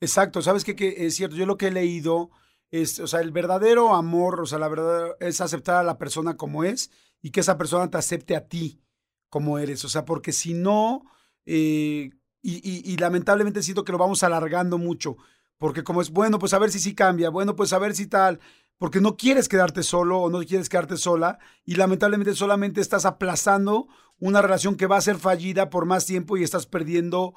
Exacto, 0.00 0.42
¿sabes? 0.42 0.64
Que 0.64 0.94
es 0.98 1.16
cierto, 1.16 1.36
yo 1.36 1.46
lo 1.46 1.56
que 1.56 1.68
he 1.68 1.70
leído 1.72 2.30
es, 2.70 3.00
o 3.00 3.06
sea, 3.06 3.20
el 3.20 3.32
verdadero 3.32 3.94
amor, 3.94 4.40
o 4.40 4.46
sea, 4.46 4.58
la 4.58 4.68
verdad 4.68 5.16
es 5.20 5.40
aceptar 5.40 5.76
a 5.76 5.82
la 5.82 5.98
persona 5.98 6.36
como 6.36 6.64
es 6.64 6.90
y 7.22 7.30
que 7.30 7.40
esa 7.40 7.58
persona 7.58 7.90
te 7.90 7.98
acepte 7.98 8.36
a 8.36 8.46
ti 8.48 8.80
como 9.28 9.58
eres, 9.58 9.84
o 9.84 9.88
sea, 9.88 10.04
porque 10.04 10.32
si 10.32 10.54
no, 10.54 11.04
eh, 11.46 12.10
y, 12.40 12.92
y, 12.92 12.96
lamentablemente 12.96 13.62
siento 13.62 13.84
que 13.84 13.92
lo 13.92 13.98
vamos 13.98 14.22
alargando 14.22 14.78
mucho, 14.78 15.16
porque 15.58 15.84
como 15.84 16.00
es, 16.00 16.10
bueno, 16.10 16.38
pues 16.38 16.54
a 16.54 16.58
ver 16.58 16.70
si 16.70 16.78
sí 16.78 16.94
cambia, 16.94 17.28
bueno, 17.30 17.56
pues 17.56 17.72
a 17.72 17.78
ver 17.78 17.94
si 17.94 18.06
tal, 18.06 18.40
porque 18.78 19.00
no 19.00 19.16
quieres 19.16 19.48
quedarte 19.48 19.82
solo 19.82 20.20
o 20.20 20.30
no 20.30 20.38
quieres 20.40 20.68
quedarte 20.68 20.96
sola 20.96 21.38
y 21.64 21.74
lamentablemente 21.74 22.34
solamente 22.34 22.80
estás 22.80 23.04
aplazando 23.04 23.88
una 24.18 24.40
relación 24.40 24.76
que 24.76 24.86
va 24.86 24.96
a 24.96 25.02
ser 25.02 25.18
fallida 25.18 25.68
por 25.68 25.84
más 25.84 26.06
tiempo 26.06 26.36
y 26.36 26.44
estás 26.44 26.66
perdiendo, 26.66 27.34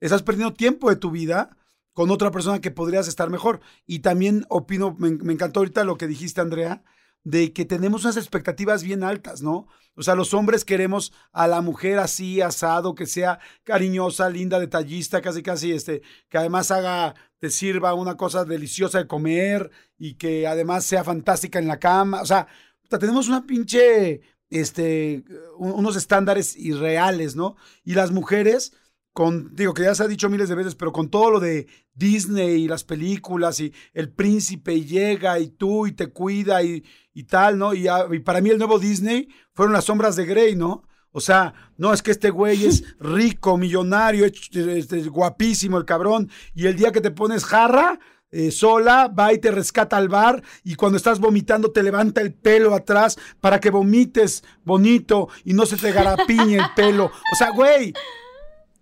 estás 0.00 0.22
perdiendo 0.22 0.54
tiempo 0.54 0.90
de 0.90 0.96
tu 0.96 1.10
vida 1.10 1.56
con 1.92 2.10
otra 2.10 2.30
persona 2.30 2.60
que 2.60 2.70
podrías 2.70 3.08
estar 3.08 3.30
mejor. 3.30 3.60
Y 3.86 4.00
también 4.00 4.46
opino, 4.48 4.96
me, 4.98 5.08
encantó 5.32 5.60
ahorita 5.60 5.84
lo 5.84 5.96
que 5.96 6.06
dijiste, 6.06 6.40
Andrea, 6.40 6.82
de 7.24 7.52
que 7.52 7.64
tenemos 7.64 8.04
unas 8.04 8.16
expectativas 8.16 8.82
bien 8.82 9.04
altas, 9.04 9.42
¿no? 9.42 9.68
O 9.94 10.02
sea, 10.02 10.14
los 10.14 10.34
hombres 10.34 10.64
queremos 10.64 11.12
a 11.32 11.46
la 11.46 11.60
mujer 11.60 11.98
así, 11.98 12.40
asado, 12.40 12.94
que 12.94 13.06
sea 13.06 13.38
cariñosa, 13.62 14.30
linda, 14.30 14.58
detallista, 14.58 15.20
casi, 15.20 15.42
casi, 15.42 15.72
este, 15.72 16.02
que 16.28 16.38
además 16.38 16.70
haga, 16.70 17.14
te 17.38 17.50
sirva 17.50 17.94
una 17.94 18.16
cosa 18.16 18.44
deliciosa 18.44 18.98
de 18.98 19.06
comer 19.06 19.70
y 19.98 20.14
que 20.14 20.46
además 20.46 20.84
sea 20.84 21.04
fantástica 21.04 21.58
en 21.58 21.68
la 21.68 21.78
cama. 21.78 22.22
O 22.22 22.26
sea, 22.26 22.48
tenemos 22.88 23.28
una 23.28 23.46
pinche, 23.46 24.22
este, 24.50 25.24
unos 25.58 25.96
estándares 25.96 26.56
irreales, 26.56 27.36
¿no? 27.36 27.56
Y 27.84 27.94
las 27.94 28.10
mujeres 28.10 28.72
con, 29.12 29.54
digo 29.54 29.74
que 29.74 29.82
ya 29.82 29.94
se 29.94 30.02
ha 30.02 30.08
dicho 30.08 30.30
miles 30.30 30.48
de 30.48 30.54
veces, 30.54 30.74
pero 30.74 30.92
con 30.92 31.10
todo 31.10 31.30
lo 31.30 31.40
de 31.40 31.66
Disney 31.94 32.62
y 32.62 32.68
las 32.68 32.84
películas 32.84 33.60
y 33.60 33.72
el 33.92 34.10
príncipe 34.10 34.80
llega 34.82 35.38
y 35.38 35.48
tú 35.48 35.86
y 35.86 35.92
te 35.92 36.08
cuida 36.08 36.62
y, 36.62 36.82
y 37.12 37.24
tal, 37.24 37.58
¿no? 37.58 37.74
Y, 37.74 37.86
para 38.24 38.40
mí 38.40 38.50
el 38.50 38.58
nuevo 38.58 38.78
Disney 38.78 39.28
fueron 39.52 39.72
las 39.72 39.84
sombras 39.84 40.16
de 40.16 40.24
Grey, 40.24 40.56
¿no? 40.56 40.84
O 41.10 41.20
sea, 41.20 41.52
no 41.76 41.92
es 41.92 42.02
que 42.02 42.10
este 42.10 42.30
güey 42.30 42.64
es 42.64 42.84
rico, 43.00 43.58
millonario, 43.58 44.24
este, 44.24 45.02
guapísimo 45.04 45.76
el 45.76 45.84
cabrón, 45.84 46.30
y 46.54 46.66
el 46.66 46.76
día 46.76 46.90
que 46.90 47.02
te 47.02 47.10
pones 47.10 47.44
jarra, 47.44 47.98
eh, 48.30 48.50
sola, 48.50 49.08
va 49.08 49.34
y 49.34 49.38
te 49.38 49.50
rescata 49.50 49.98
al 49.98 50.08
bar 50.08 50.42
y 50.64 50.74
cuando 50.74 50.96
estás 50.96 51.20
vomitando 51.20 51.70
te 51.70 51.82
levanta 51.82 52.22
el 52.22 52.32
pelo 52.32 52.74
atrás 52.74 53.18
para 53.42 53.60
que 53.60 53.68
vomites 53.68 54.42
bonito 54.64 55.28
y 55.44 55.52
no 55.52 55.66
se 55.66 55.76
te 55.76 55.92
garapiñe 55.92 56.56
el 56.56 56.64
pelo. 56.74 57.04
O 57.04 57.36
sea, 57.36 57.50
güey, 57.50 57.92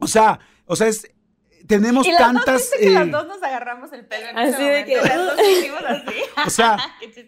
o 0.01 0.07
sea, 0.07 0.41
o 0.65 0.77
sea, 0.77 0.89
es, 0.89 1.11
tenemos 1.67 2.07
y 2.07 2.17
tantas. 2.17 2.71
Dos 2.71 2.79
que 2.79 2.91
las 2.91 3.07
eh, 3.07 3.11
dos 3.11 3.27
nos 3.27 3.43
agarramos 3.43 3.93
el 3.93 4.07
pelo 4.07 4.29
en 4.29 4.39
así 4.39 4.53
ese 4.55 4.63
de 4.63 4.85
que 4.85 4.97
las 4.97 5.17
dos 5.17 5.39
hicimos 5.41 5.83
así. 5.87 6.19
O 6.47 6.51
sea, 6.51 6.79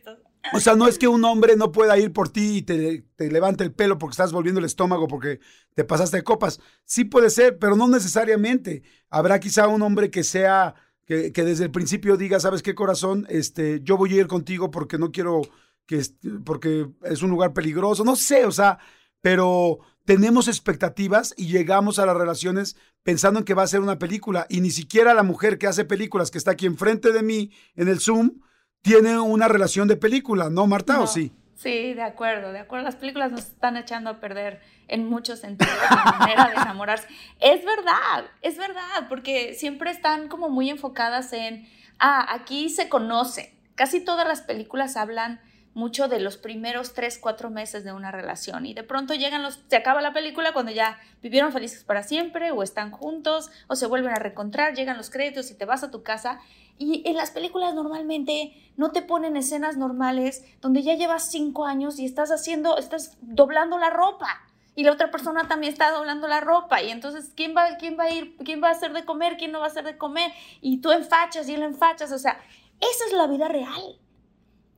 o 0.53 0.61
sea, 0.61 0.75
no 0.75 0.89
es 0.89 0.99
que 0.99 1.09
un 1.09 1.25
hombre 1.25 1.57
no 1.57 1.71
pueda 1.71 1.99
ir 1.99 2.13
por 2.13 2.29
ti 2.29 2.59
y 2.59 2.63
te, 2.63 3.05
te 3.17 3.31
levante 3.31 3.63
el 3.63 3.73
pelo 3.73 3.99
porque 3.99 4.13
estás 4.13 4.33
volviendo 4.33 4.59
el 4.59 4.67
estómago 4.67 5.07
porque 5.07 5.41
te 5.75 5.85
pasaste 5.85 6.19
de 6.19 6.25
copas. 6.25 6.61
Sí 6.85 7.05
puede 7.05 7.31
ser, 7.31 7.59
pero 7.59 7.77
no 7.77 7.89
necesariamente. 7.89 8.83
Habrá 9.11 9.39
quizá 9.39 9.69
un 9.69 9.83
hombre 9.83 10.11
que 10.11 10.25
sea, 10.25 10.75
que, 11.05 11.33
que 11.33 11.45
desde 11.45 11.65
el 11.65 11.71
principio 11.71 12.17
diga, 12.17 12.41
¿sabes 12.41 12.63
qué 12.63 12.75
corazón? 12.75 13.27
Este, 13.29 13.81
yo 13.83 13.97
voy 13.97 14.15
a 14.15 14.21
ir 14.21 14.27
contigo 14.27 14.71
porque 14.71 14.99
no 14.99 15.13
quiero 15.13 15.43
que, 15.87 16.03
porque 16.45 16.89
es 17.03 17.23
un 17.23 17.31
lugar 17.31 17.53
peligroso. 17.53 18.05
No 18.05 18.17
sé, 18.17 18.45
o 18.47 18.53
sea, 18.53 18.79
pero 19.21 19.79
tenemos 20.05 20.49
expectativas 20.49 21.35
y 21.37 21.47
llegamos 21.47 21.99
a 21.99 22.07
las 22.07 22.17
relaciones 22.17 22.77
pensando 23.03 23.39
en 23.39 23.45
que 23.45 23.55
va 23.55 23.63
a 23.63 23.69
ser 23.69 23.81
una 23.81 23.99
película 23.99 24.47
y 24.49 24.61
ni 24.61 24.71
siquiera 24.71 25.15
la 25.15 25.23
mujer 25.23 25.59
que 25.59 25.67
hace 25.67 25.85
películas 25.85 26.31
que 26.31 26.39
está 26.39 26.53
aquí 26.53 26.67
enfrente 26.67 27.13
de 27.13 27.23
mí 27.23 27.51
en 27.75 27.89
el 27.89 28.01
Zoom 28.01 28.41
tiene 28.83 29.19
una 29.19 29.49
relación 29.49 29.87
de 29.89 29.97
película, 29.97 30.51
¿no, 30.51 30.67
Marta? 30.67 31.01
¿O 31.01 31.07
sí? 31.07 31.33
Sí, 31.55 31.95
de 31.95 32.03
acuerdo, 32.03 32.53
de 32.53 32.59
acuerdo. 32.59 32.85
Las 32.85 32.97
películas 32.97 33.31
nos 33.31 33.43
están 33.43 33.77
echando 33.77 34.11
a 34.11 34.19
perder 34.19 34.61
en 34.89 35.09
muchos 35.09 35.39
sentidos 35.39 35.73
la 35.91 36.17
manera 36.19 36.47
de 36.49 36.55
enamorarse. 36.55 37.07
Es 37.39 37.65
verdad, 37.65 38.25
es 38.41 38.57
verdad, 38.57 39.07
porque 39.09 39.55
siempre 39.55 39.93
están 39.93 40.27
como 40.27 40.49
muy 40.49 40.71
enfocadas 40.71 41.33
en, 41.33 41.69
ah, 42.01 42.27
aquí 42.35 42.69
se 42.69 42.89
conoce. 42.89 43.57
Casi 43.77 44.01
todas 44.01 44.27
las 44.27 44.41
películas 44.43 44.97
hablan 44.97 45.41
mucho 45.75 46.09
de 46.09 46.21
los 46.21 46.37
primeros 46.37 46.93
tres, 46.93 47.19
cuatro 47.19 47.51
meses 47.51 47.85
de 47.85 47.93
una 47.93 48.11
relación. 48.11 48.67
Y 48.67 48.75
de 48.75 48.83
pronto 48.83 49.15
llegan 49.15 49.43
los, 49.43 49.61
se 49.69 49.77
acaba 49.77 50.03
la 50.03 50.13
película 50.13 50.53
cuando 50.53 50.73
ya 50.73 50.99
vivieron 51.23 51.53
felices 51.53 51.85
para 51.85 52.03
siempre 52.03 52.51
o 52.51 52.63
están 52.63 52.91
juntos 52.91 53.51
o 53.69 53.77
se 53.77 53.87
vuelven 53.87 54.13
a 54.13 54.17
reencontrar, 54.17 54.75
llegan 54.75 54.97
los 54.97 55.11
créditos 55.11 55.51
y 55.51 55.55
te 55.55 55.65
vas 55.65 55.83
a 55.83 55.91
tu 55.91 56.03
casa. 56.03 56.41
Y 56.79 57.03
en 57.09 57.17
las 57.17 57.31
películas 57.31 57.75
normalmente 57.75 58.55
no 58.77 58.91
te 58.91 59.03
ponen 59.03 59.37
escenas 59.37 59.77
normales 59.77 60.45
donde 60.61 60.83
ya 60.83 60.95
llevas 60.95 61.31
cinco 61.31 61.67
años 61.67 61.99
y 61.99 62.05
estás 62.05 62.31
haciendo, 62.31 62.77
estás 62.77 63.17
doblando 63.21 63.79
la 63.79 63.91
ropa 63.91 64.43
y 64.75 64.85
la 64.85 64.93
otra 64.93 65.11
persona 65.11 65.49
también 65.49 65.73
está 65.73 65.91
doblando 65.91 66.29
la 66.29 66.41
ropa. 66.41 66.83
Y 66.83 66.91
entonces 66.91 67.33
quién 67.35 67.55
va 67.57 67.77
quién 67.79 67.99
va 67.99 68.05
a 68.05 68.11
ir 68.11 68.37
quién 68.45 68.63
va 68.63 68.69
a 68.69 68.73
hacer 68.73 68.93
de 68.93 69.05
comer 69.05 69.37
quién 69.37 69.53
no 69.53 69.61
va 69.61 69.67
a 69.67 69.69
hacer 69.69 69.85
de 69.85 69.99
comer 69.99 70.33
y 70.61 70.79
tú 70.79 70.91
enfachas 70.91 71.49
y 71.49 71.55
él 71.55 71.63
enfachas. 71.63 72.13
O 72.13 72.19
sea 72.19 72.41
esa 72.81 73.05
es 73.07 73.13
la 73.13 73.27
vida 73.27 73.49
real. 73.49 73.99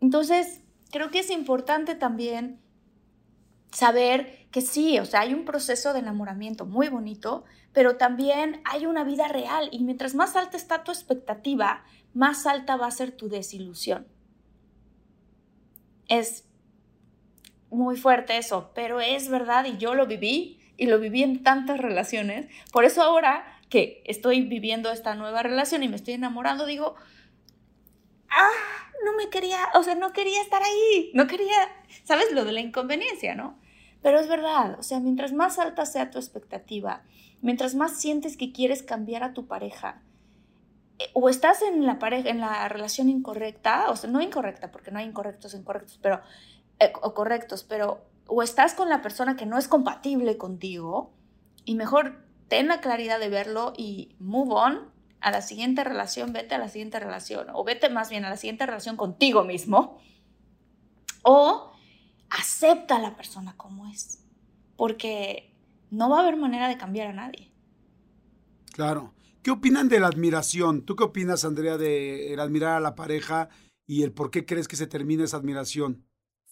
Entonces 0.00 0.63
creo 0.90 1.10
que 1.10 1.20
es 1.20 1.30
importante 1.30 1.94
también 1.94 2.60
saber 3.72 4.46
que 4.50 4.60
sí, 4.60 4.98
o 4.98 5.04
sea, 5.04 5.20
hay 5.20 5.34
un 5.34 5.44
proceso 5.44 5.92
de 5.92 5.98
enamoramiento 5.98 6.64
muy 6.64 6.88
bonito, 6.88 7.44
pero 7.72 7.96
también 7.96 8.60
hay 8.64 8.86
una 8.86 9.02
vida 9.02 9.26
real 9.26 9.68
y 9.72 9.82
mientras 9.82 10.14
más 10.14 10.36
alta 10.36 10.56
está 10.56 10.84
tu 10.84 10.92
expectativa, 10.92 11.82
más 12.12 12.46
alta 12.46 12.76
va 12.76 12.86
a 12.86 12.92
ser 12.92 13.10
tu 13.10 13.28
desilusión. 13.28 14.06
Es 16.08 16.44
muy 17.70 17.96
fuerte 17.96 18.38
eso, 18.38 18.70
pero 18.74 19.00
es 19.00 19.28
verdad 19.28 19.64
y 19.64 19.76
yo 19.76 19.94
lo 19.94 20.06
viví 20.06 20.60
y 20.76 20.86
lo 20.86 21.00
viví 21.00 21.22
en 21.22 21.42
tantas 21.42 21.78
relaciones. 21.78 22.46
Por 22.72 22.84
eso 22.84 23.02
ahora 23.02 23.44
que 23.68 24.02
estoy 24.06 24.42
viviendo 24.42 24.92
esta 24.92 25.16
nueva 25.16 25.42
relación 25.42 25.82
y 25.82 25.88
me 25.88 25.96
estoy 25.96 26.14
enamorando, 26.14 26.66
digo, 26.66 26.94
ah, 28.34 28.50
no 29.04 29.14
me 29.14 29.28
quería, 29.28 29.58
o 29.74 29.82
sea, 29.82 29.94
no 29.94 30.12
quería 30.12 30.40
estar 30.42 30.62
ahí, 30.62 31.10
no 31.14 31.26
quería, 31.26 31.56
¿sabes? 32.04 32.32
Lo 32.32 32.44
de 32.44 32.52
la 32.52 32.60
inconveniencia, 32.60 33.34
¿no? 33.34 33.58
Pero 34.02 34.20
es 34.20 34.28
verdad, 34.28 34.78
o 34.78 34.82
sea, 34.82 35.00
mientras 35.00 35.32
más 35.32 35.58
alta 35.58 35.86
sea 35.86 36.10
tu 36.10 36.18
expectativa, 36.18 37.02
mientras 37.40 37.74
más 37.74 37.98
sientes 37.98 38.36
que 38.36 38.52
quieres 38.52 38.82
cambiar 38.82 39.22
a 39.22 39.32
tu 39.32 39.46
pareja, 39.46 40.02
eh, 40.98 41.10
o 41.14 41.28
estás 41.28 41.62
en 41.62 41.86
la 41.86 41.98
pareja, 41.98 42.28
en 42.28 42.40
la 42.40 42.68
relación 42.68 43.08
incorrecta, 43.08 43.90
o 43.90 43.96
sea, 43.96 44.10
no 44.10 44.20
incorrecta, 44.20 44.70
porque 44.70 44.90
no 44.90 44.98
hay 44.98 45.06
incorrectos 45.06 45.54
incorrectos, 45.54 45.98
pero, 46.02 46.20
eh, 46.80 46.92
o 47.02 47.14
correctos, 47.14 47.64
pero, 47.64 48.04
o 48.26 48.42
estás 48.42 48.74
con 48.74 48.88
la 48.88 49.02
persona 49.02 49.36
que 49.36 49.46
no 49.46 49.58
es 49.58 49.68
compatible 49.68 50.36
contigo, 50.36 51.12
y 51.64 51.74
mejor 51.74 52.24
ten 52.48 52.68
la 52.68 52.80
claridad 52.80 53.18
de 53.18 53.28
verlo 53.28 53.72
y 53.76 54.14
move 54.18 54.54
on, 54.54 54.93
a 55.24 55.30
la 55.30 55.40
siguiente 55.40 55.82
relación, 55.84 56.34
vete 56.34 56.54
a 56.54 56.58
la 56.58 56.68
siguiente 56.68 57.00
relación, 57.00 57.46
o 57.54 57.64
vete 57.64 57.88
más 57.88 58.10
bien 58.10 58.26
a 58.26 58.28
la 58.28 58.36
siguiente 58.36 58.66
relación 58.66 58.98
contigo 58.98 59.42
mismo, 59.42 59.98
o 61.22 61.72
acepta 62.28 62.96
a 62.96 62.98
la 62.98 63.16
persona 63.16 63.56
como 63.56 63.86
es, 63.86 64.22
porque 64.76 65.50
no 65.90 66.10
va 66.10 66.18
a 66.18 66.20
haber 66.20 66.36
manera 66.36 66.68
de 66.68 66.76
cambiar 66.76 67.08
a 67.08 67.14
nadie. 67.14 67.50
Claro. 68.74 69.14
¿Qué 69.42 69.50
opinan 69.50 69.88
de 69.88 69.98
la 69.98 70.08
admiración? 70.08 70.84
¿Tú 70.84 70.94
qué 70.94 71.04
opinas, 71.04 71.46
Andrea, 71.46 71.78
de 71.78 72.34
el 72.34 72.40
admirar 72.40 72.76
a 72.76 72.80
la 72.80 72.94
pareja 72.94 73.48
y 73.86 74.02
el 74.02 74.12
por 74.12 74.30
qué 74.30 74.44
crees 74.44 74.68
que 74.68 74.76
se 74.76 74.86
termina 74.86 75.24
esa 75.24 75.38
admiración? 75.38 76.06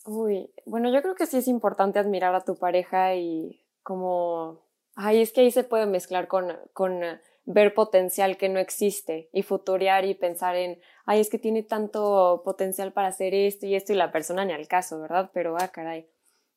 Uy, 0.07 0.51
bueno, 0.65 0.91
yo 0.91 1.03
creo 1.03 1.15
que 1.15 1.27
sí 1.27 1.37
es 1.37 1.47
importante 1.47 1.99
admirar 1.99 2.35
a 2.35 2.45
tu 2.45 2.57
pareja 2.57 3.15
y 3.17 3.67
como, 3.83 4.65
ay, 4.95 5.21
es 5.21 5.31
que 5.33 5.43
ahí 5.43 5.51
se 5.51 5.63
puede 5.63 5.85
mezclar 5.85 6.27
con, 6.27 6.57
con 6.73 7.03
ver 7.45 7.75
potencial 7.75 8.37
que 8.37 8.49
no 8.49 8.61
existe 8.61 9.29
y 9.33 9.43
futurear 9.43 10.05
y 10.05 10.15
pensar 10.15 10.57
en, 10.57 10.81
ay, 11.07 11.21
es 11.21 11.29
que 11.29 11.39
tiene 11.39 11.63
tanto 11.63 12.43
potencial 12.45 12.93
para 12.93 13.09
hacer 13.09 13.35
esto 13.35 13.67
y 13.67 13.75
esto 13.75 13.93
y 13.93 13.97
la 13.97 14.13
persona 14.13 14.45
ni 14.45 14.53
al 14.53 14.69
caso, 14.69 15.01
¿verdad? 15.01 15.31
Pero, 15.35 15.57
ah, 15.59 15.69
caray. 15.69 16.09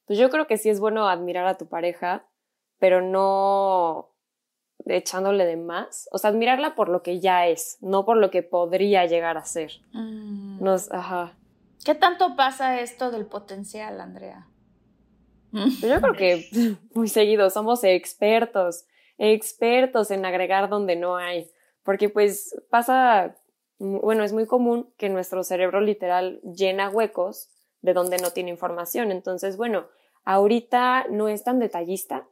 Pues 0.05 0.19
yo 0.19 0.29
creo 0.29 0.45
que 0.47 0.57
sí 0.57 0.69
es 0.69 0.79
bueno 0.79 1.09
admirar 1.09 1.47
a 1.47 1.57
tu 1.57 1.67
pareja, 1.67 2.27
pero 2.77 3.01
no, 3.01 4.15
echándole 4.85 5.45
de 5.45 5.57
más. 5.57 6.07
O 6.11 6.17
sea, 6.17 6.29
admirarla 6.29 6.75
por 6.75 6.89
lo 6.89 7.01
que 7.01 7.19
ya 7.19 7.47
es, 7.47 7.77
no 7.81 8.05
por 8.05 8.17
lo 8.17 8.29
que 8.29 8.43
podría 8.43 9.05
llegar 9.05 9.37
a 9.37 9.45
ser. 9.45 9.71
Mm. 9.93 10.63
Nos, 10.63 10.91
ajá. 10.91 11.35
¿Qué 11.83 11.95
tanto 11.95 12.35
pasa 12.35 12.79
esto 12.79 13.11
del 13.11 13.25
potencial, 13.25 13.99
Andrea? 14.01 14.47
Pues 15.51 15.81
yo 15.81 16.01
creo 16.01 16.13
que 16.13 16.77
muy 16.93 17.07
seguido 17.07 17.49
somos 17.49 17.83
expertos, 17.83 18.85
expertos 19.17 20.11
en 20.11 20.25
agregar 20.25 20.69
donde 20.69 20.95
no 20.95 21.17
hay. 21.17 21.49
Porque 21.83 22.09
pues 22.09 22.55
pasa, 22.69 23.35
bueno, 23.77 24.23
es 24.23 24.33
muy 24.33 24.45
común 24.45 24.93
que 24.97 25.09
nuestro 25.09 25.43
cerebro 25.43 25.81
literal 25.81 26.39
llena 26.41 26.89
huecos 26.89 27.49
de 27.81 27.93
donde 27.93 28.17
no 28.17 28.31
tiene 28.31 28.49
información. 28.49 29.11
Entonces, 29.11 29.57
bueno, 29.57 29.87
ahorita 30.23 31.05
no 31.09 31.27
es 31.29 31.43
tan 31.43 31.59
detallista, 31.59 32.27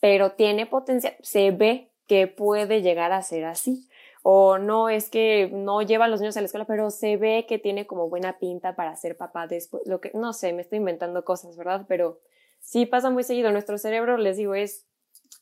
pero 0.00 0.32
tiene 0.32 0.66
potencial, 0.66 1.14
se 1.20 1.50
ve 1.50 1.90
que 2.06 2.26
puede 2.26 2.82
llegar 2.82 3.12
a 3.12 3.22
ser 3.22 3.44
así. 3.44 3.88
O 4.26 4.56
no 4.56 4.88
es 4.88 5.10
que 5.10 5.50
no 5.52 5.82
lleva 5.82 6.06
a 6.06 6.08
los 6.08 6.20
niños 6.20 6.36
a 6.38 6.40
la 6.40 6.46
escuela, 6.46 6.64
pero 6.64 6.90
se 6.90 7.18
ve 7.18 7.44
que 7.46 7.58
tiene 7.58 7.86
como 7.86 8.08
buena 8.08 8.38
pinta 8.38 8.74
para 8.74 8.96
ser 8.96 9.18
papá 9.18 9.46
después. 9.46 9.82
Lo 9.86 10.00
que, 10.00 10.12
no 10.14 10.32
sé, 10.32 10.54
me 10.54 10.62
estoy 10.62 10.78
inventando 10.78 11.26
cosas, 11.26 11.58
¿verdad? 11.58 11.84
Pero 11.86 12.20
sí 12.58 12.86
pasa 12.86 13.10
muy 13.10 13.22
seguido. 13.22 13.52
Nuestro 13.52 13.76
cerebro, 13.76 14.16
les 14.16 14.38
digo, 14.38 14.54
es 14.54 14.86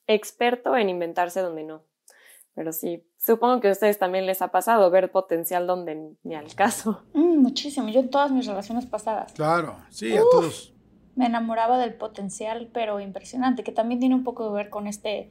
experto 0.07 0.77
en 0.77 0.89
inventarse 0.89 1.41
donde 1.41 1.65
no. 1.65 1.83
Pero 2.55 2.73
sí, 2.73 3.03
supongo 3.19 3.61
que 3.61 3.69
a 3.69 3.73
ustedes 3.73 3.99
también 3.99 4.27
les 4.27 4.43
ha 4.43 4.49
pasado 4.49 4.91
ver 4.91 5.11
potencial 5.11 5.67
donde 5.67 6.15
ni 6.23 6.35
al 6.35 6.55
caso. 6.55 7.03
Mm, 7.15 7.39
muchísimo. 7.39 7.89
Yo 7.89 8.01
en 8.01 8.11
todas 8.11 8.31
mis 8.31 8.47
relaciones 8.47 8.87
pasadas. 8.87 9.33
Claro, 9.33 9.77
sí, 9.89 10.15
a 10.17 10.21
todos. 10.21 10.75
Me 11.15 11.27
enamoraba 11.27 11.79
del 11.79 11.95
potencial, 11.95 12.71
pero 12.73 13.01
impresionante, 13.01 13.65
que 13.65 13.73
también 13.73 14.01
tiene 14.01 14.15
un 14.15 14.25
poco 14.25 14.49
que 14.49 14.55
ver 14.55 14.71
con 14.71 14.87
este, 14.87 15.31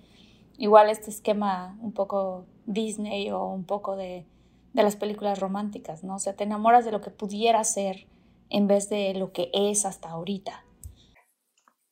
igual 0.57 0.89
este 0.89 1.09
esquema 1.09 1.78
un 1.82 1.91
poco 1.91 2.45
Disney 2.65 3.32
o 3.32 3.45
un 3.45 3.65
poco 3.65 3.95
de, 3.95 4.26
de 4.74 4.84
las 4.84 4.95
películas 4.95 5.39
románticas, 5.39 6.03
¿no? 6.03 6.15
O 6.15 6.19
sea, 6.19 6.36
te 6.36 6.43
enamoras 6.43 6.86
de 6.86 6.91
lo 6.91 7.01
que 7.01 7.09
pudiera 7.11 7.63
ser 7.63 8.07
en 8.49 8.67
vez 8.67 8.89
de 8.89 9.13
lo 9.13 9.32
que 9.32 9.49
es 9.53 9.86
hasta 9.86 10.09
ahorita. 10.09 10.65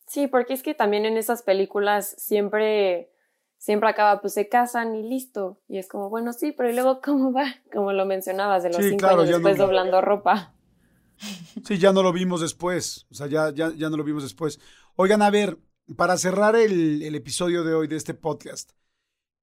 Sí, 0.10 0.28
porque 0.28 0.54
es 0.56 0.64
que 0.64 0.74
también 0.74 1.06
en 1.06 1.18
esas 1.18 1.44
películas 1.44 2.16
siempre, 2.18 3.12
siempre 3.60 3.90
acaba, 3.90 4.22
pues 4.22 4.34
se 4.34 4.50
casan 4.50 4.96
y 4.96 5.04
listo. 5.04 5.62
Y 5.68 5.78
es 5.78 5.88
como, 5.88 6.10
bueno, 6.10 6.34
sí, 6.34 6.52
pero 6.52 6.70
¿y 6.70 6.74
luego 6.74 7.00
cómo 7.02 7.32
va? 7.32 7.46
Como 7.72 7.94
lo 7.94 8.06
mencionabas, 8.06 8.64
de 8.64 8.70
los 8.72 8.78
Sí, 8.78 8.90
cinco 8.90 9.02
claro, 9.02 9.22
años 9.22 9.30
no- 9.30 9.38
después 9.38 9.58
doblando 9.60 10.02
ropa. 10.02 10.54
Sí, 11.66 11.78
ya 11.78 11.92
no 11.94 12.02
lo 12.04 12.14
vimos 12.14 12.42
después. 12.42 13.06
O 13.12 13.14
sea, 13.16 13.28
ya, 13.28 13.52
ya, 13.54 13.72
ya 13.76 13.90
no 13.90 13.98
lo 13.98 14.04
vimos 14.04 14.24
después. 14.24 14.60
Oigan, 14.96 15.22
a 15.22 15.30
ver, 15.30 15.58
para 15.96 16.18
cerrar 16.18 16.56
el, 16.56 17.02
el 17.04 17.16
episodio 17.16 17.64
de 17.64 17.74
hoy 17.74 17.88
de 17.88 17.98
este 17.98 18.14
podcast, 18.14 18.72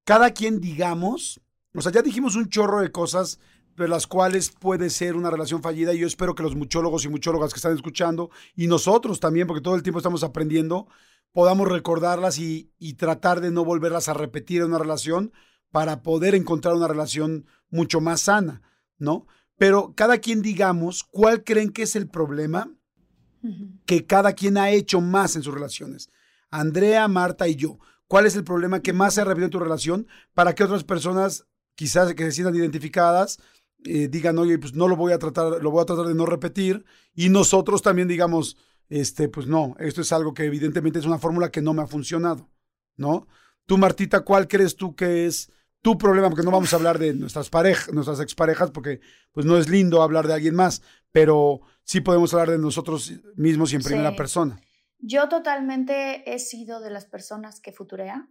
cada 0.05 0.33
quien 0.33 0.61
digamos, 0.61 1.41
o 1.75 1.83
sea, 1.83 1.93
ya 1.93 2.03
dijimos 2.03 2.37
un 2.37 2.49
chorro 2.51 2.81
de 2.81 2.93
cosas 2.93 3.41
de 3.77 3.89
las 3.89 4.07
cuales 4.07 4.51
puede 4.51 4.91
ser 4.91 5.16
una 5.16 5.31
relación 5.31 5.62
fallida 5.62 5.93
y 5.93 5.99
yo 5.99 6.07
espero 6.07 6.35
que 6.35 6.43
los 6.43 6.57
muchólogos 6.57 7.05
y 7.05 7.09
muchólogas 7.09 7.53
que 7.53 7.59
están 7.59 7.74
escuchando 7.74 8.31
y 8.55 8.66
nosotros 8.66 9.20
también, 9.20 9.47
porque 9.47 9.62
todo 9.62 9.77
el 9.77 9.83
tiempo 9.83 9.99
estamos 9.99 10.22
aprendiendo, 10.22 10.89
podamos 11.33 11.68
recordarlas 11.68 12.39
y, 12.39 12.70
y 12.79 12.95
tratar 12.95 13.41
de 13.41 13.51
no 13.51 13.64
volverlas 13.64 14.09
a 14.09 14.14
repetir 14.14 14.62
en 14.62 14.68
una 14.68 14.79
relación 14.79 15.33
para 15.70 16.03
poder 16.03 16.35
encontrar 16.35 16.74
una 16.74 16.89
relación 16.89 17.47
mucho 17.68 18.01
más 18.01 18.22
sana, 18.22 18.62
¿no? 18.99 19.27
Pero 19.59 19.95
cada 19.95 20.18
quien 20.18 20.43
digamos 20.43 21.05
cuál 21.05 21.45
creen 21.45 21.70
que 21.70 21.83
es 21.83 21.97
el 21.97 22.09
problema 22.09 22.70
que 23.85 24.07
cada 24.07 24.33
quien 24.33 24.59
ha 24.59 24.70
hecho 24.70 25.01
más 25.01 25.37
en 25.37 25.43
sus 25.43 25.55
relaciones. 25.55 26.11
Andrea, 26.51 27.07
Marta 27.09 27.49
y 27.49 27.57
yo. 27.57 27.79
¿Cuál 28.09 28.27
es 28.27 28.37
el 28.37 28.45
problema 28.45 28.81
que 28.81 28.93
más 28.93 29.14
se 29.14 29.20
ha 29.20 29.24
repetido 29.24 29.47
en 29.47 29.51
tu 29.51 29.59
relación 29.59 30.07
para 30.35 30.55
que 30.55 30.64
otras 30.64 30.85
personas, 30.85 31.47
quizás 31.74 32.14
que 32.14 32.24
se 32.24 32.33
sientan 32.33 32.55
identificadas, 32.55 33.39
eh, 33.87 34.09
digan, 34.09 34.39
oye, 34.39 34.59
pues 34.59 34.74
no 34.74 34.89
lo 34.89 34.97
voy 34.97 35.12
a 35.12 35.18
tratar, 35.18 35.62
lo 35.62 35.70
voy 35.70 35.82
a 35.82 35.87
tratar 35.87 36.07
de 36.07 36.14
no 36.14 36.26
repetir, 36.26 36.84
y 37.14 37.28
nosotros 37.28 37.82
también 37.82 38.09
digamos, 38.09 38.57
este, 38.89 39.28
pues 39.28 39.47
no, 39.47 39.74
esto 39.78 40.01
es 40.01 40.12
algo 40.12 40.34
que 40.34 40.45
evidentemente 40.45 40.99
es 40.99 41.07
una 41.07 41.18
fórmula 41.18 41.51
que 41.51 41.62
no 41.62 41.74
me 41.74 41.82
ha 41.82 41.87
funcionado, 41.87 42.49
¿no? 42.97 43.26
Tú, 43.66 43.78
Martita, 43.78 44.20
¿cuál 44.20 44.47
crees 44.47 44.76
tú 44.76 44.95
que 44.95 45.26
es 45.26 45.51
tu 45.82 45.99
problema? 45.99 46.28
Porque 46.30 46.45
no 46.45 46.51
vamos 46.53 46.72
a 46.72 46.76
hablar 46.76 46.99
de 46.99 47.14
nuestras 47.14 47.51
parejas, 47.51 47.93
nuestras 47.93 48.20
exparejas, 48.20 48.70
porque 48.70 49.01
pues 49.32 49.45
no 49.47 49.57
es 49.59 49.68
lindo 49.68 50.03
hablar 50.03 50.26
de 50.28 50.34
alguien 50.34 50.55
más, 50.55 50.82
pero 51.11 51.61
sí 51.82 52.01
podemos 52.01 52.32
hablar 52.32 52.51
de 52.51 52.59
nosotros 52.59 53.12
mismos 53.37 53.72
y 53.72 53.76
en 53.76 53.82
primera 53.82 54.11
Sí. 54.11 54.16
persona. 54.16 54.61
Yo 54.99 55.28
totalmente 55.28 56.32
he 56.32 56.39
sido 56.39 56.80
de 56.80 56.91
las 56.91 57.07
personas 57.07 57.61
que 57.61 57.72
futurea, 57.72 58.28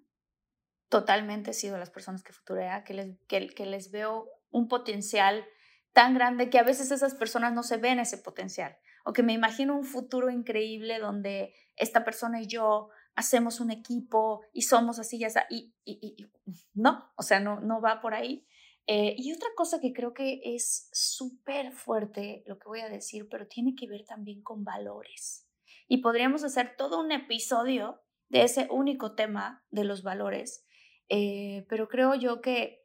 totalmente 0.89 1.51
he 1.51 1.53
sido 1.53 1.73
de 1.73 1.79
las 1.79 1.89
personas 1.89 2.23
que 2.23 2.33
futurea, 2.33 2.83
que 2.83 2.93
les, 2.93 3.17
que, 3.27 3.47
que 3.47 3.65
les 3.65 3.91
veo 3.91 4.27
un 4.55 4.69
potencial 4.69 5.45
tan 5.91 6.13
grande 6.13 6.49
que 6.49 6.59
a 6.59 6.63
veces 6.63 6.91
esas 6.91 7.13
personas 7.13 7.53
no 7.53 7.61
se 7.61 7.75
ven 7.75 7.99
ese 7.99 8.17
potencial, 8.17 8.77
o 9.03 9.11
que 9.11 9.21
me 9.21 9.33
imagino 9.33 9.75
un 9.75 9.83
futuro 9.83 10.29
increíble 10.29 10.97
donde 10.99 11.53
esta 11.75 12.05
persona 12.05 12.41
y 12.41 12.47
yo 12.47 12.89
hacemos 13.15 13.59
un 13.59 13.71
equipo 13.71 14.41
y 14.53 14.61
somos 14.61 14.97
así 14.97 15.17
y 15.17 15.25
así, 15.25 15.39
y, 15.49 15.73
y, 15.83 16.15
y 16.17 16.31
no, 16.73 17.11
o 17.17 17.21
sea, 17.21 17.41
no, 17.41 17.59
no 17.59 17.81
va 17.81 17.99
por 18.01 18.13
ahí. 18.13 18.47
Eh, 18.87 19.15
y 19.17 19.33
otra 19.33 19.49
cosa 19.57 19.79
que 19.81 19.93
creo 19.93 20.13
que 20.13 20.41
es 20.43 20.89
súper 20.93 21.73
fuerte, 21.73 22.43
lo 22.45 22.57
que 22.59 22.67
voy 22.67 22.79
a 22.79 22.89
decir, 22.89 23.27
pero 23.29 23.47
tiene 23.47 23.75
que 23.75 23.87
ver 23.87 24.05
también 24.05 24.41
con 24.41 24.63
valores. 24.63 25.49
Y 25.87 25.97
podríamos 25.97 26.43
hacer 26.43 26.75
todo 26.77 27.01
un 27.01 27.11
episodio 27.11 28.01
de 28.29 28.43
ese 28.43 28.67
único 28.69 29.15
tema 29.15 29.65
de 29.69 29.83
los 29.83 30.01
valores, 30.01 30.65
eh, 31.09 31.65
pero 31.67 31.89
creo 31.89 32.15
yo 32.15 32.41
que 32.41 32.84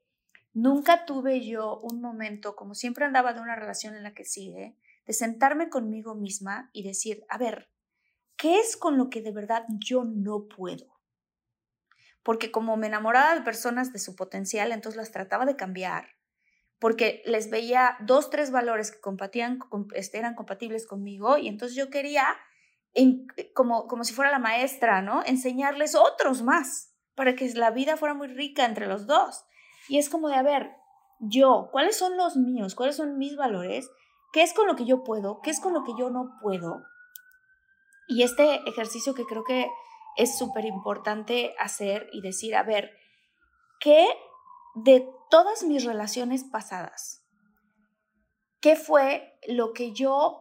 nunca 0.52 1.04
tuve 1.06 1.46
yo 1.46 1.78
un 1.80 2.00
momento, 2.00 2.56
como 2.56 2.74
siempre 2.74 3.04
andaba 3.04 3.32
de 3.32 3.40
una 3.40 3.56
relación 3.56 3.94
en 3.94 4.02
la 4.02 4.14
que 4.14 4.24
sigue, 4.24 4.76
de 5.06 5.12
sentarme 5.12 5.68
conmigo 5.70 6.14
misma 6.14 6.70
y 6.72 6.82
decir, 6.82 7.24
a 7.28 7.38
ver, 7.38 7.70
¿qué 8.36 8.60
es 8.60 8.76
con 8.76 8.98
lo 8.98 9.10
que 9.10 9.22
de 9.22 9.32
verdad 9.32 9.64
yo 9.80 10.04
no 10.04 10.48
puedo? 10.48 11.00
Porque 12.22 12.50
como 12.50 12.76
me 12.76 12.86
enamoraba 12.86 13.34
de 13.34 13.42
personas 13.42 13.92
de 13.92 13.98
su 13.98 14.14
potencial, 14.16 14.72
entonces 14.72 14.96
las 14.98 15.10
trataba 15.12 15.46
de 15.46 15.56
cambiar, 15.56 16.16
porque 16.78 17.22
les 17.26 17.50
veía 17.50 17.96
dos, 18.00 18.30
tres 18.30 18.50
valores 18.50 18.90
que 18.92 19.00
compatían, 19.00 19.58
com- 19.58 19.88
este, 19.94 20.18
eran 20.18 20.34
compatibles 20.36 20.86
conmigo, 20.86 21.38
y 21.38 21.48
entonces 21.48 21.76
yo 21.76 21.90
quería 21.90 22.24
en- 22.94 23.26
como, 23.54 23.88
como 23.88 24.04
si 24.04 24.14
fuera 24.14 24.30
la 24.30 24.38
maestra, 24.38 25.02
¿no? 25.02 25.24
Enseñarles 25.26 25.94
otros 25.94 26.42
más 26.42 26.94
para 27.14 27.36
que 27.36 27.48
la 27.54 27.70
vida 27.70 27.96
fuera 27.96 28.14
muy 28.14 28.28
rica 28.28 28.64
entre 28.66 28.86
los 28.86 29.06
dos. 29.06 29.44
Y 29.90 29.98
es 29.98 30.08
como 30.08 30.28
de, 30.28 30.36
a 30.36 30.42
ver, 30.42 30.76
yo, 31.18 31.68
¿cuáles 31.72 31.98
son 31.98 32.16
los 32.16 32.36
míos? 32.36 32.76
¿Cuáles 32.76 32.94
son 32.94 33.18
mis 33.18 33.34
valores? 33.34 33.90
¿Qué 34.32 34.44
es 34.44 34.54
con 34.54 34.68
lo 34.68 34.76
que 34.76 34.84
yo 34.84 35.02
puedo? 35.02 35.40
¿Qué 35.42 35.50
es 35.50 35.58
con 35.58 35.74
lo 35.74 35.82
que 35.82 35.94
yo 35.98 36.10
no 36.10 36.38
puedo? 36.40 36.84
Y 38.06 38.22
este 38.22 38.60
ejercicio 38.68 39.14
que 39.14 39.24
creo 39.24 39.42
que 39.42 39.68
es 40.16 40.38
súper 40.38 40.64
importante 40.64 41.56
hacer 41.58 42.08
y 42.12 42.20
decir, 42.20 42.54
a 42.54 42.62
ver, 42.62 42.92
¿qué 43.80 44.06
de 44.76 45.10
todas 45.28 45.64
mis 45.64 45.84
relaciones 45.84 46.44
pasadas? 46.44 47.26
¿Qué 48.60 48.76
fue 48.76 49.36
lo 49.48 49.72
que 49.72 49.90
yo 49.92 50.40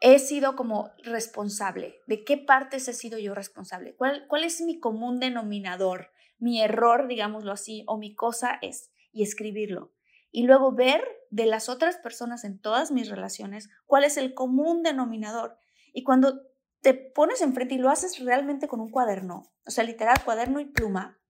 he 0.00 0.20
sido 0.20 0.54
como 0.54 0.92
responsable? 1.02 1.96
¿De 2.06 2.22
qué 2.22 2.38
partes 2.38 2.86
he 2.86 2.92
sido 2.92 3.18
yo 3.18 3.34
responsable? 3.34 3.96
¿Cuál, 3.96 4.28
cuál 4.28 4.44
es 4.44 4.60
mi 4.60 4.78
común 4.78 5.18
denominador? 5.18 6.11
Mi 6.42 6.60
error, 6.60 7.06
digámoslo 7.06 7.52
así, 7.52 7.84
o 7.86 7.98
mi 7.98 8.16
cosa 8.16 8.58
es, 8.62 8.90
y 9.12 9.22
escribirlo. 9.22 9.92
Y 10.32 10.42
luego 10.42 10.72
ver 10.72 11.04
de 11.30 11.46
las 11.46 11.68
otras 11.68 11.98
personas 11.98 12.42
en 12.42 12.58
todas 12.60 12.90
mis 12.90 13.08
relaciones 13.08 13.68
cuál 13.86 14.02
es 14.02 14.16
el 14.16 14.34
común 14.34 14.82
denominador. 14.82 15.56
Y 15.92 16.02
cuando 16.02 16.42
te 16.80 16.94
pones 16.94 17.42
enfrente 17.42 17.76
y 17.76 17.78
lo 17.78 17.90
haces 17.90 18.18
realmente 18.18 18.66
con 18.66 18.80
un 18.80 18.90
cuaderno, 18.90 19.52
o 19.64 19.70
sea, 19.70 19.84
literal, 19.84 20.16
cuaderno 20.24 20.58
y 20.58 20.64
pluma, 20.64 21.20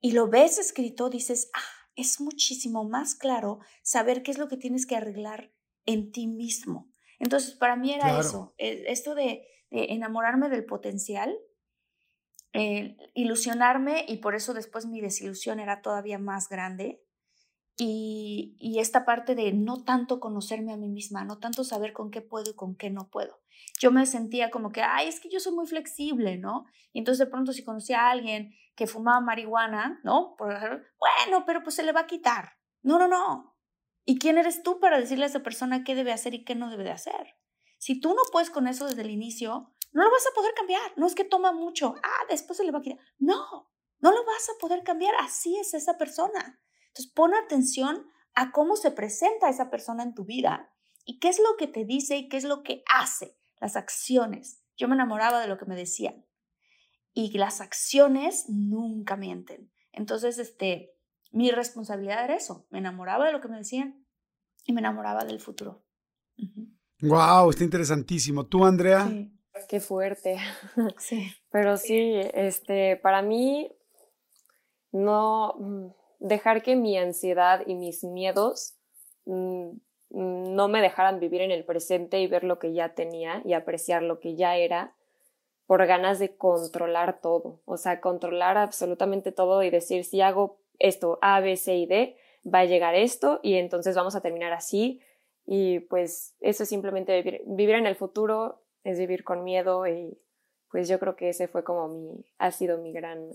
y 0.00 0.10
lo 0.12 0.26
ves 0.28 0.58
escrito, 0.58 1.10
dices, 1.10 1.48
ah, 1.54 1.86
es 1.94 2.20
muchísimo 2.20 2.82
más 2.82 3.14
claro 3.14 3.60
saber 3.82 4.24
qué 4.24 4.32
es 4.32 4.38
lo 4.38 4.48
que 4.48 4.56
tienes 4.56 4.84
que 4.84 4.96
arreglar 4.96 5.52
en 5.86 6.10
ti 6.10 6.26
mismo. 6.26 6.90
Entonces, 7.20 7.54
para 7.54 7.76
mí 7.76 7.92
era 7.92 8.06
Claro. 8.06 8.20
eso, 8.20 8.54
eh, 8.58 8.84
esto 8.88 9.14
de, 9.14 9.46
de 9.70 9.92
enamorarme 9.92 10.48
del 10.48 10.64
potencial, 10.64 11.38
eh, 12.60 12.96
ilusionarme 13.14 14.04
y 14.08 14.16
por 14.16 14.34
eso 14.34 14.52
después 14.52 14.84
mi 14.84 15.00
desilusión 15.00 15.60
era 15.60 15.80
todavía 15.80 16.18
más 16.18 16.48
grande. 16.48 17.00
Y, 17.76 18.56
esta 18.80 19.04
parte 19.04 19.36
de 19.36 19.52
no 19.52 19.84
tanto 19.84 20.18
conocerme 20.18 20.72
a 20.72 20.76
mí 20.76 20.88
misma, 20.88 21.24
no 21.24 21.38
tanto 21.38 21.62
saber 21.62 21.92
con 21.92 22.10
qué 22.10 22.20
puedo 22.20 22.50
y 22.50 22.56
con 22.56 22.74
qué 22.74 22.90
no 22.90 23.10
puedo. 23.10 23.40
Yo 23.78 23.92
me 23.92 24.06
sentía 24.06 24.50
como 24.50 24.72
que, 24.72 24.82
ay, 24.82 25.06
es 25.06 25.20
que 25.20 25.30
yo 25.30 25.38
soy 25.38 25.54
muy 25.54 25.68
flexible, 25.68 26.36
¿no? 26.36 26.66
Y 26.92 26.98
entonces 26.98 27.24
de 27.24 27.30
pronto 27.30 27.52
si 27.52 27.62
conocía 27.62 28.00
a 28.00 28.10
alguien 28.10 28.52
que 28.74 28.88
fumaba 28.88 29.20
marihuana, 29.20 30.00
¿no? 30.02 30.34
Bueno, 30.38 31.44
pero 31.46 31.62
pues 31.62 31.76
se 31.76 31.84
le 31.84 31.92
va 31.92 32.00
a 32.00 32.06
quitar. 32.06 32.54
No, 32.82 32.98
no, 32.98 33.06
no. 33.06 33.56
¿Y 34.04 34.18
quién 34.18 34.36
eres 34.36 34.64
tú 34.64 34.80
para 34.80 34.98
decirle 34.98 35.24
a 35.24 35.28
esa 35.28 35.44
persona 35.44 35.84
qué 35.84 35.94
debe 35.94 36.10
hacer 36.12 36.34
y 36.34 36.44
qué 36.44 36.56
no 36.56 36.70
debe 36.70 36.82
de 36.82 36.90
hacer? 36.90 37.36
Si 37.76 38.00
tú 38.00 38.10
no 38.10 38.22
puedes 38.32 38.50
con 38.50 38.66
eso 38.66 38.88
desde 38.88 39.02
el 39.02 39.10
inicio, 39.10 39.72
no 39.92 40.02
lo 40.02 40.10
vas 40.10 40.26
a 40.26 40.34
poder 40.34 40.54
cambiar. 40.54 40.92
No 40.96 41.06
es 41.06 41.14
que 41.14 41.24
toma 41.24 41.52
mucho. 41.52 41.94
Ah, 42.02 42.26
después 42.28 42.56
se 42.56 42.64
le 42.64 42.72
va 42.72 42.78
a 42.78 42.82
quitar. 42.82 42.98
No. 43.18 43.70
No 44.00 44.12
lo 44.12 44.24
vas 44.24 44.48
a 44.48 44.58
poder 44.60 44.84
cambiar, 44.84 45.14
así 45.20 45.56
es 45.58 45.74
esa 45.74 45.98
persona. 45.98 46.60
Entonces 46.88 47.12
pon 47.12 47.34
atención 47.34 48.06
a 48.34 48.52
cómo 48.52 48.76
se 48.76 48.92
presenta 48.92 49.48
esa 49.48 49.70
persona 49.70 50.04
en 50.04 50.14
tu 50.14 50.24
vida 50.24 50.72
y 51.04 51.18
qué 51.18 51.28
es 51.28 51.38
lo 51.38 51.56
que 51.56 51.66
te 51.66 51.84
dice 51.84 52.16
y 52.16 52.28
qué 52.28 52.36
es 52.36 52.44
lo 52.44 52.62
que 52.62 52.84
hace, 52.94 53.36
las 53.60 53.76
acciones. 53.76 54.62
Yo 54.76 54.86
me 54.86 54.94
enamoraba 54.94 55.40
de 55.40 55.48
lo 55.48 55.58
que 55.58 55.66
me 55.66 55.74
decían 55.74 56.24
y 57.12 57.36
las 57.36 57.60
acciones 57.60 58.44
nunca 58.48 59.16
mienten. 59.16 59.72
Entonces, 59.90 60.38
este, 60.38 60.94
mi 61.32 61.50
responsabilidad 61.50 62.24
era 62.24 62.36
eso, 62.36 62.68
me 62.70 62.78
enamoraba 62.78 63.26
de 63.26 63.32
lo 63.32 63.40
que 63.40 63.48
me 63.48 63.56
decían 63.56 64.06
y 64.64 64.72
me 64.72 64.80
enamoraba 64.80 65.24
del 65.24 65.40
futuro. 65.40 65.84
Wow, 67.00 67.50
está 67.50 67.64
interesantísimo. 67.64 68.46
¿Tú, 68.46 68.64
Andrea? 68.64 69.08
Sí. 69.08 69.37
Qué 69.66 69.80
fuerte. 69.80 70.36
Sí. 70.98 71.32
Pero 71.50 71.76
sí, 71.76 72.20
este, 72.34 72.96
para 72.96 73.22
mí, 73.22 73.70
no 74.92 75.94
dejar 76.18 76.62
que 76.62 76.76
mi 76.76 76.96
ansiedad 76.98 77.62
y 77.66 77.74
mis 77.74 78.04
miedos 78.04 78.74
mm, 79.26 79.70
no 80.10 80.68
me 80.68 80.80
dejaran 80.80 81.20
vivir 81.20 81.42
en 81.42 81.50
el 81.50 81.64
presente 81.64 82.20
y 82.20 82.26
ver 82.26 82.44
lo 82.44 82.58
que 82.58 82.72
ya 82.72 82.94
tenía 82.94 83.42
y 83.44 83.52
apreciar 83.52 84.02
lo 84.02 84.20
que 84.20 84.34
ya 84.34 84.56
era 84.56 84.94
por 85.66 85.86
ganas 85.86 86.18
de 86.18 86.34
controlar 86.34 87.20
todo, 87.20 87.60
o 87.66 87.76
sea, 87.76 88.00
controlar 88.00 88.56
absolutamente 88.56 89.32
todo 89.32 89.62
y 89.62 89.68
decir 89.68 90.04
si 90.04 90.22
hago 90.22 90.58
esto 90.78 91.18
A, 91.20 91.40
B, 91.40 91.56
C 91.56 91.76
y 91.76 91.86
D, 91.86 92.16
va 92.42 92.60
a 92.60 92.64
llegar 92.64 92.94
esto 92.94 93.40
y 93.42 93.54
entonces 93.56 93.94
vamos 93.94 94.16
a 94.16 94.22
terminar 94.22 94.54
así 94.54 95.02
y 95.44 95.80
pues 95.80 96.34
eso 96.40 96.62
es 96.62 96.68
simplemente 96.70 97.20
vivir, 97.20 97.42
vivir 97.46 97.74
en 97.74 97.86
el 97.86 97.96
futuro, 97.96 98.62
es 98.90 98.98
vivir 98.98 99.22
con 99.22 99.44
miedo 99.44 99.86
y 99.86 100.18
pues 100.70 100.88
yo 100.88 100.98
creo 100.98 101.14
que 101.14 101.30
ese 101.30 101.46
fue 101.48 101.62
como 101.62 101.88
mi, 101.88 102.24
ha 102.38 102.50
sido 102.50 102.78
mi 102.78 102.92
gran 102.92 103.30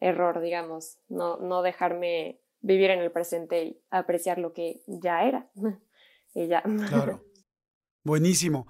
error, 0.00 0.40
digamos, 0.40 0.98
no, 1.08 1.36
no 1.38 1.62
dejarme 1.62 2.40
vivir 2.60 2.90
en 2.90 3.00
el 3.00 3.12
presente 3.12 3.64
y 3.64 3.80
apreciar 3.90 4.38
lo 4.38 4.52
que 4.52 4.82
ya 4.86 5.24
era. 5.24 5.50
y 6.34 6.48
ya. 6.48 6.62
Claro. 6.62 7.24
Buenísimo. 8.04 8.66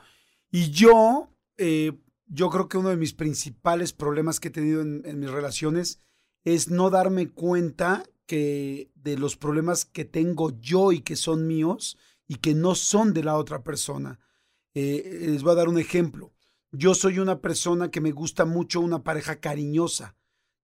Y 0.51 0.70
yo, 0.70 1.30
eh, 1.57 1.93
yo 2.26 2.51
creo 2.51 2.68
que 2.68 2.78
uno 2.78 2.91
de 2.91 2.97
mis 2.97 3.14
principales 3.14 3.93
problemas 3.93 4.41
que 4.41 4.49
he 4.49 4.53
tenido 4.53 4.82
en, 4.82 5.03
en, 5.07 5.18
mis 5.18 5.30
relaciones 5.30 6.03
es 6.45 6.70
no 6.70 6.91
darme 6.91 7.30
cuenta 7.30 8.03
que 8.26 8.91
de 8.95 9.16
los 9.16 9.36
problemas 9.36 9.86
que 9.86 10.05
tengo 10.05 10.59
yo 10.61 10.93
y 10.93 11.01
que 11.01 11.16
son 11.16 11.47
míos 11.47 11.99
y 12.26 12.36
que 12.36 12.55
no 12.55 12.74
son 12.74 13.14
de 13.14 13.24
la 13.24 13.36
otra 13.36 13.62
persona. 13.62 14.20
Eh, 14.81 15.26
les 15.26 15.43
voy 15.43 15.53
a 15.53 15.57
dar 15.57 15.68
un 15.68 15.79
ejemplo. 15.79 16.33
Yo 16.70 16.95
soy 16.95 17.18
una 17.18 17.41
persona 17.41 17.91
que 17.91 18.01
me 18.01 18.12
gusta 18.12 18.45
mucho 18.45 18.81
una 18.81 19.03
pareja 19.03 19.41
cariñosa. 19.41 20.14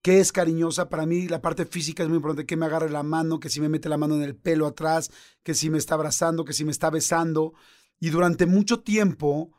¿Qué 0.02 0.20
es 0.20 0.30
cariñosa? 0.30 0.88
Para 0.88 1.04
mí 1.04 1.26
la 1.26 1.42
parte 1.42 1.66
física 1.66 2.04
es 2.04 2.08
muy 2.08 2.16
importante, 2.18 2.46
que 2.46 2.56
me 2.56 2.66
agarre 2.66 2.90
la 2.90 3.02
mano, 3.02 3.40
que 3.40 3.48
si 3.48 3.60
me 3.60 3.68
mete 3.68 3.88
la 3.88 3.98
mano 3.98 4.14
en 4.14 4.22
el 4.22 4.36
pelo 4.36 4.68
atrás, 4.68 5.10
que 5.42 5.54
si 5.54 5.68
me 5.68 5.78
está 5.78 5.96
abrazando, 5.96 6.44
que 6.44 6.52
si 6.52 6.64
me 6.64 6.70
está 6.70 6.90
besando. 6.90 7.54
Y 7.98 8.10
durante 8.10 8.46
mucho 8.46 8.80
tiempo 8.80 9.50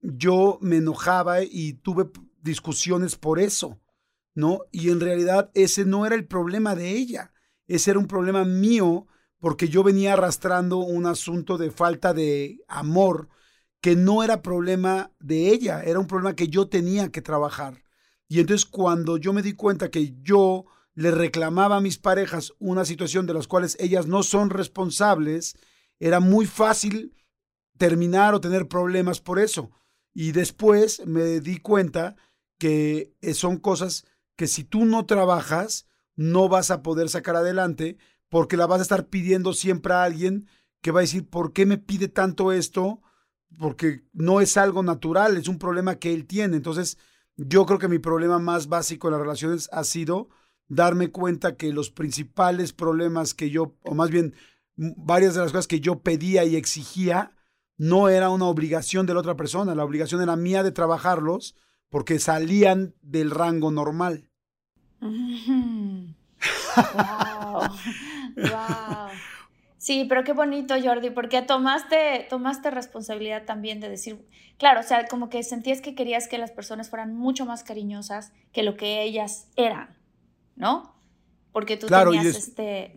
yo 0.00 0.58
me 0.60 0.76
enojaba 0.76 1.42
y 1.42 1.72
tuve 1.72 2.08
discusiones 2.40 3.16
por 3.16 3.40
eso, 3.40 3.80
¿no? 4.32 4.60
Y 4.70 4.90
en 4.90 5.00
realidad 5.00 5.50
ese 5.54 5.84
no 5.84 6.06
era 6.06 6.14
el 6.14 6.26
problema 6.26 6.76
de 6.76 6.90
ella, 6.90 7.32
ese 7.66 7.90
era 7.90 7.98
un 7.98 8.06
problema 8.06 8.44
mío 8.44 9.08
porque 9.40 9.68
yo 9.68 9.82
venía 9.82 10.12
arrastrando 10.12 10.78
un 10.78 11.06
asunto 11.06 11.58
de 11.58 11.72
falta 11.72 12.14
de 12.14 12.60
amor 12.68 13.28
que 13.84 13.96
no 13.96 14.22
era 14.22 14.40
problema 14.40 15.12
de 15.20 15.50
ella, 15.50 15.82
era 15.82 16.00
un 16.00 16.06
problema 16.06 16.34
que 16.34 16.48
yo 16.48 16.68
tenía 16.68 17.10
que 17.10 17.20
trabajar. 17.20 17.84
Y 18.28 18.40
entonces 18.40 18.64
cuando 18.64 19.18
yo 19.18 19.34
me 19.34 19.42
di 19.42 19.52
cuenta 19.52 19.90
que 19.90 20.14
yo 20.22 20.64
le 20.94 21.10
reclamaba 21.10 21.76
a 21.76 21.82
mis 21.82 21.98
parejas 21.98 22.54
una 22.58 22.86
situación 22.86 23.26
de 23.26 23.34
las 23.34 23.46
cuales 23.46 23.76
ellas 23.78 24.06
no 24.06 24.22
son 24.22 24.48
responsables, 24.48 25.54
era 26.00 26.20
muy 26.20 26.46
fácil 26.46 27.14
terminar 27.76 28.32
o 28.32 28.40
tener 28.40 28.68
problemas 28.68 29.20
por 29.20 29.38
eso. 29.38 29.70
Y 30.14 30.32
después 30.32 31.04
me 31.04 31.40
di 31.40 31.58
cuenta 31.58 32.16
que 32.58 33.12
eh, 33.20 33.34
son 33.34 33.58
cosas 33.58 34.06
que 34.34 34.46
si 34.46 34.64
tú 34.64 34.86
no 34.86 35.04
trabajas, 35.04 35.86
no 36.16 36.48
vas 36.48 36.70
a 36.70 36.82
poder 36.82 37.10
sacar 37.10 37.36
adelante 37.36 37.98
porque 38.30 38.56
la 38.56 38.64
vas 38.64 38.78
a 38.78 38.84
estar 38.84 39.08
pidiendo 39.08 39.52
siempre 39.52 39.92
a 39.92 40.04
alguien 40.04 40.48
que 40.80 40.90
va 40.90 41.00
a 41.00 41.02
decir, 41.02 41.28
¿por 41.28 41.52
qué 41.52 41.66
me 41.66 41.76
pide 41.76 42.08
tanto 42.08 42.50
esto? 42.50 43.02
Porque 43.58 44.02
no 44.12 44.40
es 44.40 44.56
algo 44.56 44.82
natural, 44.82 45.36
es 45.36 45.48
un 45.48 45.58
problema 45.58 45.96
que 45.96 46.12
él 46.12 46.26
tiene. 46.26 46.56
Entonces, 46.56 46.98
yo 47.36 47.66
creo 47.66 47.78
que 47.78 47.88
mi 47.88 47.98
problema 47.98 48.38
más 48.38 48.68
básico 48.68 49.08
en 49.08 49.12
las 49.12 49.20
relaciones 49.20 49.68
ha 49.72 49.84
sido 49.84 50.28
darme 50.68 51.10
cuenta 51.10 51.56
que 51.56 51.72
los 51.72 51.90
principales 51.90 52.72
problemas 52.72 53.34
que 53.34 53.50
yo, 53.50 53.74
o 53.82 53.94
más 53.94 54.10
bien 54.10 54.34
varias 54.76 55.34
de 55.34 55.40
las 55.40 55.52
cosas 55.52 55.66
que 55.66 55.80
yo 55.80 56.00
pedía 56.00 56.44
y 56.44 56.56
exigía, 56.56 57.32
no 57.76 58.08
era 58.08 58.30
una 58.30 58.46
obligación 58.46 59.06
de 59.06 59.14
la 59.14 59.20
otra 59.20 59.36
persona, 59.36 59.74
la 59.74 59.84
obligación 59.84 60.22
era 60.22 60.36
mía 60.36 60.62
de 60.62 60.72
trabajarlos 60.72 61.56
porque 61.90 62.18
salían 62.18 62.94
del 63.02 63.30
rango 63.30 63.70
normal. 63.70 64.28
wow. 65.00 66.14
wow. 68.36 69.10
Sí, 69.84 70.06
pero 70.08 70.24
qué 70.24 70.32
bonito, 70.32 70.74
Jordi, 70.82 71.10
porque 71.10 71.42
tomaste, 71.42 72.26
tomaste 72.30 72.70
responsabilidad 72.70 73.44
también 73.44 73.80
de 73.80 73.90
decir, 73.90 74.26
claro, 74.56 74.80
o 74.80 74.82
sea, 74.82 75.06
como 75.08 75.28
que 75.28 75.42
sentías 75.42 75.82
que 75.82 75.94
querías 75.94 76.26
que 76.26 76.38
las 76.38 76.52
personas 76.52 76.88
fueran 76.88 77.14
mucho 77.14 77.44
más 77.44 77.64
cariñosas 77.64 78.32
que 78.50 78.62
lo 78.62 78.78
que 78.78 79.02
ellas 79.02 79.48
eran, 79.56 79.94
¿no? 80.56 80.96
Porque 81.52 81.76
tú 81.76 81.86
tenías 81.86 82.24
este, 82.24 82.96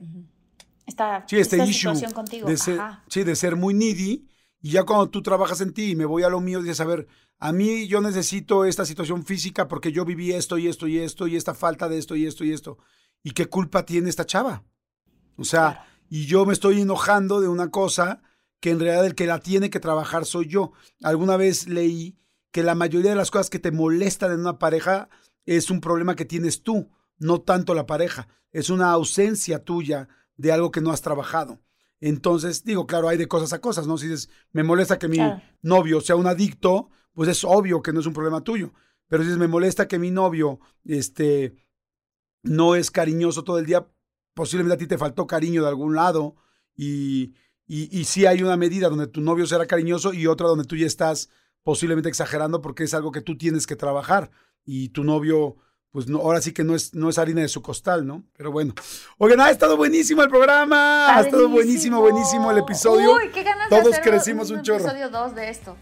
esta, 0.86 1.26
sí, 1.28 1.38
este 1.38 1.58
esta 1.58 1.66
issue 1.66 1.94
situación 1.94 2.14
contigo. 2.14 2.48
De 2.48 2.56
ser, 2.56 2.80
Ajá. 2.80 3.04
sí, 3.10 3.26
de 3.26 3.36
ser 3.36 3.58
muy 3.58 3.74
needy. 3.74 4.30
Y 4.62 4.72
ya 4.72 4.86
cuando 4.86 5.10
tú 5.10 5.22
trabajas 5.22 5.60
en 5.60 5.74
ti 5.74 5.92
y 5.92 5.96
me 5.98 6.06
voy 6.06 6.24
a 6.24 6.30
lo 6.30 6.40
mío, 6.40 6.62
dices, 6.62 6.80
a 6.80 6.86
ver, 6.86 7.06
a 7.38 7.52
mí 7.52 7.90
yo 7.90 8.00
necesito 8.00 8.64
esta 8.64 8.86
situación 8.86 9.26
física 9.26 9.68
porque 9.68 9.92
yo 9.92 10.06
viví 10.06 10.32
esto 10.32 10.58
y 10.58 10.70
esto 10.70 10.88
y 10.88 11.00
esto 11.00 11.28
y 11.28 11.36
esta 11.36 11.54
falta 11.54 11.90
de 11.90 11.98
esto 11.98 12.16
y 12.16 12.26
esto 12.26 12.46
y 12.46 12.54
esto. 12.54 12.78
¿Y 13.24 13.32
qué 13.32 13.48
culpa 13.48 13.86
tiene 13.86 14.08
esta 14.08 14.26
chava? 14.26 14.64
O 15.36 15.44
sea, 15.44 15.74
Claro. 15.74 15.97
Y 16.10 16.26
yo 16.26 16.46
me 16.46 16.54
estoy 16.54 16.82
enojando 16.82 17.42
de 17.42 17.48
una 17.48 17.70
cosa 17.72 18.22
que 18.60 18.72
en 18.72 18.80
realidad 18.80 19.06
el 19.06 19.16
que 19.16 19.28
la 19.28 19.40
tiene 19.40 19.70
que 19.70 19.80
trabajar 19.80 20.26
soy 20.26 20.48
yo. 20.48 20.72
Alguna 21.04 21.38
vez 21.38 21.68
leí 21.68 22.18
que 22.52 22.64
la 22.64 22.76
mayoría 22.76 23.12
de 23.12 23.16
las 23.18 23.30
cosas 23.32 23.50
que 23.50 23.60
te 23.60 23.72
molestan 23.72 24.32
en 24.32 24.40
una 24.40 24.58
pareja 24.58 25.10
es 25.46 25.70
un 25.70 25.80
problema 25.82 26.16
que 26.16 26.26
tienes 26.26 26.64
tú, 26.64 26.90
no 27.20 27.42
tanto 27.42 27.74
la 27.76 27.86
pareja. 27.86 28.28
Es 28.52 28.70
una 28.70 28.92
ausencia 28.92 29.64
tuya 29.64 30.08
de 30.38 30.52
algo 30.52 30.72
que 30.72 30.82
no 30.82 30.92
has 30.92 31.02
trabajado. 31.02 31.60
Entonces, 32.00 32.64
digo, 32.64 32.86
claro, 32.88 33.08
hay 33.10 33.18
de 33.18 33.28
cosas 33.28 33.54
a 33.54 33.62
cosas, 33.62 33.88
¿no? 33.88 33.98
Si 33.98 34.08
dices, 34.08 34.30
me 34.52 34.64
molesta 34.64 35.00
que 35.00 35.08
mi 35.08 35.18
Claro. 35.18 35.42
novio 35.62 36.02
sea 36.02 36.16
un 36.16 36.28
adicto, 36.28 36.90
pues 37.14 37.30
es 37.30 37.44
obvio 37.44 37.82
que 37.82 37.92
no 37.94 38.00
es 38.00 38.06
un 38.06 38.14
problema 38.14 38.42
tuyo. 38.42 38.74
Pero 39.08 39.24
si 39.24 39.30
dices, 39.30 39.40
me 39.40 39.48
molesta 39.48 39.88
que 39.88 40.00
mi 40.00 40.12
novio, 40.12 40.60
este, 40.86 41.56
no 42.44 42.76
es 42.76 42.92
cariñoso 42.92 43.44
todo 43.44 43.58
el 43.58 43.66
día, 43.66 43.88
posiblemente 44.38 44.76
a 44.76 44.78
ti 44.78 44.86
te 44.86 45.00
faltó 45.00 45.26
cariño 45.26 45.64
de 45.64 45.68
algún 45.68 45.96
lado 45.96 46.36
y, 46.76 47.34
y, 47.66 47.90
y 47.92 48.06
sí 48.06 48.28
hay 48.28 48.44
una 48.44 48.56
medida 48.56 48.88
donde 48.88 49.08
tu 49.08 49.20
novio 49.20 49.48
será 49.48 49.66
cariñoso 49.66 50.14
y 50.14 50.28
otra 50.28 50.48
donde 50.48 50.64
tú 50.64 50.76
ya 50.76 50.86
estás 50.86 51.30
posiblemente 51.64 52.08
exagerando 52.08 52.62
porque 52.62 52.84
es 52.84 52.94
algo 52.94 53.12
que 53.12 53.22
tú 53.22 53.36
tienes 53.36 53.66
que 53.66 53.76
trabajar 53.76 54.30
y 54.64 54.90
tu 54.90 55.04
novio, 55.04 55.58
pues 55.90 56.08
no, 56.08 56.20
ahora 56.20 56.40
sí 56.40 56.52
que 56.54 56.64
no 56.64 56.76
es, 56.76 56.94
no 56.94 57.10
es 57.10 57.18
harina 57.18 57.42
de 57.42 57.48
su 57.48 57.64
costal, 57.64 58.06
¿no? 58.06 58.26
Pero 58.38 58.52
bueno. 58.52 58.76
Oigan, 59.18 59.42
ha 59.42 59.50
estado 59.50 59.76
buenísimo 59.76 60.22
el 60.22 60.30
programa, 60.30 61.18
ha 61.18 61.22
estado 61.22 61.50
buenísimo, 61.50 62.00
buenísimo 62.00 62.52
el 62.52 62.60
episodio. 62.60 63.16
Uy, 63.16 63.32
qué 63.34 63.42
ganas 63.42 63.72
de 63.72 63.76
Todos 63.76 63.94
hacer 63.94 64.04
crecimos 64.04 64.52
un 64.52 64.62
chorro. 64.62 64.82
episodio 64.86 65.10
2 65.10 65.34
de 65.34 65.50
esto. 65.50 65.76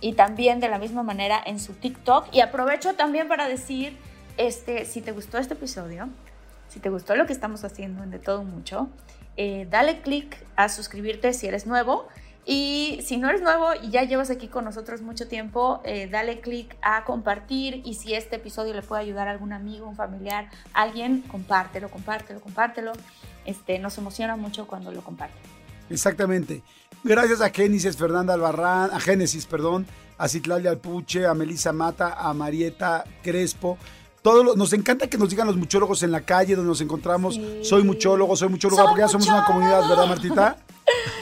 y 0.00 0.12
también 0.14 0.60
de 0.60 0.68
la 0.68 0.78
misma 0.78 1.02
manera 1.02 1.42
en 1.44 1.58
su 1.58 1.72
TikTok. 1.74 2.28
Y 2.32 2.38
aprovecho 2.40 2.94
también 2.94 3.26
para 3.26 3.48
decir, 3.48 3.98
este, 4.36 4.84
si 4.84 5.00
te 5.00 5.10
gustó 5.10 5.38
este 5.38 5.54
episodio, 5.54 6.08
si 6.68 6.78
te 6.78 6.90
gustó 6.90 7.16
lo 7.16 7.26
que 7.26 7.32
estamos 7.32 7.64
haciendo 7.64 8.04
en 8.04 8.10
De 8.10 8.20
Todo 8.20 8.44
Mucho, 8.44 8.88
eh, 9.36 9.66
dale 9.70 10.00
click 10.00 10.36
a 10.56 10.68
suscribirte 10.68 11.32
si 11.32 11.46
eres 11.46 11.66
nuevo. 11.66 12.08
Y 12.44 12.98
si 13.04 13.18
no 13.18 13.28
eres 13.28 13.40
nuevo 13.40 13.68
y 13.80 13.90
ya 13.90 14.02
llevas 14.02 14.30
aquí 14.30 14.48
con 14.48 14.64
nosotros 14.64 15.00
mucho 15.00 15.28
tiempo, 15.28 15.80
eh, 15.84 16.08
dale 16.10 16.40
click 16.40 16.76
a 16.82 17.04
compartir 17.04 17.82
y 17.84 17.94
si 17.94 18.14
este 18.14 18.36
episodio 18.36 18.74
le 18.74 18.82
puede 18.82 19.02
ayudar 19.02 19.28
a 19.28 19.30
algún 19.30 19.52
amigo, 19.52 19.86
un 19.86 19.94
familiar, 19.94 20.50
alguien, 20.74 21.22
compártelo, 21.22 21.88
compártelo, 21.88 22.40
compártelo. 22.40 22.92
este, 23.44 23.78
nos 23.78 23.96
emociona 23.98 24.36
mucho 24.36 24.66
cuando 24.66 24.90
lo 24.90 25.02
comparten. 25.02 25.40
Exactamente. 25.88 26.62
Gracias 27.04 27.40
a 27.40 27.50
Génesis 27.50 27.96
Fernanda 27.96 28.34
Albarrán, 28.34 28.90
a 28.92 29.00
Génesis, 29.00 29.46
perdón, 29.46 29.86
a 30.18 30.28
Citlali 30.28 30.68
Alpuche, 30.68 31.26
a 31.26 31.34
Melissa 31.34 31.72
Mata, 31.72 32.14
a 32.14 32.32
Marieta 32.32 33.04
Crespo. 33.22 33.78
Todo 34.22 34.54
nos 34.54 34.72
encanta 34.72 35.08
que 35.08 35.18
nos 35.18 35.30
digan 35.30 35.48
los 35.48 35.56
muchólogos 35.56 36.02
en 36.04 36.12
la 36.12 36.20
calle 36.20 36.54
donde 36.54 36.68
nos 36.68 36.80
encontramos. 36.80 37.38
Soy 37.62 37.82
muchólogo, 37.82 38.36
soy 38.36 38.48
muchóloga, 38.48 38.84
porque 38.84 39.00
ya 39.00 39.08
somos 39.08 39.26
una 39.26 39.44
comunidad, 39.44 39.88
¿verdad, 39.88 40.06
Martita? 40.06 40.56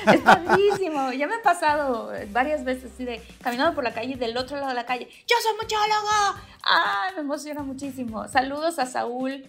Es 0.07 0.21
padrísimo. 0.21 1.13
Ya 1.13 1.27
me 1.27 1.35
ha 1.35 1.43
pasado 1.43 2.11
varias 2.33 2.65
veces 2.65 2.91
así 2.93 3.05
de 3.05 3.21
caminando 3.43 3.75
por 3.75 3.85
la 3.85 3.93
calle 3.93 4.17
del 4.17 4.37
otro 4.37 4.57
lado 4.57 4.69
de 4.69 4.75
la 4.75 4.87
calle. 4.87 5.07
¡Yo 5.27 5.37
soy 5.43 5.53
muchólogo! 5.61 6.41
¡Ah! 6.65 7.11
Me 7.15 7.21
emociona 7.21 7.63
muchísimo. 7.63 8.27
Saludos 8.27 8.79
a 8.79 8.87
Saúl 8.87 9.45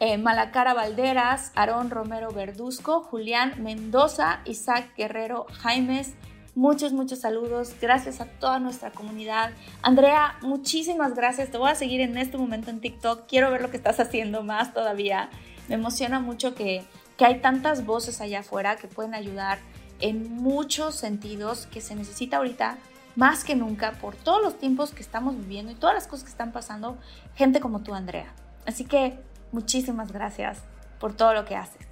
eh, 0.00 0.18
Malacara 0.18 0.74
Valderas, 0.74 1.52
Aarón 1.54 1.90
Romero 1.90 2.30
Verduzco, 2.30 3.02
Julián 3.02 3.62
Mendoza, 3.62 4.40
Isaac 4.44 4.90
Guerrero 4.96 5.46
Jaimes. 5.60 6.14
Muchos, 6.56 6.92
muchos 6.92 7.18
saludos. 7.18 7.74
Gracias 7.80 8.20
a 8.20 8.26
toda 8.26 8.60
nuestra 8.60 8.92
comunidad. 8.92 9.50
Andrea, 9.82 10.36
muchísimas 10.40 11.14
gracias. 11.14 11.50
Te 11.50 11.58
voy 11.58 11.70
a 11.70 11.74
seguir 11.74 12.00
en 12.00 12.16
este 12.16 12.38
momento 12.38 12.70
en 12.70 12.80
TikTok. 12.80 13.26
Quiero 13.26 13.50
ver 13.50 13.60
lo 13.60 13.70
que 13.70 13.76
estás 13.76 13.98
haciendo 13.98 14.44
más 14.44 14.72
todavía. 14.72 15.30
Me 15.68 15.74
emociona 15.74 16.20
mucho 16.20 16.54
que, 16.54 16.84
que 17.16 17.24
hay 17.24 17.40
tantas 17.40 17.84
voces 17.84 18.20
allá 18.20 18.40
afuera 18.40 18.76
que 18.76 18.86
pueden 18.86 19.14
ayudar 19.14 19.58
en 20.00 20.32
muchos 20.32 20.94
sentidos 20.94 21.66
que 21.66 21.80
se 21.80 21.96
necesita 21.96 22.36
ahorita 22.36 22.78
más 23.16 23.44
que 23.44 23.56
nunca 23.56 23.92
por 24.00 24.14
todos 24.14 24.42
los 24.42 24.58
tiempos 24.58 24.92
que 24.92 25.02
estamos 25.02 25.36
viviendo 25.36 25.72
y 25.72 25.74
todas 25.74 25.94
las 25.94 26.06
cosas 26.06 26.24
que 26.24 26.30
están 26.30 26.52
pasando, 26.52 26.98
gente 27.34 27.60
como 27.60 27.80
tú, 27.80 27.94
Andrea. 27.94 28.32
Así 28.66 28.84
que 28.84 29.18
muchísimas 29.52 30.12
gracias 30.12 30.58
por 31.00 31.14
todo 31.14 31.34
lo 31.34 31.44
que 31.44 31.56
haces. 31.56 31.86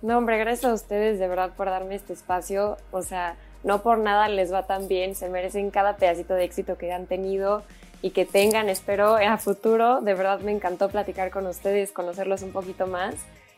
No, 0.00 0.16
hombre, 0.16 0.38
gracias 0.38 0.70
a 0.70 0.74
ustedes 0.74 1.18
de 1.18 1.28
verdad 1.28 1.54
por 1.56 1.68
darme 1.68 1.94
este 1.94 2.12
espacio. 2.12 2.76
O 2.92 3.02
sea, 3.02 3.36
no 3.64 3.82
por 3.82 3.98
nada 3.98 4.28
les 4.28 4.52
va 4.52 4.66
tan 4.66 4.88
bien, 4.88 5.14
se 5.14 5.28
merecen 5.28 5.70
cada 5.70 5.96
pedacito 5.96 6.34
de 6.34 6.44
éxito 6.44 6.78
que 6.78 6.92
han 6.92 7.06
tenido 7.06 7.62
y 8.02 8.10
que 8.10 8.24
tengan, 8.24 8.68
espero, 8.68 9.16
a 9.16 9.38
futuro. 9.38 10.00
De 10.00 10.14
verdad 10.14 10.40
me 10.40 10.52
encantó 10.52 10.88
platicar 10.88 11.30
con 11.30 11.46
ustedes, 11.46 11.92
conocerlos 11.92 12.42
un 12.42 12.52
poquito 12.52 12.86
más 12.86 13.14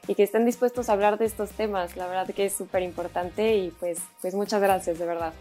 y 0.07 0.15
que 0.15 0.23
estén 0.23 0.47
dispuestos 0.47 0.89
a 0.89 0.93
hablar 0.93 1.19
de 1.19 1.27
estos 1.27 1.51
temas. 1.51 1.97
La 1.97 2.07
verdad 2.07 2.35
que 2.35 2.47
es 2.47 2.55
súper 2.55 2.83
importante 2.83 3.57
y 3.57 3.71
pues, 3.71 3.99
pues 4.21 4.35
muchas 4.35 4.61
gracias, 4.63 4.99
de 4.99 5.07
verdad. 5.07 5.33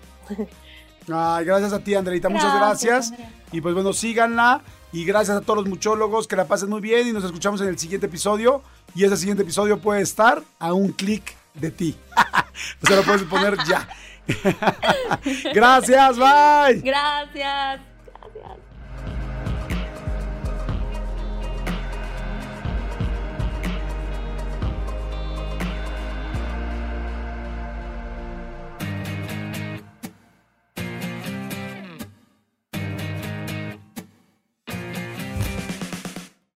Ay, 1.12 1.46
gracias 1.46 1.74
a 1.74 1.80
ti, 1.80 1.96
Andreita, 1.96 2.30
muchas 2.30 2.54
gracias. 2.56 3.14
Y 3.52 3.62
pues 3.62 3.74
bueno, 3.74 3.94
síganla. 3.94 4.62
Y 4.92 5.06
gracias 5.06 5.38
a 5.38 5.42
todos 5.42 5.58
los 5.58 5.68
muchólogos, 5.68 6.28
que 6.28 6.36
la 6.36 6.46
pasen 6.46 6.70
muy 6.70 6.82
bien 6.82 7.08
y 7.08 7.12
nos 7.12 7.24
escuchamos 7.24 7.62
en 7.62 7.68
el 7.68 7.78
siguiente 7.78 8.08
episodio. 8.08 8.64
Y 8.96 9.06
ese 9.06 9.18
siguiente 9.18 9.44
episodio 9.44 9.80
puede 9.80 10.02
estar 10.02 10.42
a 10.58 10.74
un 10.74 10.92
clic 10.92 11.36
de 11.54 11.72
ti. 11.72 11.96
o 12.84 12.88
sea, 12.88 12.96
lo 12.96 13.04
puedes 13.04 13.24
poner 13.24 13.56
ya. 13.68 13.88
Gracias, 15.54 16.18
bye. 16.18 16.82
Gracias. 16.82 17.89